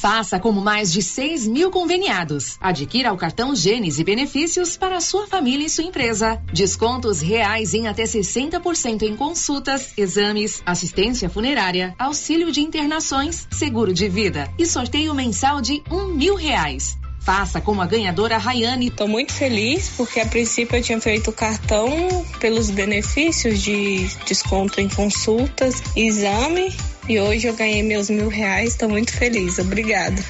Faça 0.01 0.39
como 0.39 0.61
mais 0.61 0.93
de 0.93 1.03
6 1.03 1.47
mil 1.47 1.71
conveniados. 1.71 2.57
Adquira 2.61 3.13
o 3.13 3.17
cartão 3.17 3.57
Gênesis 3.57 3.99
e 3.99 4.05
benefícios 4.05 4.77
para 4.77 5.01
sua 5.01 5.27
família 5.27 5.67
e 5.67 5.71
sua 5.71 5.85
empresa. 5.85 6.41
Descontos 6.53 7.21
reais 7.21 7.73
em 7.75 7.89
até 7.89 8.05
60% 8.05 9.03
em 9.03 9.17
consultas, 9.17 9.93
exames, 9.97 10.63
assistência 10.67 11.31
funerária, 11.31 11.95
auxílio 11.99 12.53
de 12.53 12.61
internações, 12.61 13.49
seguro 13.51 13.93
de 13.93 14.09
vida 14.09 14.53
e 14.59 14.67
sorteio 14.67 15.15
mensal 15.15 15.61
de 15.61 15.83
um 15.91 16.09
mil 16.09 16.35
reais. 16.35 16.97
Faça 17.27 17.61
como 17.61 17.83
a 17.83 17.87
ganhadora 17.87 18.39
Rayane. 18.39 18.87
Estou 18.87 19.09
muito 19.09 19.33
feliz 19.33 19.91
porque 19.97 20.21
a 20.21 20.27
princípio 20.27 20.77
eu 20.77 20.83
tinha 20.83 21.01
feito 21.01 21.31
o 21.31 21.33
cartão 21.33 22.25
pelos 22.39 22.71
benefícios 22.71 23.61
de 23.61 24.07
desconto 24.25 24.81
em 24.81 24.89
consultas, 24.89 25.83
exame 25.97 26.73
e 27.09 27.19
hoje 27.19 27.49
eu 27.49 27.55
ganhei 27.55 27.83
meus 27.83 28.09
mil 28.09 28.29
reais. 28.29 28.71
Estou 28.71 28.89
muito 28.89 29.11
feliz. 29.11 29.59
Obrigada. 29.59 30.25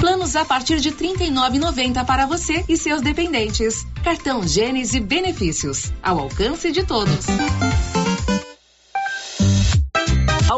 Planos 0.00 0.36
a 0.36 0.44
partir 0.46 0.80
de 0.80 0.88
R$ 0.88 0.96
39,90 0.96 2.06
para 2.06 2.24
você 2.24 2.64
e 2.66 2.78
seus 2.78 3.02
dependentes. 3.02 3.86
Cartão 4.02 4.48
Gênesis 4.48 4.98
Benefícios. 4.98 5.92
Ao 6.02 6.18
alcance 6.18 6.72
de 6.72 6.82
todos. 6.82 7.26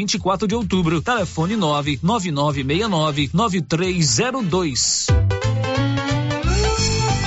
24 0.00 0.48
de 0.48 0.54
Outubro. 0.54 1.02
Telefone 1.02 1.56
99969 1.56 3.30
9302. 3.34 5.06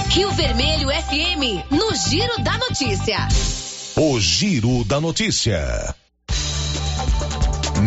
Rio 0.10 0.32
Vermelho 0.32 0.90
FM, 0.90 1.70
no 1.70 1.96
Giro 1.96 2.44
da 2.44 2.58
Notícia. 2.58 3.28
O 3.96 4.20
Giro 4.20 4.84
da 4.86 5.00
Notícia. 5.00 5.94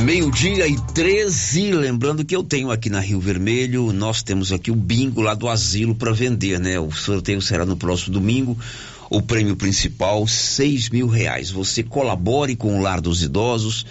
Meio-dia 0.05 0.69
e 0.69 0.77
13, 0.95 1.73
lembrando 1.73 2.25
que 2.25 2.37
eu 2.37 2.45
tenho 2.45 2.71
aqui 2.71 2.89
na 2.89 3.01
Rio 3.01 3.19
Vermelho, 3.19 3.93
nós 3.93 4.23
temos 4.23 4.53
aqui 4.53 4.71
o 4.71 4.77
bingo 4.77 5.21
lá 5.21 5.35
do 5.35 5.49
asilo 5.49 5.97
para 5.97 6.13
vender, 6.13 6.61
né? 6.61 6.79
O 6.79 6.93
sorteio 6.93 7.43
será 7.43 7.67
no 7.67 7.77
próximo 7.77 8.13
domingo. 8.13 8.57
O 9.11 9.21
prêmio 9.21 9.57
principal, 9.57 10.29
seis 10.29 10.89
mil 10.91 11.09
reais. 11.09 11.51
Você 11.51 11.83
colabore 11.83 12.55
com 12.55 12.79
o 12.79 12.83
Lar 12.83 13.01
dos 13.01 13.23
Idosos, 13.23 13.85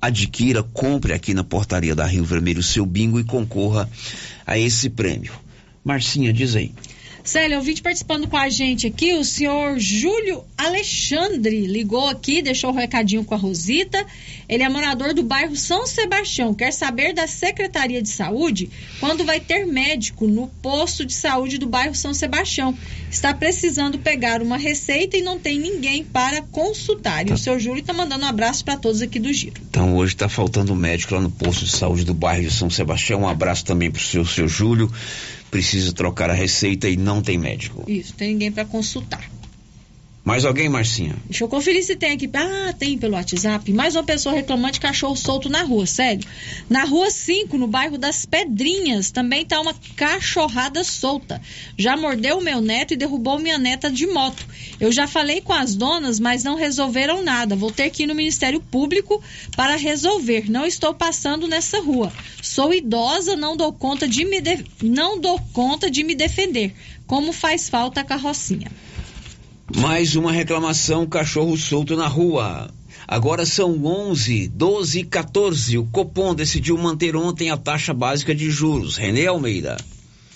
adquira, 0.00 0.62
compre 0.62 1.12
aqui 1.12 1.34
na 1.34 1.44
portaria 1.44 1.94
da 1.94 2.06
Rio 2.06 2.24
Vermelho 2.24 2.60
o 2.60 2.62
seu 2.62 2.86
bingo 2.86 3.20
e 3.20 3.24
concorra 3.24 3.88
a 4.46 4.58
esse 4.58 4.88
prêmio. 4.88 5.32
Marcinha, 5.84 6.32
diz 6.32 6.56
aí. 6.56 6.72
Célia, 7.22 7.58
ouvinte 7.58 7.82
participando 7.82 8.26
com 8.26 8.36
a 8.36 8.48
gente 8.48 8.86
aqui, 8.86 9.12
o 9.14 9.24
senhor 9.24 9.78
Júlio 9.78 10.42
Alexandre 10.56 11.66
ligou 11.66 12.08
aqui, 12.08 12.42
deixou 12.42 12.70
o 12.70 12.72
um 12.72 12.76
recadinho 12.76 13.24
com 13.24 13.34
a 13.34 13.38
Rosita. 13.38 14.04
Ele 14.48 14.64
é 14.64 14.68
morador 14.68 15.14
do 15.14 15.22
bairro 15.22 15.54
São 15.54 15.86
Sebastião. 15.86 16.52
Quer 16.52 16.72
saber 16.72 17.12
da 17.12 17.26
Secretaria 17.26 18.02
de 18.02 18.08
Saúde 18.08 18.68
quando 18.98 19.24
vai 19.24 19.38
ter 19.38 19.64
médico 19.64 20.26
no 20.26 20.48
posto 20.60 21.04
de 21.04 21.12
saúde 21.12 21.56
do 21.56 21.68
bairro 21.68 21.94
São 21.94 22.12
Sebastião. 22.12 22.76
Está 23.10 23.32
precisando 23.32 23.98
pegar 23.98 24.42
uma 24.42 24.56
receita 24.56 25.16
e 25.16 25.22
não 25.22 25.38
tem 25.38 25.58
ninguém 25.58 26.02
para 26.02 26.42
consultar. 26.42 27.28
E 27.28 27.32
o 27.32 27.38
seu 27.38 27.60
Júlio 27.60 27.80
está 27.80 27.92
mandando 27.92 28.24
um 28.24 28.28
abraço 28.28 28.64
para 28.64 28.76
todos 28.76 29.02
aqui 29.02 29.20
do 29.20 29.32
Giro. 29.32 29.60
Então 29.70 29.96
hoje 29.96 30.14
está 30.14 30.28
faltando 30.28 30.74
médico 30.74 31.14
lá 31.14 31.20
no 31.20 31.30
posto 31.30 31.64
de 31.64 31.70
saúde 31.70 32.04
do 32.04 32.14
bairro 32.14 32.42
de 32.42 32.50
São 32.50 32.68
Sebastião. 32.68 33.22
Um 33.22 33.28
abraço 33.28 33.64
também 33.64 33.90
para 33.90 34.00
o 34.00 34.02
seu, 34.02 34.24
seu 34.24 34.48
Júlio 34.48 34.90
precisa 35.50 35.92
trocar 35.92 36.30
a 36.30 36.34
receita 36.34 36.88
e 36.88 36.96
não 36.96 37.20
tem 37.20 37.38
médico. 37.38 37.84
Isso, 37.88 38.14
tem 38.14 38.32
ninguém 38.32 38.52
para 38.52 38.64
consultar. 38.64 39.28
Mais 40.22 40.44
alguém, 40.44 40.68
Marcinha? 40.68 41.16
Deixa 41.24 41.44
eu 41.44 41.48
conferir 41.48 41.82
se 41.82 41.96
tem 41.96 42.12
aqui. 42.12 42.28
Ah, 42.34 42.74
tem 42.78 42.98
pelo 42.98 43.14
WhatsApp. 43.14 43.72
Mais 43.72 43.96
uma 43.96 44.04
pessoa 44.04 44.34
reclamando 44.34 44.74
de 44.74 44.80
cachorro 44.80 45.16
solto 45.16 45.48
na 45.48 45.62
rua, 45.62 45.86
sério. 45.86 46.28
Na 46.68 46.84
rua 46.84 47.10
5, 47.10 47.56
no 47.56 47.66
bairro 47.66 47.96
das 47.96 48.26
Pedrinhas, 48.26 49.10
também 49.10 49.46
tá 49.46 49.58
uma 49.58 49.74
cachorrada 49.96 50.84
solta. 50.84 51.40
Já 51.76 51.96
mordeu 51.96 52.36
o 52.36 52.42
meu 52.42 52.60
neto 52.60 52.92
e 52.92 52.98
derrubou 52.98 53.38
minha 53.38 53.56
neta 53.56 53.90
de 53.90 54.06
moto. 54.06 54.46
Eu 54.78 54.92
já 54.92 55.06
falei 55.06 55.40
com 55.40 55.54
as 55.54 55.74
donas, 55.74 56.20
mas 56.20 56.44
não 56.44 56.54
resolveram 56.54 57.24
nada. 57.24 57.56
Vou 57.56 57.70
ter 57.70 57.88
que 57.88 58.02
ir 58.02 58.06
no 58.06 58.14
Ministério 58.14 58.60
Público 58.60 59.22
para 59.56 59.74
resolver. 59.74 60.50
Não 60.50 60.66
estou 60.66 60.92
passando 60.92 61.48
nessa 61.48 61.80
rua. 61.80 62.12
Sou 62.42 62.74
idosa, 62.74 63.36
não 63.36 63.56
dou 63.56 63.72
conta 63.72 64.06
de 64.06 64.26
me, 64.26 64.42
de... 64.42 64.66
não 64.82 65.18
dou 65.18 65.40
conta 65.54 65.90
de 65.90 66.04
me 66.04 66.14
defender. 66.14 66.74
Como 67.06 67.32
faz 67.32 67.70
falta 67.70 68.02
a 68.02 68.04
carrocinha. 68.04 68.70
Mais 69.76 70.16
uma 70.16 70.32
reclamação, 70.32 71.06
cachorro 71.06 71.56
solto 71.56 71.96
na 71.96 72.08
rua. 72.08 72.68
Agora 73.06 73.46
são 73.46 73.84
11, 73.84 74.48
12 74.48 74.98
e 74.98 75.04
14. 75.04 75.78
O 75.78 75.86
Copom 75.86 76.34
decidiu 76.34 76.76
manter 76.76 77.14
ontem 77.14 77.50
a 77.50 77.56
taxa 77.56 77.94
básica 77.94 78.34
de 78.34 78.50
juros. 78.50 78.96
René 78.96 79.26
Almeida. 79.26 79.76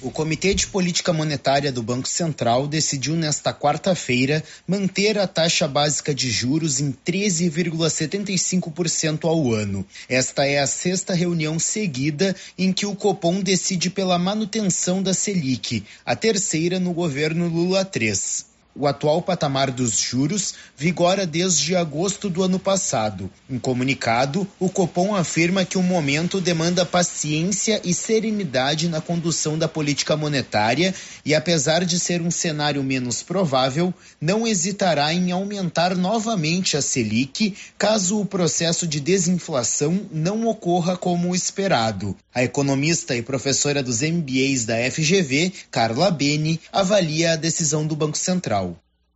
O 0.01 0.11
Comitê 0.11 0.55
de 0.55 0.67
Política 0.67 1.13
Monetária 1.13 1.73
do 1.73 1.83
Banco 1.83 2.07
Central 2.07 2.69
decidiu 2.69 3.17
nesta 3.17 3.53
quarta-feira 3.53 4.45
manter 4.69 5.19
a 5.19 5.27
taxa 5.27 5.67
básica 5.67 6.15
de 6.15 6.31
juros 6.31 6.81
em 6.81 6.93
13,75% 6.93 9.25
ao 9.25 9.53
ano. 9.53 9.85
Esta 10.09 10.47
é 10.47 10.61
a 10.61 10.67
sexta 10.67 11.13
reunião 11.15 11.59
seguida 11.59 12.37
em 12.57 12.73
que 12.73 12.87
o 12.87 12.95
Copom 12.95 13.41
decide 13.41 13.91
pela 13.91 14.17
manutenção 14.19 15.03
da 15.03 15.13
Selic, 15.13 15.83
a 16.05 16.15
terceira 16.15 16.79
no 16.79 16.93
governo 16.93 17.49
Lula 17.49 17.91
III. 17.95 18.54
O 18.77 18.89
atual 18.89 19.23
patamar 19.23 19.71
dos 19.71 19.97
juros 20.01 20.53
vigora 20.77 21.25
desde 21.25 21.77
agosto 21.77 22.29
do 22.29 22.43
ano 22.43 22.59
passado. 22.59 23.31
Em 23.49 23.57
comunicado, 23.57 24.45
o 24.59 24.69
Copom 24.69 25.15
afirma 25.15 25.65
que 25.65 25.79
o 25.79 25.83
momento 25.83 26.41
demanda 26.41 26.85
paciência 26.85 27.81
e 27.85 27.95
serenidade 27.95 28.89
na 28.89 29.01
condução 29.01 29.57
da 29.57 29.69
política 29.69 30.17
monetária 30.17 30.93
e, 31.25 31.37
apesar 31.37 31.85
de 31.85 32.01
ser 32.01 32.21
um 32.21 32.33
cenário 32.33 32.83
menos 32.83 33.23
provável, 33.23 33.95
não 34.21 34.45
hesitará 34.45 35.15
em 35.15 35.31
aumentar 35.31 35.95
novamente 35.95 36.77
a 36.77 36.83
Selic 36.83 37.55
caso 37.79 38.21
o 38.21 38.27
processo 38.27 38.89
de 38.89 38.99
desinflação 38.99 40.01
não 40.11 40.49
ocorra 40.49 40.97
como 40.97 41.33
esperado. 41.33 42.17
A 42.35 42.43
economista 42.43 43.15
e 43.15 43.23
professora 43.23 43.85
dos 43.85 44.01
MBAs 44.03 44.65
da 44.65 44.91
FGV, 44.91 45.53
Carla 45.71 46.11
Beni, 46.11 46.61
avalia 46.73 47.35
a 47.35 47.37
decisão 47.37 47.87
do 47.87 47.95
Banco 47.95 48.19
Central 48.19 48.64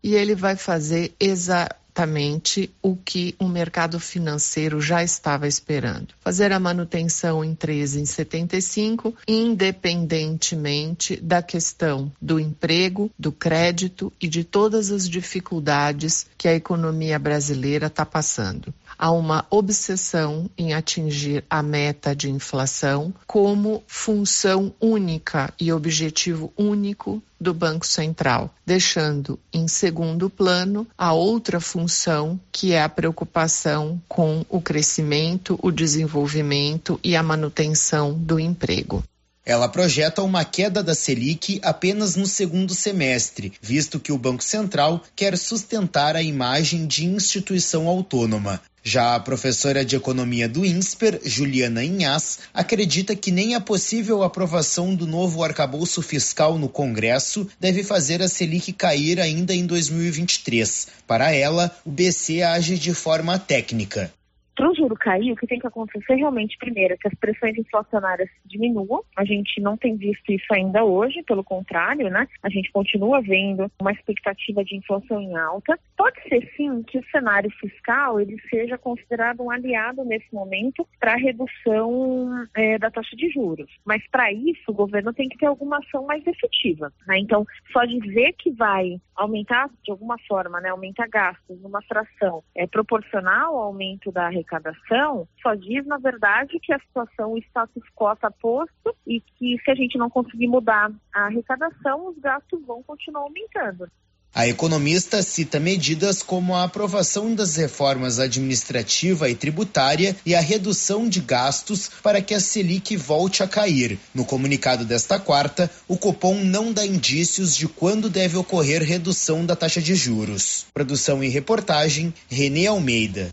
e 0.02 0.14
ele 0.14 0.34
vai 0.34 0.56
fazer 0.56 1.12
exatamente 1.18 2.70
o 2.80 2.96
que 2.96 3.34
o 3.38 3.48
mercado 3.48 3.98
financeiro 3.98 4.80
já 4.80 5.02
estava 5.02 5.48
esperando. 5.48 6.14
Fazer 6.20 6.52
a 6.52 6.60
manutenção 6.60 7.44
em 7.44 7.54
13,75, 7.56 9.14
independentemente 9.26 11.16
da 11.16 11.42
questão 11.42 12.12
do 12.22 12.38
emprego, 12.38 13.10
do 13.18 13.32
crédito 13.32 14.12
e 14.20 14.28
de 14.28 14.44
todas 14.44 14.92
as 14.92 15.08
dificuldades 15.08 16.26
que 16.36 16.46
a 16.46 16.54
economia 16.54 17.18
brasileira 17.18 17.88
está 17.88 18.06
passando 18.06 18.72
há 18.98 19.12
uma 19.12 19.46
obsessão 19.48 20.50
em 20.58 20.74
atingir 20.74 21.44
a 21.48 21.62
meta 21.62 22.16
de 22.16 22.28
inflação 22.28 23.14
como 23.26 23.82
função 23.86 24.74
única 24.80 25.54
e 25.60 25.72
objetivo 25.72 26.52
único 26.58 27.22
do 27.40 27.54
Banco 27.54 27.86
Central, 27.86 28.52
deixando 28.66 29.38
em 29.52 29.68
segundo 29.68 30.28
plano 30.28 30.86
a 30.98 31.12
outra 31.12 31.60
função, 31.60 32.38
que 32.50 32.72
é 32.72 32.82
a 32.82 32.88
preocupação 32.88 34.02
com 34.08 34.44
o 34.48 34.60
crescimento, 34.60 35.58
o 35.62 35.70
desenvolvimento 35.70 36.98
e 37.04 37.14
a 37.14 37.22
manutenção 37.22 38.12
do 38.12 38.40
emprego. 38.40 39.04
Ela 39.48 39.66
projeta 39.66 40.22
uma 40.22 40.44
queda 40.44 40.82
da 40.82 40.94
Selic 40.94 41.58
apenas 41.62 42.16
no 42.16 42.26
segundo 42.26 42.74
semestre, 42.74 43.54
visto 43.62 43.98
que 43.98 44.12
o 44.12 44.18
Banco 44.18 44.44
Central 44.44 45.02
quer 45.16 45.38
sustentar 45.38 46.14
a 46.14 46.22
imagem 46.22 46.86
de 46.86 47.06
instituição 47.06 47.88
autônoma. 47.88 48.60
Já 48.82 49.14
a 49.14 49.20
professora 49.20 49.84
de 49.84 49.96
economia 49.96 50.48
do 50.48 50.64
INSPER, 50.64 51.20
Juliana 51.24 51.84
Inhas, 51.84 52.38
acredita 52.54 53.16
que 53.16 53.30
nem 53.30 53.54
a 53.54 53.60
possível 53.60 54.22
aprovação 54.22 54.94
do 54.94 55.06
novo 55.06 55.42
arcabouço 55.42 56.00
fiscal 56.00 56.58
no 56.58 56.68
Congresso 56.68 57.48
deve 57.58 57.82
fazer 57.82 58.22
a 58.22 58.28
Selic 58.28 58.72
cair 58.72 59.20
ainda 59.20 59.54
em 59.54 59.66
2023. 59.66 60.88
Para 61.06 61.32
ela, 61.32 61.76
o 61.84 61.90
BC 61.90 62.42
age 62.42 62.78
de 62.78 62.94
forma 62.94 63.38
técnica 63.38 64.12
para 64.58 64.72
o 64.72 64.74
juro 64.74 64.96
cair, 64.96 65.30
o 65.30 65.36
que 65.36 65.46
tem 65.46 65.60
que 65.60 65.68
acontecer 65.68 66.16
realmente, 66.16 66.58
primeiro, 66.58 66.94
é 66.94 66.96
que 66.96 67.06
as 67.06 67.14
pressões 67.14 67.56
inflacionárias 67.56 68.28
diminuam. 68.44 69.04
A 69.16 69.24
gente 69.24 69.60
não 69.60 69.76
tem 69.76 69.96
visto 69.96 70.32
isso 70.32 70.52
ainda 70.52 70.82
hoje, 70.82 71.22
pelo 71.22 71.44
contrário, 71.44 72.10
né? 72.10 72.26
A 72.42 72.48
gente 72.48 72.72
continua 72.72 73.22
vendo 73.22 73.70
uma 73.80 73.92
expectativa 73.92 74.64
de 74.64 74.74
inflação 74.74 75.20
em 75.20 75.36
alta. 75.36 75.78
Pode 75.96 76.20
ser 76.28 76.44
sim 76.56 76.82
que 76.82 76.98
o 76.98 77.04
cenário 77.12 77.48
fiscal 77.52 78.20
ele 78.20 78.36
seja 78.50 78.76
considerado 78.76 79.44
um 79.44 79.50
aliado 79.52 80.04
nesse 80.04 80.26
momento 80.34 80.84
para 80.98 81.12
a 81.12 81.18
redução 81.18 82.44
é, 82.52 82.78
da 82.80 82.90
taxa 82.90 83.14
de 83.14 83.30
juros. 83.30 83.70
Mas 83.84 84.02
para 84.10 84.32
isso, 84.32 84.64
o 84.66 84.74
governo 84.74 85.14
tem 85.14 85.28
que 85.28 85.38
ter 85.38 85.46
alguma 85.46 85.78
ação 85.78 86.04
mais 86.04 86.26
efetiva. 86.26 86.92
Né? 87.06 87.20
Então, 87.20 87.46
só 87.72 87.84
dizer 87.84 88.32
que 88.32 88.50
vai 88.50 89.00
aumentar 89.14 89.70
de 89.84 89.92
alguma 89.92 90.16
forma, 90.26 90.60
né? 90.60 90.70
Aumentar 90.70 91.08
gastos 91.08 91.60
numa 91.60 91.82
fração 91.82 92.42
é 92.56 92.66
proporcional 92.66 93.56
ao 93.56 93.62
aumento 93.64 94.10
da 94.10 94.28
arrecadação 94.48 95.28
só 95.42 95.54
diz, 95.54 95.86
na 95.86 95.98
verdade, 95.98 96.58
que 96.60 96.72
a 96.72 96.78
situação, 96.78 97.32
o 97.32 97.38
status 97.38 97.82
quo 97.94 98.12
está 98.12 98.30
posto 98.30 98.96
e 99.06 99.20
que 99.20 99.58
se 99.62 99.70
a 99.70 99.74
gente 99.74 99.98
não 99.98 100.08
conseguir 100.08 100.48
mudar 100.48 100.90
a 101.14 101.26
arrecadação, 101.26 102.08
os 102.08 102.18
gastos 102.18 102.64
vão 102.64 102.82
continuar 102.82 103.22
aumentando. 103.22 103.88
A 104.34 104.46
economista 104.46 105.22
cita 105.22 105.58
medidas 105.58 106.22
como 106.22 106.54
a 106.54 106.62
aprovação 106.62 107.34
das 107.34 107.56
reformas 107.56 108.20
administrativa 108.20 109.28
e 109.28 109.34
tributária 109.34 110.14
e 110.24 110.34
a 110.34 110.40
redução 110.40 111.08
de 111.08 111.20
gastos 111.20 111.90
para 112.02 112.20
que 112.20 112.34
a 112.34 112.40
Selic 112.40 112.94
volte 112.94 113.42
a 113.42 113.48
cair. 113.48 113.98
No 114.14 114.26
comunicado 114.26 114.84
desta 114.84 115.18
quarta, 115.18 115.70
o 115.88 115.96
Copom 115.96 116.44
não 116.44 116.72
dá 116.72 116.86
indícios 116.86 117.56
de 117.56 117.66
quando 117.66 118.10
deve 118.10 118.36
ocorrer 118.36 118.82
redução 118.82 119.46
da 119.46 119.56
taxa 119.56 119.80
de 119.80 119.94
juros. 119.94 120.66
Produção 120.74 121.24
e 121.24 121.28
reportagem, 121.28 122.12
Renê 122.28 122.66
Almeida. 122.66 123.30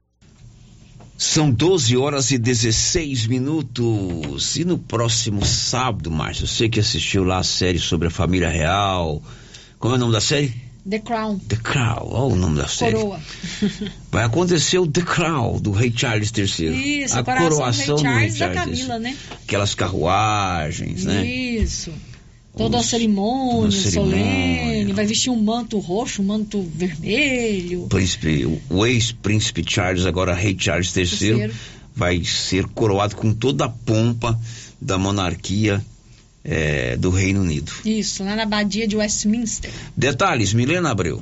São 1.17 1.49
12 1.49 1.95
horas 1.95 2.31
e 2.31 2.37
16 2.37 3.27
minutos. 3.27 4.55
E 4.57 4.65
no 4.65 4.77
próximo 4.77 5.45
sábado, 5.45 6.11
Márcio, 6.11 6.45
você 6.45 6.67
que 6.67 6.79
assistiu 6.79 7.23
lá 7.23 7.39
a 7.39 7.43
série 7.43 7.79
sobre 7.79 8.09
a 8.09 8.11
família 8.11 8.49
real. 8.49 9.21
Como 9.79 9.93
é 9.93 9.97
o 9.97 9.99
nome 9.99 10.11
da 10.11 10.21
série? 10.21 10.53
The 10.87 10.99
Crown. 10.99 11.39
The 11.39 11.55
Crown, 11.55 12.09
olha 12.11 12.33
o 12.33 12.35
nome 12.35 12.57
da 12.57 12.67
série. 12.67 12.95
Coroa. 12.95 13.19
Vai 14.11 14.23
acontecer 14.23 14.77
o 14.77 14.85
The 14.85 15.01
Crown 15.01 15.59
do 15.59 15.71
Rei 15.71 15.91
Charles 15.95 16.31
III. 16.35 17.03
Isso, 17.03 17.17
a, 17.17 17.23
coroação 17.23 17.95
do 17.95 18.03
Rei 18.03 18.29
Charles, 18.29 18.37
do 18.37 18.37
Rei 18.37 18.37
Charles 18.37 18.37
da 18.37 18.53
Camila, 18.53 18.99
né? 18.99 19.17
Aquelas 19.43 19.73
carruagens, 19.73 21.05
né? 21.05 21.25
Isso. 21.25 21.91
Toda 22.57 22.79
a 22.79 22.83
cerimônia, 22.83 23.71
solene, 23.71 24.93
vai 24.93 25.05
vestir 25.05 25.29
um 25.29 25.41
manto 25.41 25.77
roxo, 25.79 26.21
um 26.21 26.25
manto 26.25 26.61
vermelho. 26.73 27.87
Príncipe, 27.87 28.61
o 28.69 28.85
ex-príncipe 28.85 29.63
Charles, 29.67 30.05
agora 30.05 30.33
rei 30.33 30.55
Charles 30.57 30.95
III, 30.95 31.07
Terceiro. 31.07 31.53
vai 31.93 32.23
ser 32.23 32.65
coroado 32.67 33.15
com 33.15 33.33
toda 33.33 33.65
a 33.65 33.69
pompa 33.69 34.39
da 34.79 34.97
monarquia 34.97 35.83
é, 36.43 36.95
do 36.95 37.09
Reino 37.09 37.41
Unido. 37.41 37.71
Isso, 37.83 38.23
lá 38.23 38.35
na 38.35 38.43
abadia 38.43 38.87
de 38.87 38.95
Westminster. 38.95 39.71
Detalhes, 39.97 40.53
Milena 40.53 40.91
Abreu. 40.91 41.21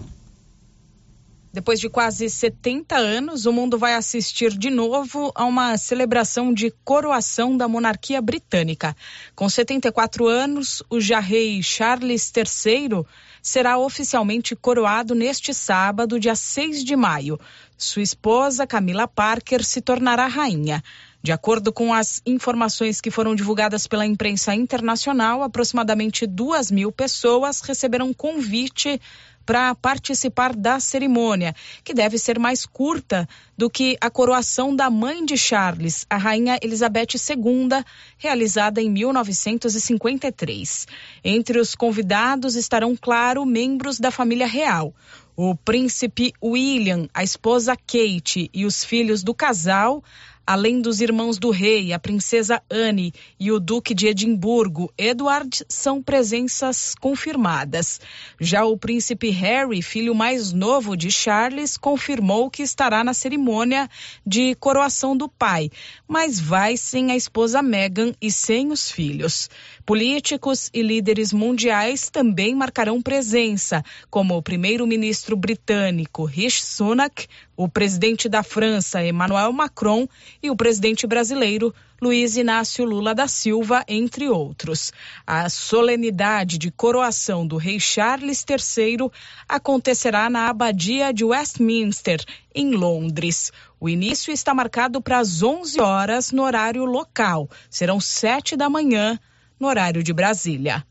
Depois 1.54 1.80
de 1.80 1.88
quase 1.88 2.28
70 2.32 2.98
anos, 2.98 3.46
o 3.46 3.54
mundo 3.54 3.78
vai 3.78 3.94
assistir 3.94 4.58
de 4.58 4.72
novo 4.72 5.32
a 5.36 5.46
uma 5.46 5.78
celebração 5.78 6.52
de 6.52 6.74
coroação 6.84 7.56
da 7.56 7.68
monarquia 7.68 8.20
britânica. 8.20 8.98
Com 9.36 9.48
74 9.48 10.26
anos, 10.26 10.82
o 10.90 11.00
já 11.00 11.20
rei 11.20 11.62
Charles 11.62 12.34
III 12.36 13.06
será 13.40 13.78
oficialmente 13.78 14.56
coroado 14.56 15.14
neste 15.14 15.54
sábado, 15.54 16.20
dia 16.20 16.36
6 16.36 16.84
de 16.84 16.96
maio. 16.96 17.40
Sua 17.78 18.02
esposa, 18.02 18.66
Camila 18.66 19.08
Parker, 19.08 19.64
se 19.64 19.80
tornará 19.80 20.26
rainha. 20.26 20.84
De 21.22 21.32
acordo 21.32 21.72
com 21.72 21.94
as 21.94 22.22
informações 22.26 23.00
que 23.00 23.12
foram 23.12 23.36
divulgadas 23.36 23.88
pela 23.88 24.06
imprensa 24.06 24.56
internacional, 24.56 25.44
aproximadamente 25.44 26.26
duas 26.26 26.72
mil 26.72 26.92
pessoas 26.92 27.62
receberam 27.62 28.14
convite 28.14 29.00
para 29.46 29.76
participar 29.76 30.56
da 30.56 30.80
cerimônia, 30.80 31.54
que 31.84 31.94
deve 31.94 32.18
ser 32.18 32.40
mais 32.40 32.66
curta 32.66 33.28
do 33.58 33.70
que 33.70 33.98
a 34.02 34.10
coroação 34.10 34.76
da 34.76 34.90
mãe 34.90 35.24
de 35.26 35.38
Charles, 35.38 36.06
a 36.10 36.18
rainha 36.18 36.58
Elizabeth 36.62 37.16
II, 37.16 37.84
realizada 38.18 38.82
em 38.82 38.90
1953. 38.90 40.88
Entre 41.24 41.60
os 41.60 41.76
convidados 41.76 42.56
estarão, 42.56 42.96
claro, 43.00 43.46
membros 43.46 44.00
da 44.00 44.10
família 44.12 44.48
real. 44.48 44.94
O 45.36 45.56
príncipe 45.56 46.32
William, 46.44 47.08
a 47.14 47.24
esposa 47.24 47.76
Kate 47.76 48.52
e 48.54 48.66
os 48.66 48.84
filhos 48.84 49.24
do 49.24 49.34
casal 49.34 50.04
além 50.46 50.82
dos 50.82 51.02
irmãos 51.02 51.38
do 51.38 51.50
rei, 51.50 51.94
a 51.94 52.00
princesa 52.00 52.62
Anne 52.70 53.14
e 53.40 53.52
o 53.52 53.60
duque 53.60 53.94
de 53.94 54.08
Edimburgo, 54.08 54.94
Edward, 54.98 55.64
são 55.70 56.02
presenças 56.02 56.94
confirmadas. 56.96 58.02
Já 58.40 58.66
o 58.66 58.78
príncipe 58.78 59.30
Harry, 59.30 59.82
filho 59.82 60.14
mais 60.14 60.52
novo 60.52 60.98
de 60.98 61.10
Charles, 61.10 61.78
confirmou 61.78 62.50
que 62.50 62.64
estará 62.64 63.04
na 63.04 63.14
cerimônia 63.14 63.90
de 64.26 64.56
coroação 64.56 65.16
do 65.16 65.30
pai, 65.30 65.70
mas 66.08 66.40
vai 66.40 66.78
sem 66.78 67.12
a 67.12 67.16
esposa 67.16 67.62
Meghan 67.62 68.14
e 68.22 68.32
sem 68.32 68.72
os 68.72 68.92
filhos. 68.92 69.50
Políticos 69.86 70.70
e 70.74 70.82
líderes 70.82 71.34
mundiais 71.34 72.10
também 72.10 72.56
marcarão 72.56 73.02
presença, 73.02 73.84
como 74.10 74.38
o 74.38 74.42
primeiro-ministro 74.42 75.36
britânico 75.36 76.24
Rishi 76.24 76.64
Sunak, 76.64 77.28
o 77.58 77.68
presidente 77.68 78.30
da 78.30 78.44
França 78.44 79.06
Emmanuel 79.06 79.52
Macron 79.52 80.08
e 80.42 80.50
o 80.50 80.56
presidente 80.56 81.06
brasileiro 81.06 81.76
Luiz 82.02 82.38
Inácio 82.38 82.86
Lula 82.86 83.14
da 83.14 83.28
Silva, 83.28 83.84
entre 83.86 84.30
outros. 84.30 84.94
A 85.28 85.50
solenidade 85.50 86.58
de 86.58 86.72
coroação 86.72 87.46
do 87.46 87.58
rei 87.58 87.78
Charles 87.78 88.46
III 88.50 89.12
acontecerá 89.50 90.30
na 90.30 90.48
abadia 90.48 91.14
de 91.14 91.26
Westminster, 91.26 92.24
em 92.56 92.72
Londres. 92.72 93.52
O 93.82 93.90
início 93.90 94.32
está 94.32 94.54
marcado 94.54 95.02
para 95.02 95.20
as 95.20 95.44
11 95.44 95.82
horas 95.82 96.32
no 96.32 96.44
horário 96.44 96.86
local. 96.86 97.50
Serão 97.70 98.00
7 98.00 98.56
da 98.56 98.70
manhã 98.70 99.20
no 99.60 99.68
horário 99.68 100.04
de 100.04 100.14
Brasília. 100.14 100.84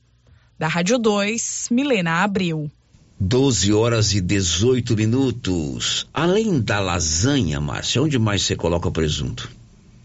Da 0.59 0.69
Rádio 0.69 0.99
2, 0.99 1.69
Milena 1.71 2.23
Abril. 2.23 2.71
12 3.19 3.73
horas 3.73 4.15
e 4.15 4.21
18 4.21 4.97
minutos. 4.97 6.07
Além 6.13 6.61
da 6.61 6.81
lasanha, 6.81 7.61
Márcia, 7.61 8.03
onde 8.03 8.19
mais 8.19 8.43
você 8.43 8.57
coloca 8.57 8.89
o 8.89 8.93
presunto? 8.93 9.51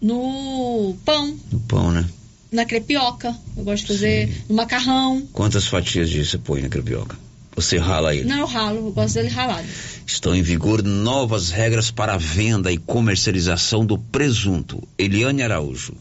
No 0.02 0.96
pão. 1.04 1.36
No 1.52 1.60
pão, 1.62 1.92
né? 1.92 2.06
Na 2.52 2.64
crepioca. 2.64 3.36
Eu 3.56 3.64
gosto 3.64 3.88
de 3.88 3.94
fazer 3.94 4.28
Sim. 4.28 4.44
no 4.50 4.56
macarrão. 4.56 5.28
Quantas 5.34 5.66
fatias 5.66 6.10
disso 6.10 6.32
você 6.32 6.38
põe 6.38 6.62
na 6.62 6.70
crepioca? 6.70 7.18
Você 7.56 7.78
rala 7.78 8.14
ele? 8.14 8.30
Não, 8.30 8.38
eu 8.38 8.46
ralo, 8.46 8.78
eu 8.88 8.92
gosto 8.92 9.16
dele 9.16 9.30
ralado. 9.30 9.68
Estão 10.06 10.36
em 10.36 10.44
vigor 10.44 10.84
novas 10.84 11.50
regras 11.50 11.90
para 11.90 12.14
a 12.14 12.18
venda 12.18 12.72
e 12.72 12.78
comercialização 12.78 13.84
do 13.84 13.98
presunto. 13.98 14.88
Eliane 14.96 15.42
Araújo 15.42 15.96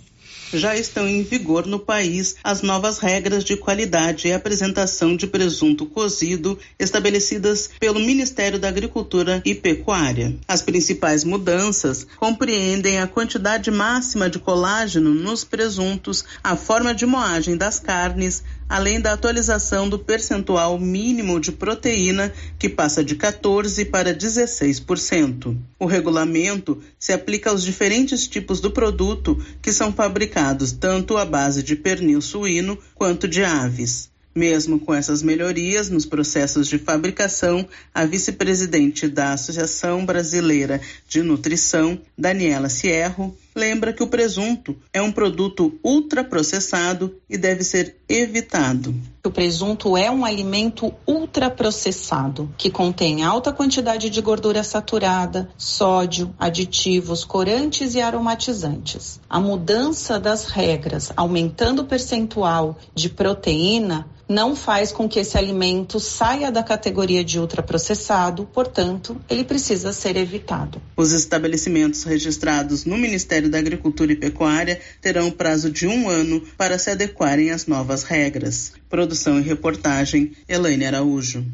já 0.52 0.76
estão 0.76 1.08
em 1.08 1.22
vigor 1.22 1.66
no 1.66 1.78
país 1.78 2.36
as 2.42 2.62
novas 2.62 2.98
regras 2.98 3.44
de 3.44 3.56
qualidade 3.56 4.28
e 4.28 4.32
apresentação 4.32 5.16
de 5.16 5.26
presunto 5.26 5.86
cozido 5.86 6.58
estabelecidas 6.78 7.70
pelo 7.78 8.00
Ministério 8.00 8.58
da 8.58 8.68
Agricultura 8.68 9.42
e 9.44 9.54
Pecuária. 9.54 10.36
As 10.46 10.62
principais 10.62 11.24
mudanças 11.24 12.06
compreendem 12.16 12.98
a 12.98 13.06
quantidade 13.06 13.70
máxima 13.70 14.28
de 14.28 14.38
colágeno 14.38 15.14
nos 15.14 15.44
presuntos, 15.44 16.24
a 16.42 16.56
forma 16.56 16.94
de 16.94 17.06
moagem 17.06 17.56
das 17.56 17.78
carnes, 17.78 18.42
além 18.68 19.00
da 19.00 19.12
atualização 19.12 19.88
do 19.88 19.98
percentual 19.98 20.78
mínimo 20.78 21.40
de 21.40 21.52
proteína, 21.52 22.32
que 22.58 22.68
passa 22.68 23.04
de 23.04 23.16
14% 23.16 23.90
para 23.90 24.14
16%. 24.14 25.56
O 25.78 25.86
regulamento 25.86 26.80
se 26.98 27.12
aplica 27.12 27.50
aos 27.50 27.62
diferentes 27.62 28.26
tipos 28.26 28.60
do 28.60 28.70
produto 28.70 29.40
que 29.62 29.72
são 29.72 29.92
fabricados 29.92 30.72
tanto 30.72 31.16
à 31.16 31.24
base 31.24 31.62
de 31.62 31.76
pernil 31.76 32.20
suíno 32.20 32.78
quanto 32.94 33.28
de 33.28 33.44
aves. 33.44 34.10
Mesmo 34.34 34.78
com 34.78 34.92
essas 34.92 35.22
melhorias 35.22 35.88
nos 35.88 36.04
processos 36.04 36.68
de 36.68 36.76
fabricação, 36.76 37.66
a 37.94 38.04
vice-presidente 38.04 39.08
da 39.08 39.32
Associação 39.32 40.04
Brasileira 40.04 40.78
de 41.08 41.22
Nutrição, 41.22 41.98
Daniela 42.18 42.68
Cierro, 42.68 43.34
lembra 43.56 43.92
que 43.92 44.02
o 44.02 44.06
presunto 44.06 44.76
é 44.92 45.00
um 45.00 45.10
produto 45.10 45.78
ultraprocessado 45.82 47.16
e 47.28 47.38
deve 47.38 47.64
ser 47.64 47.96
evitado. 48.06 48.94
O 49.24 49.30
presunto 49.30 49.96
é 49.96 50.10
um 50.10 50.24
alimento 50.24 50.92
ultraprocessado 51.06 52.48
que 52.56 52.70
contém 52.70 53.24
alta 53.24 53.52
quantidade 53.52 54.10
de 54.10 54.20
gordura 54.20 54.62
saturada, 54.62 55.48
sódio, 55.56 56.32
aditivos, 56.38 57.24
corantes 57.24 57.94
e 57.94 58.00
aromatizantes. 58.00 59.18
A 59.28 59.40
mudança 59.40 60.20
das 60.20 60.44
regras, 60.44 61.10
aumentando 61.16 61.82
o 61.82 61.86
percentual 61.86 62.76
de 62.94 63.08
proteína, 63.08 64.06
não 64.28 64.56
faz 64.56 64.90
com 64.92 65.08
que 65.08 65.20
esse 65.20 65.36
alimento 65.38 66.00
saia 66.00 66.50
da 66.50 66.62
categoria 66.62 67.24
de 67.24 67.38
ultraprocessado, 67.38 68.46
portanto, 68.52 69.20
ele 69.28 69.44
precisa 69.44 69.92
ser 69.92 70.16
evitado. 70.16 70.80
Os 70.96 71.12
estabelecimentos 71.12 72.04
registrados 72.04 72.84
no 72.84 72.96
Ministério 72.96 73.48
da 73.48 73.58
Agricultura 73.58 74.12
e 74.12 74.16
Pecuária 74.16 74.80
terão 75.00 75.30
prazo 75.30 75.70
de 75.70 75.86
um 75.86 76.08
ano 76.08 76.42
para 76.56 76.78
se 76.78 76.90
adequarem 76.90 77.50
às 77.50 77.66
novas 77.66 78.02
regras. 78.02 78.72
Produção 78.88 79.38
e 79.38 79.42
reportagem, 79.42 80.32
Elaine 80.48 80.86
Araújo. 80.86 81.44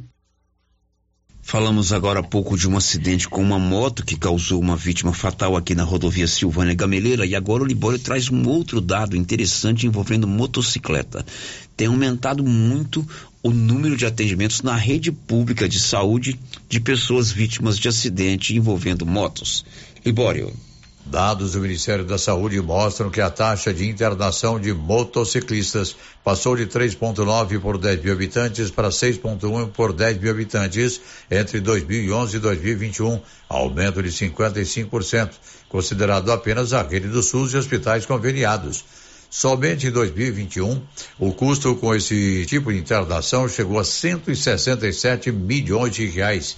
Falamos 1.44 1.92
agora 1.92 2.20
há 2.20 2.22
pouco 2.22 2.56
de 2.56 2.68
um 2.68 2.76
acidente 2.76 3.28
com 3.28 3.42
uma 3.42 3.58
moto 3.58 4.04
que 4.04 4.16
causou 4.16 4.60
uma 4.60 4.76
vítima 4.76 5.12
fatal 5.12 5.56
aqui 5.56 5.74
na 5.74 5.82
rodovia 5.82 6.26
Silvânia 6.26 6.72
Gameleira 6.72 7.26
e 7.26 7.34
agora 7.34 7.64
o 7.64 7.66
Libório 7.66 7.98
traz 7.98 8.30
um 8.30 8.48
outro 8.48 8.80
dado 8.80 9.16
interessante 9.16 9.86
envolvendo 9.86 10.26
motocicleta. 10.26 11.26
Tem 11.76 11.88
aumentado 11.88 12.44
muito 12.44 13.06
o 13.42 13.50
número 13.50 13.96
de 13.96 14.06
atendimentos 14.06 14.62
na 14.62 14.76
rede 14.76 15.10
pública 15.10 15.68
de 15.68 15.80
saúde 15.80 16.38
de 16.68 16.80
pessoas 16.80 17.30
vítimas 17.30 17.76
de 17.76 17.88
acidente 17.88 18.56
envolvendo 18.56 19.04
motos. 19.04 19.64
Libório. 20.06 20.54
Dados 21.04 21.52
do 21.52 21.60
Ministério 21.60 22.04
da 22.04 22.16
Saúde 22.16 22.60
mostram 22.60 23.10
que 23.10 23.20
a 23.20 23.28
taxa 23.28 23.74
de 23.74 23.88
internação 23.88 24.58
de 24.58 24.72
motociclistas 24.72 25.96
passou 26.22 26.54
de 26.54 26.66
3,9 26.66 27.60
por 27.60 27.76
10 27.76 28.02
mil 28.02 28.12
habitantes 28.12 28.70
para 28.70 28.88
6,1 28.88 29.72
por 29.72 29.92
10 29.92 30.18
mil 30.18 30.30
habitantes 30.30 31.00
entre 31.28 31.60
2011 31.60 32.36
e 32.36 32.40
2021, 32.40 33.20
aumento 33.48 34.00
de 34.00 34.10
55%, 34.10 35.30
considerado 35.68 36.30
apenas 36.30 36.72
a 36.72 36.82
rede 36.82 37.08
do 37.08 37.22
SUS 37.22 37.52
e 37.52 37.56
hospitais 37.56 38.06
conveniados. 38.06 38.84
Somente 39.28 39.88
em 39.88 39.90
2021, 39.90 40.80
o 41.18 41.32
custo 41.32 41.74
com 41.74 41.92
esse 41.94 42.46
tipo 42.46 42.72
de 42.72 42.78
internação 42.78 43.48
chegou 43.48 43.80
a 43.80 43.84
167 43.84 45.32
milhões 45.32 45.94
de 45.94 46.06
reais 46.06 46.56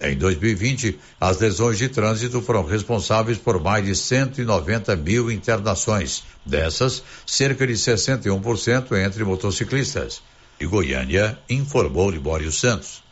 em 0.00 0.16
2020, 0.16 0.98
as 1.20 1.38
lesões 1.38 1.78
de 1.78 1.88
trânsito 1.88 2.42
foram 2.42 2.64
responsáveis 2.64 3.38
por 3.38 3.62
mais 3.62 3.84
de 3.84 3.94
190 3.94 4.96
mil 4.96 5.30
internações. 5.30 6.22
Dessas, 6.44 7.02
cerca 7.26 7.66
de 7.66 7.72
61% 7.74 8.92
entre 9.04 9.24
motociclistas. 9.24 10.20
De 10.58 10.66
Goiânia, 10.66 11.38
informou 11.48 12.10
Libório 12.10 12.52
Santos. 12.52 13.02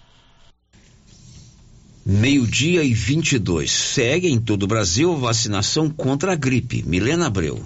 Meio-dia 2.04 2.82
e 2.82 2.92
22. 2.92 3.70
Segue 3.70 4.28
em 4.28 4.38
todo 4.38 4.64
o 4.64 4.66
Brasil 4.66 5.16
vacinação 5.16 5.88
contra 5.88 6.32
a 6.32 6.36
gripe. 6.36 6.82
Milena 6.82 7.26
Abreu. 7.26 7.62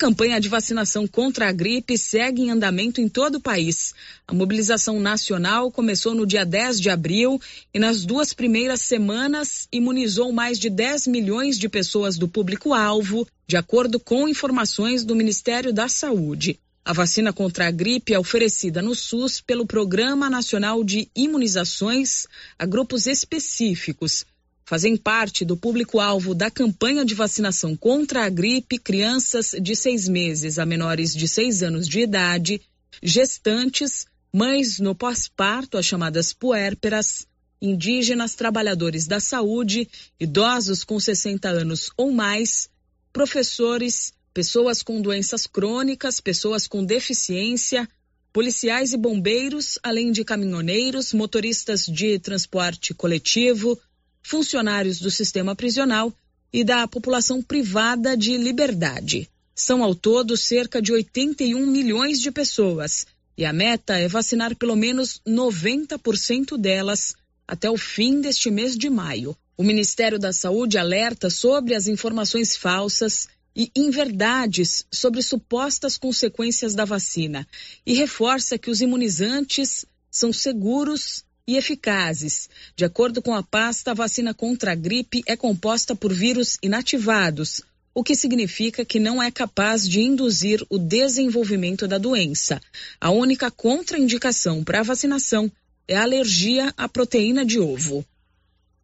A 0.00 0.08
campanha 0.08 0.40
de 0.40 0.48
vacinação 0.48 1.06
contra 1.06 1.46
a 1.46 1.52
gripe 1.52 1.98
segue 1.98 2.40
em 2.40 2.50
andamento 2.50 3.02
em 3.02 3.06
todo 3.06 3.34
o 3.34 3.40
país. 3.40 3.92
A 4.26 4.32
mobilização 4.32 4.98
nacional 4.98 5.70
começou 5.70 6.14
no 6.14 6.26
dia 6.26 6.42
10 6.42 6.80
de 6.80 6.88
abril 6.88 7.38
e, 7.74 7.78
nas 7.78 8.06
duas 8.06 8.32
primeiras 8.32 8.80
semanas, 8.80 9.68
imunizou 9.70 10.32
mais 10.32 10.58
de 10.58 10.70
10 10.70 11.06
milhões 11.06 11.58
de 11.58 11.68
pessoas 11.68 12.16
do 12.16 12.26
público-alvo, 12.26 13.28
de 13.46 13.58
acordo 13.58 14.00
com 14.00 14.26
informações 14.26 15.04
do 15.04 15.14
Ministério 15.14 15.70
da 15.70 15.86
Saúde. 15.86 16.58
A 16.82 16.94
vacina 16.94 17.30
contra 17.30 17.68
a 17.68 17.70
gripe 17.70 18.14
é 18.14 18.18
oferecida 18.18 18.80
no 18.80 18.94
SUS 18.94 19.42
pelo 19.42 19.66
Programa 19.66 20.30
Nacional 20.30 20.82
de 20.82 21.10
Imunizações 21.14 22.26
a 22.58 22.64
grupos 22.64 23.06
específicos 23.06 24.24
fazem 24.70 24.96
parte 24.96 25.44
do 25.44 25.56
público-alvo 25.56 26.32
da 26.32 26.48
campanha 26.48 27.04
de 27.04 27.12
vacinação 27.12 27.76
contra 27.76 28.24
a 28.24 28.28
gripe 28.28 28.78
crianças 28.78 29.52
de 29.60 29.74
seis 29.74 30.08
meses 30.08 30.60
a 30.60 30.64
menores 30.64 31.12
de 31.12 31.26
seis 31.26 31.60
anos 31.60 31.88
de 31.88 31.98
idade, 31.98 32.62
gestantes, 33.02 34.06
mães 34.32 34.78
no 34.78 34.94
pós-parto, 34.94 35.76
as 35.76 35.84
chamadas 35.84 36.32
puérperas, 36.32 37.26
indígenas, 37.60 38.36
trabalhadores 38.36 39.08
da 39.08 39.18
saúde, 39.18 39.88
idosos 40.20 40.84
com 40.84 41.00
60 41.00 41.48
anos 41.48 41.90
ou 41.96 42.12
mais, 42.12 42.68
professores, 43.12 44.12
pessoas 44.32 44.84
com 44.84 45.02
doenças 45.02 45.48
crônicas, 45.48 46.20
pessoas 46.20 46.68
com 46.68 46.84
deficiência, 46.84 47.88
policiais 48.32 48.92
e 48.92 48.96
bombeiros, 48.96 49.80
além 49.82 50.12
de 50.12 50.24
caminhoneiros, 50.24 51.12
motoristas 51.12 51.86
de 51.86 52.20
transporte 52.20 52.94
coletivo, 52.94 53.76
funcionários 54.22 54.98
do 54.98 55.10
sistema 55.10 55.54
prisional 55.54 56.12
e 56.52 56.64
da 56.64 56.86
população 56.86 57.42
privada 57.42 58.16
de 58.16 58.36
liberdade. 58.36 59.28
São 59.54 59.84
ao 59.84 59.94
todo 59.94 60.36
cerca 60.36 60.80
de 60.80 60.92
81 60.92 61.66
milhões 61.66 62.20
de 62.20 62.30
pessoas 62.30 63.06
e 63.36 63.44
a 63.44 63.52
meta 63.52 63.98
é 63.98 64.08
vacinar 64.08 64.54
pelo 64.56 64.76
menos 64.76 65.20
90% 65.26 66.58
delas 66.58 67.14
até 67.46 67.70
o 67.70 67.76
fim 67.76 68.20
deste 68.20 68.50
mês 68.50 68.76
de 68.76 68.90
maio. 68.90 69.36
O 69.56 69.62
Ministério 69.62 70.18
da 70.18 70.32
Saúde 70.32 70.78
alerta 70.78 71.28
sobre 71.30 71.74
as 71.74 71.86
informações 71.86 72.56
falsas 72.56 73.28
e 73.54 73.70
inverdades 73.74 74.84
sobre 74.90 75.22
supostas 75.22 75.98
consequências 75.98 76.74
da 76.74 76.84
vacina 76.84 77.46
e 77.84 77.94
reforça 77.94 78.58
que 78.58 78.70
os 78.70 78.80
imunizantes 78.80 79.84
são 80.10 80.32
seguros 80.32 81.24
e 81.46 81.56
eficazes. 81.56 82.48
De 82.76 82.84
acordo 82.84 83.20
com 83.22 83.34
a 83.34 83.42
pasta, 83.42 83.90
a 83.90 83.94
vacina 83.94 84.32
contra 84.32 84.72
a 84.72 84.74
gripe 84.74 85.22
é 85.26 85.36
composta 85.36 85.94
por 85.94 86.12
vírus 86.12 86.58
inativados, 86.62 87.62
o 87.94 88.04
que 88.04 88.14
significa 88.14 88.84
que 88.84 89.00
não 89.00 89.22
é 89.22 89.30
capaz 89.30 89.88
de 89.88 90.00
induzir 90.00 90.64
o 90.70 90.78
desenvolvimento 90.78 91.88
da 91.88 91.98
doença. 91.98 92.60
A 93.00 93.10
única 93.10 93.50
contraindicação 93.50 94.62
para 94.62 94.80
a 94.80 94.84
vacinação 94.84 95.50
é 95.88 95.96
a 95.96 96.02
alergia 96.02 96.72
à 96.76 96.88
proteína 96.88 97.44
de 97.44 97.58
ovo. 97.58 98.04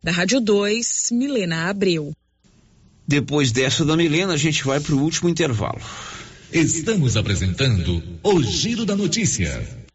Da 0.02 0.10
Rádio 0.10 0.40
2, 0.40 1.10
Milena 1.12 1.68
Abreu. 1.68 2.12
Depois 3.06 3.52
dessa 3.52 3.84
da 3.84 3.96
Milena, 3.96 4.34
a 4.34 4.36
gente 4.36 4.64
vai 4.64 4.80
para 4.80 4.94
o 4.94 5.02
último 5.02 5.28
intervalo. 5.28 5.80
Estamos 6.52 7.16
apresentando 7.16 8.02
o 8.22 8.42
Giro 8.42 8.84
da 8.84 8.96
Notícia 8.96 9.85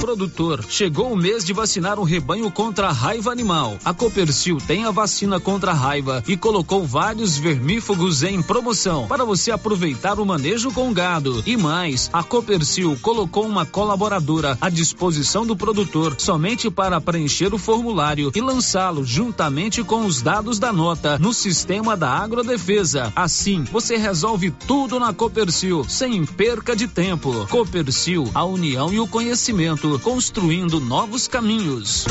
produtor. 0.00 0.64
Chegou 0.68 1.12
o 1.12 1.16
mês 1.16 1.44
de 1.44 1.52
vacinar 1.52 1.98
o 2.00 2.04
rebanho 2.04 2.50
contra 2.50 2.88
a 2.88 2.92
raiva 2.92 3.30
animal. 3.30 3.76
A 3.84 3.92
Copercil 3.92 4.56
tem 4.66 4.84
a 4.84 4.90
vacina 4.90 5.38
contra 5.38 5.72
a 5.72 5.74
raiva 5.74 6.24
e 6.26 6.36
colocou 6.36 6.84
vários 6.84 7.36
vermífugos 7.36 8.22
em 8.22 8.40
promoção 8.40 9.06
para 9.06 9.24
você 9.24 9.50
aproveitar 9.50 10.18
o 10.18 10.24
manejo 10.24 10.72
com 10.72 10.92
gado. 10.92 11.42
E 11.46 11.56
mais, 11.56 12.08
a 12.12 12.22
Copercil 12.22 12.98
colocou 13.02 13.46
uma 13.46 13.66
colaboradora 13.66 14.56
à 14.60 14.70
disposição 14.70 15.46
do 15.46 15.54
produtor 15.54 16.16
somente 16.18 16.70
para 16.70 17.00
preencher 17.00 17.52
o 17.52 17.58
formulário 17.58 18.32
e 18.34 18.40
lançá-lo 18.40 19.04
juntamente 19.04 19.84
com 19.84 20.06
os 20.06 20.22
dados 20.22 20.58
da 20.58 20.72
nota 20.72 21.18
no 21.18 21.34
sistema 21.34 21.96
da 21.96 22.10
Agrodefesa. 22.10 23.12
Assim, 23.14 23.64
você 23.64 23.96
resolve 23.96 24.50
tudo 24.50 24.98
na 24.98 25.12
Copercil 25.12 25.84
sem 25.86 26.24
perca 26.24 26.74
de 26.74 26.88
tempo. 26.88 27.46
Copercil, 27.48 28.30
a 28.34 28.44
união 28.44 28.92
e 28.92 28.98
o 28.98 29.06
conhecimento 29.06 29.89
construindo 29.98 30.80
novos 30.80 31.26
caminhos. 31.26 32.06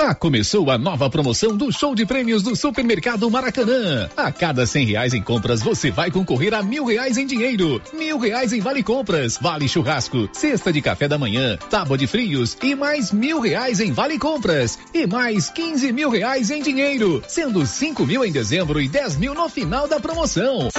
Já 0.00 0.14
começou 0.14 0.70
a 0.70 0.78
nova 0.78 1.10
promoção 1.10 1.54
do 1.54 1.70
show 1.70 1.94
de 1.94 2.06
prêmios 2.06 2.42
do 2.42 2.56
Supermercado 2.56 3.30
Maracanã. 3.30 4.08
A 4.16 4.32
cada 4.32 4.64
cem 4.64 4.86
reais 4.86 5.12
em 5.12 5.20
compras, 5.20 5.60
você 5.60 5.90
vai 5.90 6.10
concorrer 6.10 6.54
a 6.54 6.62
mil 6.62 6.86
reais 6.86 7.18
em 7.18 7.26
dinheiro, 7.26 7.82
mil 7.92 8.18
reais 8.18 8.54
em 8.54 8.60
vale 8.60 8.82
compras, 8.82 9.36
vale 9.36 9.68
churrasco, 9.68 10.26
cesta 10.32 10.72
de 10.72 10.80
café 10.80 11.06
da 11.06 11.18
manhã, 11.18 11.58
tábua 11.68 11.98
de 11.98 12.06
frios 12.06 12.56
e 12.62 12.74
mais 12.74 13.12
mil 13.12 13.40
reais 13.40 13.78
em 13.78 13.92
vale 13.92 14.18
compras 14.18 14.78
e 14.94 15.06
mais 15.06 15.50
quinze 15.50 15.92
mil 15.92 16.08
reais 16.08 16.50
em 16.50 16.62
dinheiro, 16.62 17.22
sendo 17.28 17.66
cinco 17.66 18.06
mil 18.06 18.24
em 18.24 18.32
dezembro 18.32 18.80
e 18.80 18.88
dez 18.88 19.18
mil 19.18 19.34
no 19.34 19.50
final 19.50 19.86
da 19.86 20.00
promoção. 20.00 20.70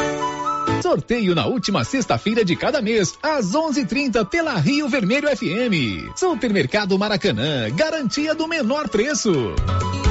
Sorteio 0.81 1.35
na 1.35 1.45
última 1.45 1.83
sexta-feira 1.83 2.43
de 2.43 2.55
cada 2.55 2.81
mês, 2.81 3.13
às 3.21 3.53
11:30 3.53 4.25
pela 4.25 4.55
Rio 4.55 4.89
Vermelho 4.89 5.27
FM. 5.29 6.11
Supermercado 6.15 6.97
Maracanã, 6.97 7.69
garantia 7.69 8.33
do 8.33 8.47
menor 8.47 8.89
preço 8.89 9.10
preço. 9.11 10.10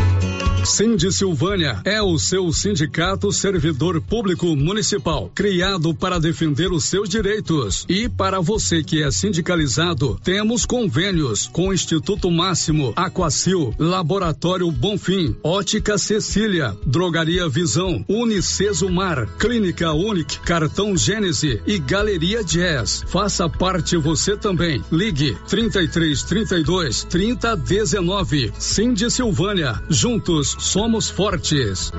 Cindy 0.65 1.11
Silvânia 1.11 1.81
é 1.85 2.03
o 2.03 2.19
seu 2.19 2.53
sindicato 2.53 3.32
servidor 3.32 4.01
público 4.01 4.55
municipal, 4.55 5.31
criado 5.35 5.95
para 5.95 6.20
defender 6.20 6.70
os 6.70 6.85
seus 6.85 7.09
direitos. 7.09 7.87
E 7.89 8.09
para 8.09 8.41
você 8.41 8.82
que 8.82 9.03
é 9.03 9.11
sindicalizado, 9.11 10.20
temos 10.23 10.66
convênios 10.66 11.47
com 11.47 11.69
o 11.69 11.73
Instituto 11.73 12.31
Máximo, 12.31 12.93
Aquacil, 12.95 13.74
Laboratório 13.78 14.70
Bonfim, 14.70 15.35
Ótica 15.43 15.97
Cecília, 15.97 16.77
Drogaria 16.85 17.49
Visão, 17.49 18.05
Unicesumar, 18.09 19.27
Clínica 19.39 19.93
Unic, 19.93 20.41
Cartão 20.41 20.97
Gênese 20.97 21.61
e 21.66 21.78
Galeria 21.78 22.45
Jazz. 22.45 23.03
Faça 23.07 23.49
parte 23.49 23.97
você 23.97 24.37
também. 24.37 24.85
Ligue 24.93 25.37
33 25.49 26.23
32 26.23 27.05
30 27.05 27.57
19. 27.57 28.53
Cindy 28.59 29.11
Silvânia. 29.11 29.82
Juntos 29.89 30.49
somos 30.59 31.10
fortes. 31.10 31.93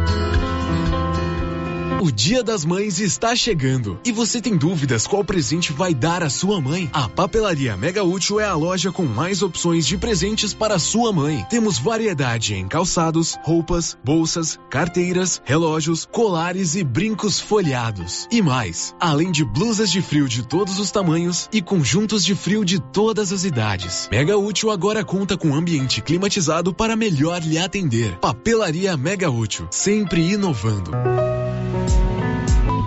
O 2.01 2.11
Dia 2.11 2.41
das 2.41 2.65
Mães 2.65 2.99
está 2.99 3.35
chegando 3.35 3.99
e 4.03 4.11
você 4.11 4.41
tem 4.41 4.57
dúvidas 4.57 5.05
qual 5.05 5.23
presente 5.23 5.71
vai 5.71 5.93
dar 5.93 6.23
à 6.23 6.31
sua 6.31 6.59
mãe? 6.59 6.89
A 6.91 7.07
Papelaria 7.07 7.77
Mega 7.77 8.03
Útil 8.03 8.39
é 8.39 8.45
a 8.45 8.55
loja 8.55 8.91
com 8.91 9.05
mais 9.05 9.43
opções 9.43 9.85
de 9.85 9.99
presentes 9.99 10.51
para 10.51 10.79
sua 10.79 11.13
mãe. 11.13 11.45
Temos 11.47 11.77
variedade 11.77 12.55
em 12.55 12.67
calçados, 12.67 13.37
roupas, 13.43 13.95
bolsas, 14.03 14.59
carteiras, 14.67 15.43
relógios, 15.45 16.03
colares 16.11 16.73
e 16.73 16.83
brincos 16.83 17.39
folhados. 17.39 18.27
E 18.31 18.41
mais, 18.41 18.95
além 18.99 19.31
de 19.31 19.45
blusas 19.45 19.91
de 19.91 20.01
frio 20.01 20.27
de 20.27 20.41
todos 20.41 20.79
os 20.79 20.89
tamanhos 20.89 21.47
e 21.53 21.61
conjuntos 21.61 22.25
de 22.25 22.33
frio 22.33 22.65
de 22.65 22.79
todas 22.79 23.31
as 23.31 23.43
idades. 23.43 24.09
Mega 24.11 24.35
Útil 24.35 24.71
agora 24.71 25.05
conta 25.05 25.37
com 25.37 25.53
ambiente 25.53 26.01
climatizado 26.01 26.73
para 26.73 26.95
melhor 26.95 27.43
lhe 27.43 27.59
atender. 27.59 28.17
Papelaria 28.17 28.97
Mega 28.97 29.29
Útil, 29.29 29.67
sempre 29.69 30.31
inovando. 30.31 30.89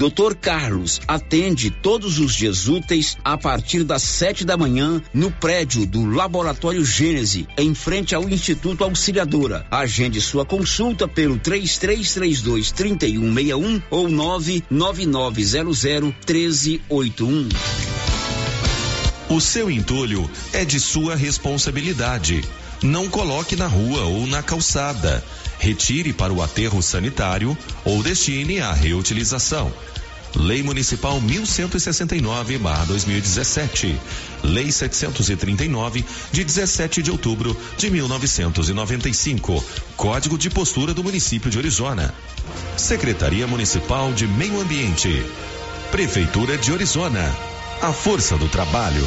Dr. 0.00 0.34
Carlos 0.34 0.98
atende 1.06 1.70
todos 1.70 2.18
os 2.18 2.34
dias 2.34 2.68
úteis 2.68 3.18
a 3.22 3.36
partir 3.36 3.84
das 3.84 4.02
sete 4.02 4.46
da 4.46 4.56
manhã 4.56 5.02
no 5.12 5.30
prédio 5.30 5.84
do 5.84 6.06
Laboratório 6.06 6.82
Gênese, 6.82 7.46
em 7.58 7.74
frente 7.74 8.14
ao 8.14 8.26
Instituto 8.26 8.82
Auxiliadora. 8.82 9.66
Agende 9.70 10.18
sua 10.18 10.46
consulta 10.46 11.06
pelo 11.06 11.38
3332 11.38 12.72
3161 12.72 13.82
ou 13.90 14.08
99900 14.08 16.14
1381. 16.26 17.48
O 19.28 19.38
seu 19.38 19.70
entulho 19.70 20.30
é 20.54 20.64
de 20.64 20.80
sua 20.80 21.14
responsabilidade. 21.14 22.42
Não 22.82 23.10
coloque 23.10 23.54
na 23.54 23.66
rua 23.66 24.04
ou 24.04 24.26
na 24.26 24.42
calçada. 24.42 25.22
Retire 25.60 26.12
para 26.14 26.32
o 26.32 26.42
aterro 26.42 26.82
sanitário 26.82 27.56
ou 27.84 28.02
destine 28.02 28.60
à 28.60 28.72
reutilização. 28.72 29.70
Lei 30.34 30.62
Municipal 30.62 31.20
1169/2017. 31.20 33.94
Lei 34.42 34.72
739 34.72 36.02
de 36.32 36.44
17 36.44 37.02
de 37.02 37.10
outubro 37.10 37.54
de 37.76 37.90
1995. 37.90 39.62
Código 39.96 40.38
de 40.38 40.48
postura 40.48 40.94
do 40.94 41.04
município 41.04 41.50
de 41.50 41.58
Orizona. 41.58 42.14
Secretaria 42.76 43.46
Municipal 43.46 44.14
de 44.14 44.26
Meio 44.26 44.58
Ambiente. 44.60 45.22
Prefeitura 45.90 46.56
de 46.56 46.72
Orizona. 46.72 47.36
A 47.82 47.92
força 47.92 48.38
do 48.38 48.48
trabalho. 48.48 49.06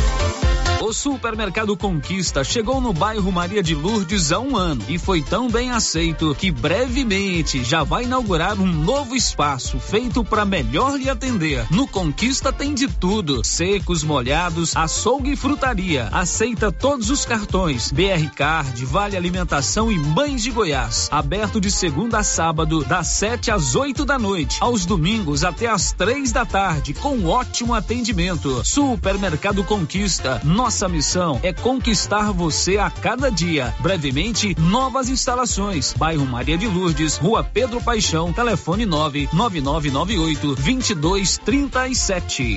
O 0.81 0.91
Supermercado 0.93 1.77
Conquista 1.77 2.43
chegou 2.43 2.81
no 2.81 2.91
bairro 2.91 3.31
Maria 3.31 3.61
de 3.61 3.75
Lourdes 3.75 4.31
há 4.31 4.39
um 4.39 4.57
ano 4.57 4.83
e 4.89 4.97
foi 4.97 5.21
tão 5.21 5.47
bem 5.47 5.69
aceito 5.69 6.33
que 6.33 6.49
brevemente 6.49 7.63
já 7.63 7.83
vai 7.83 8.05
inaugurar 8.05 8.59
um 8.59 8.65
novo 8.65 9.15
espaço 9.15 9.79
feito 9.79 10.23
para 10.23 10.43
melhor 10.43 10.97
lhe 10.97 11.07
atender. 11.07 11.67
No 11.69 11.87
Conquista 11.87 12.51
tem 12.51 12.73
de 12.73 12.87
tudo: 12.87 13.45
secos, 13.45 14.03
molhados, 14.03 14.75
açougue 14.75 15.33
e 15.33 15.35
frutaria. 15.35 16.09
Aceita 16.11 16.71
todos 16.71 17.11
os 17.11 17.25
cartões: 17.25 17.91
BR 17.91 18.27
Card, 18.35 18.83
Vale 18.83 19.15
Alimentação 19.15 19.91
e 19.91 19.99
Mães 19.99 20.41
de 20.41 20.49
Goiás. 20.49 21.07
Aberto 21.11 21.61
de 21.61 21.69
segunda 21.69 22.17
a 22.17 22.23
sábado, 22.23 22.83
das 22.83 23.05
7 23.05 23.51
às 23.51 23.75
8 23.75 24.03
da 24.03 24.17
noite. 24.17 24.57
Aos 24.59 24.83
domingos 24.87 25.43
até 25.43 25.67
às 25.67 25.91
três 25.91 26.31
da 26.31 26.43
tarde, 26.43 26.95
com 26.95 27.23
ótimo 27.25 27.75
atendimento. 27.75 28.65
Supermercado 28.65 29.63
Conquista. 29.63 30.41
Nossa 30.43 30.70
missão 30.87 31.39
é 31.43 31.51
conquistar 31.51 32.31
você 32.31 32.77
a 32.77 32.89
cada 32.89 33.29
dia. 33.29 33.75
Brevemente, 33.79 34.55
novas 34.59 35.09
instalações. 35.09 35.93
Bairro 35.93 36.25
Maria 36.25 36.57
de 36.57 36.67
Lourdes, 36.67 37.17
Rua 37.17 37.43
Pedro 37.43 37.81
Paixão, 37.81 38.31
telefone 38.31 38.85
99998 38.85 40.55
2237. 40.55 42.55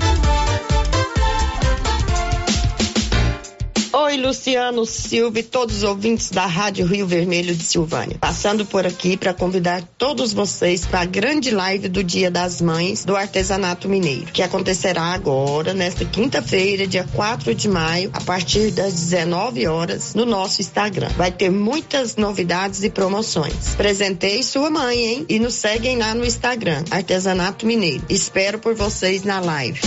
Oi, 3.97 4.17
Luciano 4.17 4.85
Silva 4.85 5.39
e 5.39 5.43
todos 5.43 5.77
os 5.77 5.83
ouvintes 5.83 6.29
da 6.29 6.45
Rádio 6.45 6.85
Rio 6.85 7.07
Vermelho 7.07 7.55
de 7.55 7.63
Silvânia. 7.63 8.17
Passando 8.19 8.65
por 8.65 8.85
aqui 8.85 9.15
para 9.15 9.33
convidar 9.33 9.81
todos 9.97 10.33
vocês 10.33 10.85
para 10.85 10.99
a 10.99 11.05
grande 11.05 11.49
live 11.49 11.87
do 11.87 12.03
Dia 12.03 12.29
das 12.29 12.59
Mães 12.59 13.05
do 13.05 13.15
Artesanato 13.15 13.87
Mineiro, 13.87 14.25
que 14.33 14.43
acontecerá 14.43 15.01
agora, 15.01 15.73
nesta 15.73 16.03
quinta-feira, 16.03 16.85
dia 16.85 17.07
4 17.15 17.55
de 17.55 17.69
maio, 17.69 18.09
a 18.11 18.19
partir 18.19 18.69
das 18.71 18.95
19 18.95 19.65
horas, 19.65 20.13
no 20.13 20.25
nosso 20.25 20.59
Instagram. 20.59 21.07
Vai 21.15 21.31
ter 21.31 21.49
muitas 21.49 22.17
novidades 22.17 22.83
e 22.83 22.89
promoções. 22.89 23.75
Presentei 23.77 24.43
sua 24.43 24.69
mãe, 24.69 25.05
hein? 25.05 25.25
E 25.29 25.39
nos 25.39 25.53
seguem 25.53 25.99
lá 25.99 26.13
no 26.13 26.25
Instagram, 26.25 26.83
Artesanato 26.91 27.65
Mineiro. 27.65 28.03
Espero 28.09 28.59
por 28.59 28.75
vocês 28.75 29.23
na 29.23 29.39
live. 29.39 29.79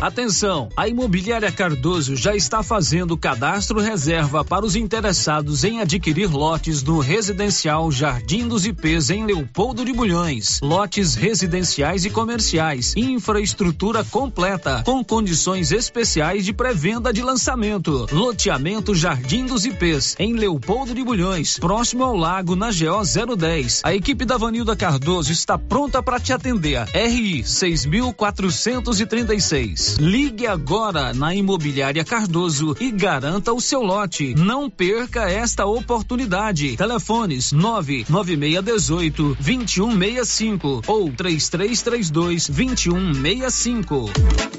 Atenção, 0.00 0.70
a 0.76 0.86
Imobiliária 0.86 1.50
Cardoso 1.50 2.14
já 2.16 2.36
está 2.36 2.62
fazendo 2.62 3.16
cadastro 3.16 3.80
reserva 3.80 4.44
para 4.44 4.66
os 4.66 4.76
interessados 4.76 5.64
em 5.64 5.80
adquirir 5.80 6.30
lotes 6.30 6.82
no 6.82 6.98
residencial 6.98 7.90
Jardim 7.90 8.46
dos 8.46 8.66
IPs 8.66 9.08
em 9.08 9.24
Leopoldo 9.24 9.86
de 9.86 9.94
Bulhões. 9.94 10.60
Lotes 10.62 11.14
residenciais 11.14 12.04
e 12.04 12.10
comerciais, 12.10 12.92
infraestrutura 12.94 14.04
completa, 14.04 14.82
com 14.84 15.02
condições 15.02 15.72
especiais 15.72 16.44
de 16.44 16.52
pré-venda 16.52 17.10
de 17.10 17.22
lançamento. 17.22 18.06
Loteamento 18.12 18.94
Jardim 18.94 19.46
dos 19.46 19.64
IPs 19.64 20.14
em 20.18 20.34
Leopoldo 20.34 20.92
de 20.92 21.02
Bulhões, 21.02 21.58
próximo 21.58 22.04
ao 22.04 22.14
lago 22.14 22.54
na 22.54 22.66
GO 22.66 23.34
010. 23.34 23.80
A 23.82 23.94
equipe 23.94 24.26
da 24.26 24.36
Vanilda 24.36 24.76
Cardoso 24.76 25.32
está 25.32 25.56
pronta 25.56 26.02
para 26.02 26.20
te 26.20 26.34
atender. 26.34 26.86
RI 26.92 27.44
6436. 27.44 29.85
Ligue 29.98 30.46
agora 30.46 31.14
na 31.14 31.34
Imobiliária 31.34 32.04
Cardoso 32.04 32.76
e 32.80 32.90
garanta 32.90 33.52
o 33.52 33.60
seu 33.60 33.82
lote. 33.82 34.34
Não 34.34 34.68
perca 34.68 35.30
esta 35.30 35.66
oportunidade. 35.66 36.76
Telefones 36.76 37.52
99618 37.52 39.36
2165 39.40 40.82
ou 40.86 41.12
3332 41.12 42.48
2165. 42.48 44.55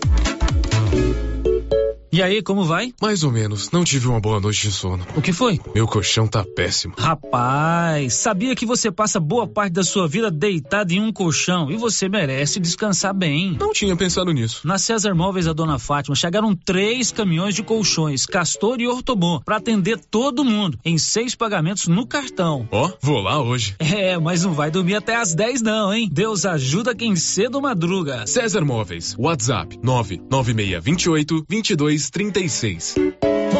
E 2.18 2.24
aí, 2.24 2.42
como 2.42 2.64
vai? 2.64 2.92
Mais 3.00 3.24
ou 3.24 3.32
menos. 3.32 3.70
Não 3.70 3.84
tive 3.84 4.08
uma 4.08 4.20
boa 4.20 4.40
noite 4.40 4.68
de 4.68 4.74
sono. 4.74 5.06
O 5.16 5.22
que 5.22 5.32
foi? 5.32 5.62
Meu 5.76 5.86
colchão 5.86 6.28
tá 6.28 6.44
péssimo. 6.44 6.96
Rapaz, 6.98 8.16
sabia 8.16 8.56
que 8.56 8.66
você 8.66 8.90
passa 8.90 9.20
boa 9.20 9.46
parte 9.46 9.74
da 9.74 9.84
sua 9.84 10.08
vida 10.08 10.32
deitado 10.32 10.92
em 10.92 11.00
um 11.00 11.14
colchão 11.14 11.70
e 11.70 11.78
você 11.78 12.10
merece 12.10 12.60
descansar 12.60 13.14
bem. 13.14 13.56
Não 13.60 13.72
tinha 13.72 13.96
pensado 13.96 14.32
nisso. 14.32 14.68
Na 14.68 14.80
César 14.80 15.14
Móveis 15.14 15.46
da 15.46 15.54
Dona 15.54 15.78
Fátima 15.78 16.16
chegaram 16.16 16.56
três 16.56 17.12
caminhões 17.12 17.54
de 17.54 17.62
colchões, 17.62 18.26
Castor 18.26 18.82
e 18.82 18.88
Ortobon, 18.88 19.40
para 19.46 19.58
atender 19.58 20.00
todo 20.00 20.44
mundo 20.44 20.80
em 20.84 20.98
seis 20.98 21.36
pagamentos 21.36 21.88
no 21.88 22.08
cartão. 22.08 22.68
Ó, 22.72 22.88
oh, 22.88 22.98
vou 23.00 23.22
lá 23.22 23.40
hoje. 23.40 23.76
É, 23.78 24.18
mas 24.18 24.44
não 24.44 24.54
vai 24.54 24.72
dormir 24.72 24.96
até 24.96 25.16
às 25.16 25.36
10 25.36 25.62
não, 25.62 25.94
hein? 25.94 26.10
Deus 26.12 26.46
ajuda 26.48 26.96
quem 26.96 27.16
cedo 27.16 27.62
madruga. 27.62 28.26
César 28.26 28.66
Móveis, 28.66 29.16
WhatsApp 29.20 29.78
99628 29.84 31.46
22 31.48 32.07
36. 32.10 32.96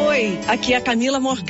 Oi, 0.08 0.38
aqui 0.46 0.72
é 0.72 0.76
a 0.76 0.80
Camila 0.80 1.20
Morgana. 1.20 1.46